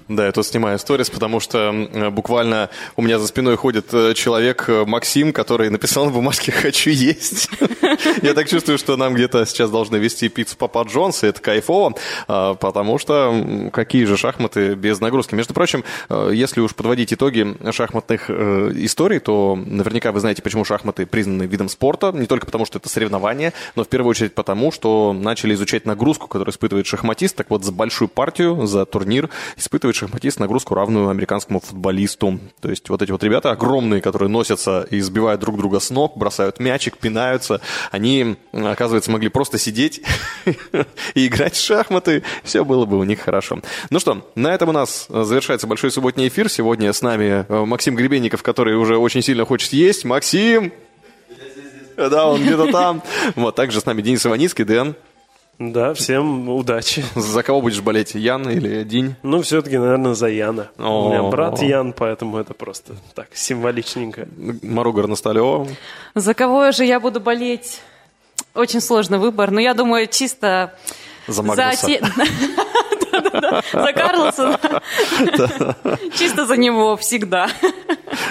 Да, 0.09 0.27
я 0.27 0.33
тут 0.33 0.47
снимаю 0.47 0.79
сторис, 0.79 1.09
потому 1.09 1.41
что 1.41 1.73
буквально 2.13 2.69
у 2.95 3.03
меня 3.03 3.19
за 3.19 3.27
спиной 3.27 3.57
ходит 3.57 3.87
э, 3.95 4.13
человек 4.13 4.67
э, 4.69 4.85
Максим, 4.85 5.33
который 5.33 5.71
написал 5.71 6.05
на 6.05 6.11
бумажке 6.11 6.53
«хочу 6.53 6.91
есть». 6.91 7.49
Я 8.23 8.35
так 8.35 8.49
чувствую, 8.49 8.77
что 8.77 8.99
нам 8.99 9.15
где-то 9.15 9.47
сейчас 9.47 9.71
должны 9.71 9.97
вести 9.97 10.29
пиццу 10.29 10.57
Папа 10.59 10.85
Джонс, 10.87 11.25
и 11.25 11.29
это 11.29 11.41
кайфово, 11.41 11.95
а, 12.29 12.55
потому 12.55 12.99
что 12.99 13.71
какие 13.73 14.05
же 14.05 14.19
шахматы 14.19 14.75
без 14.75 15.01
нагрузки. 15.01 15.35
Между 15.35 15.55
прочим, 15.55 15.85
э, 16.11 16.33
если 16.35 16.61
уж 16.61 16.75
подводить 16.75 17.15
итоги 17.15 17.57
шахматных 17.73 18.29
историй, 18.29 19.21
то 19.21 19.57
наверняка 19.57 20.13
вы 20.13 20.21
знаете, 20.21 20.43
почему 20.43 20.67
шахматы 20.67 21.07
признаны 21.07 21.45
видом 21.45 21.71
спорта, 21.71 22.13
не 22.13 22.27
только 22.27 22.45
потому, 22.45 22.67
что 22.67 22.79
это 22.79 22.91
соревнование, 22.91 23.55
но 23.75 23.85
в 23.85 23.89
первую 23.89 24.11
очередь 24.11 24.35
потому, 24.35 24.71
что 24.71 25.15
начали 25.15 25.55
изучать 25.55 25.87
нагрузку, 25.87 26.29
которую 26.29 26.53
испытывает 26.53 26.87
шахматист. 26.87 27.37
Так 27.37 27.49
вот, 27.49 27.65
за 27.65 27.73
большую 27.73 28.09
партию, 28.09 28.67
за 28.67 28.85
турнир 28.85 29.24
испытывает 29.57 29.97
шахматист 29.97 30.41
нагрузку, 30.41 30.75
равную 30.75 31.09
американскому 31.09 31.61
футболисту. 31.61 32.39
То 32.61 32.71
есть 32.71 32.89
вот 32.89 33.03
эти 33.03 33.11
вот 33.11 33.23
ребята 33.23 33.51
огромные, 33.51 34.01
которые 34.01 34.29
носятся 34.29 34.87
и 34.91 35.01
сбивают 35.01 35.41
друг 35.41 35.57
друга 35.57 35.81
с 35.81 35.91
ног, 35.91 36.17
бросают 36.17 36.61
мячик, 36.61 36.99
пинаются, 36.99 37.61
они, 37.91 38.37
оказывается, 38.53 39.11
могли 39.11 39.29
просто 39.29 39.59
сидеть 39.59 40.03
и 41.15 41.27
играть 41.27 41.55
в 41.55 41.65
шахматы. 41.65 42.23
Все 42.43 42.65
было 42.65 42.87
бы 42.87 42.99
у 42.99 43.05
них 43.05 43.21
хорошо. 43.21 43.61
Ну 43.91 43.99
что, 43.99 44.31
на 44.35 44.55
этом 44.55 44.71
у 44.71 44.73
нас 44.73 45.07
завершается 45.09 45.67
большой 45.67 45.91
субботний 45.91 46.29
эфир. 46.29 46.49
Сегодня 46.49 46.93
с 46.93 47.03
нами 47.03 47.47
э, 47.49 47.65
Максим 47.65 47.97
Гребенников, 47.97 48.43
который 48.43 48.77
уже 48.77 48.97
очень 48.97 49.23
сильно 49.23 49.45
хочет 49.45 49.73
есть. 49.73 50.05
Максим! 50.05 50.73
Да, 51.97 52.27
он 52.27 52.43
где-то 52.43 52.73
там. 52.73 53.03
Вот, 53.37 53.55
также 53.55 53.81
с 53.81 53.87
нами 53.87 54.03
Денис 54.03 54.25
Иваницкий, 54.27 54.65
Дэн. 54.65 54.97
Да, 55.59 55.95
всем 55.95 56.49
удачи. 56.49 57.05
За 57.15 57.43
кого 57.43 57.61
будешь 57.61 57.81
болеть, 57.81 58.15
Ян 58.15 58.49
или 58.49 58.83
Динь? 58.85 59.15
Ну, 59.23 59.43
все-таки, 59.43 59.79
наверное, 59.79 60.15
за 60.15 60.29
Яна. 60.29 60.71
У 60.79 61.09
меня 61.09 61.23
брат 61.23 61.63
Ян, 61.63 61.93
поэтому 61.93 62.39
это 62.39 62.55
просто 62.55 62.95
так, 63.15 63.29
символичненько. 63.33 64.27
Мару 64.63 64.93
Горносталева. 64.93 65.69
За 66.15 66.35
кого 66.35 66.73
же 66.73 66.85
я 66.85 66.99
буду 66.99 67.21
болеть? 67.21 67.81
Очень 68.55 68.81
сложный 68.81 69.19
выбор, 69.19 69.51
но 69.51 69.61
я 69.61 69.75
думаю, 69.75 70.07
чисто 70.07 70.75
За 71.29 71.43
Магнуса. 71.43 72.01
За 73.73 73.93
Карлоса. 73.93 74.59
Чисто 76.19 76.47
за 76.47 76.57
него 76.57 76.97
всегда. 76.97 77.49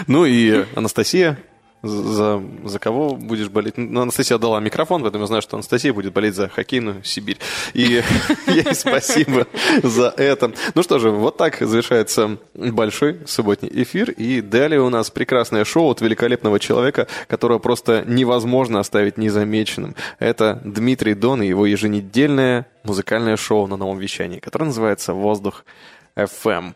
Ну 0.08 0.26
и 0.26 0.66
Анастасия. 0.76 1.38
За, 1.84 2.42
за 2.64 2.80
кого 2.80 3.16
будешь 3.16 3.50
болеть? 3.50 3.78
Ну, 3.78 4.02
Анастасия 4.02 4.38
отдала 4.38 4.62
микрофон, 4.62 5.02
поэтому 5.02 5.24
я 5.24 5.28
знаю, 5.28 5.42
что 5.42 5.58
Анастасия 5.58 5.94
будет 5.94 6.14
болеть 6.14 6.34
за 6.34 6.48
хоккейную 6.48 7.04
Сибирь. 7.04 7.38
И 7.74 8.02
ей 8.48 8.74
спасибо 8.74 9.48
за 9.84 10.14
это. 10.16 10.54
Ну 10.76 10.84
что 10.84 11.00
же, 11.00 11.10
вот 11.12 11.36
так 11.36 11.58
завершается 11.60 12.38
большой 12.54 13.20
субботний 13.26 13.70
эфир. 13.84 14.12
И 14.12 14.40
далее 14.40 14.80
у 14.80 14.90
нас 14.90 15.12
прекрасное 15.12 15.66
шоу 15.66 15.92
от 15.92 16.00
великолепного 16.00 16.58
человека, 16.58 17.08
которого 17.28 17.60
просто 17.60 18.06
невозможно 18.08 18.80
оставить 18.80 19.18
незамеченным. 19.18 19.96
Это 20.20 20.62
Дмитрий 20.64 21.16
Дон 21.16 21.44
и 21.44 21.48
его 21.48 21.66
еженедельное 21.66 22.66
музыкальное 22.84 23.36
шоу 23.36 23.68
на 23.68 23.76
новом 23.76 23.98
вещании, 23.98 24.40
которое 24.40 24.66
называется 24.66 25.14
«Воздух 25.14 25.66
FM». 26.16 26.76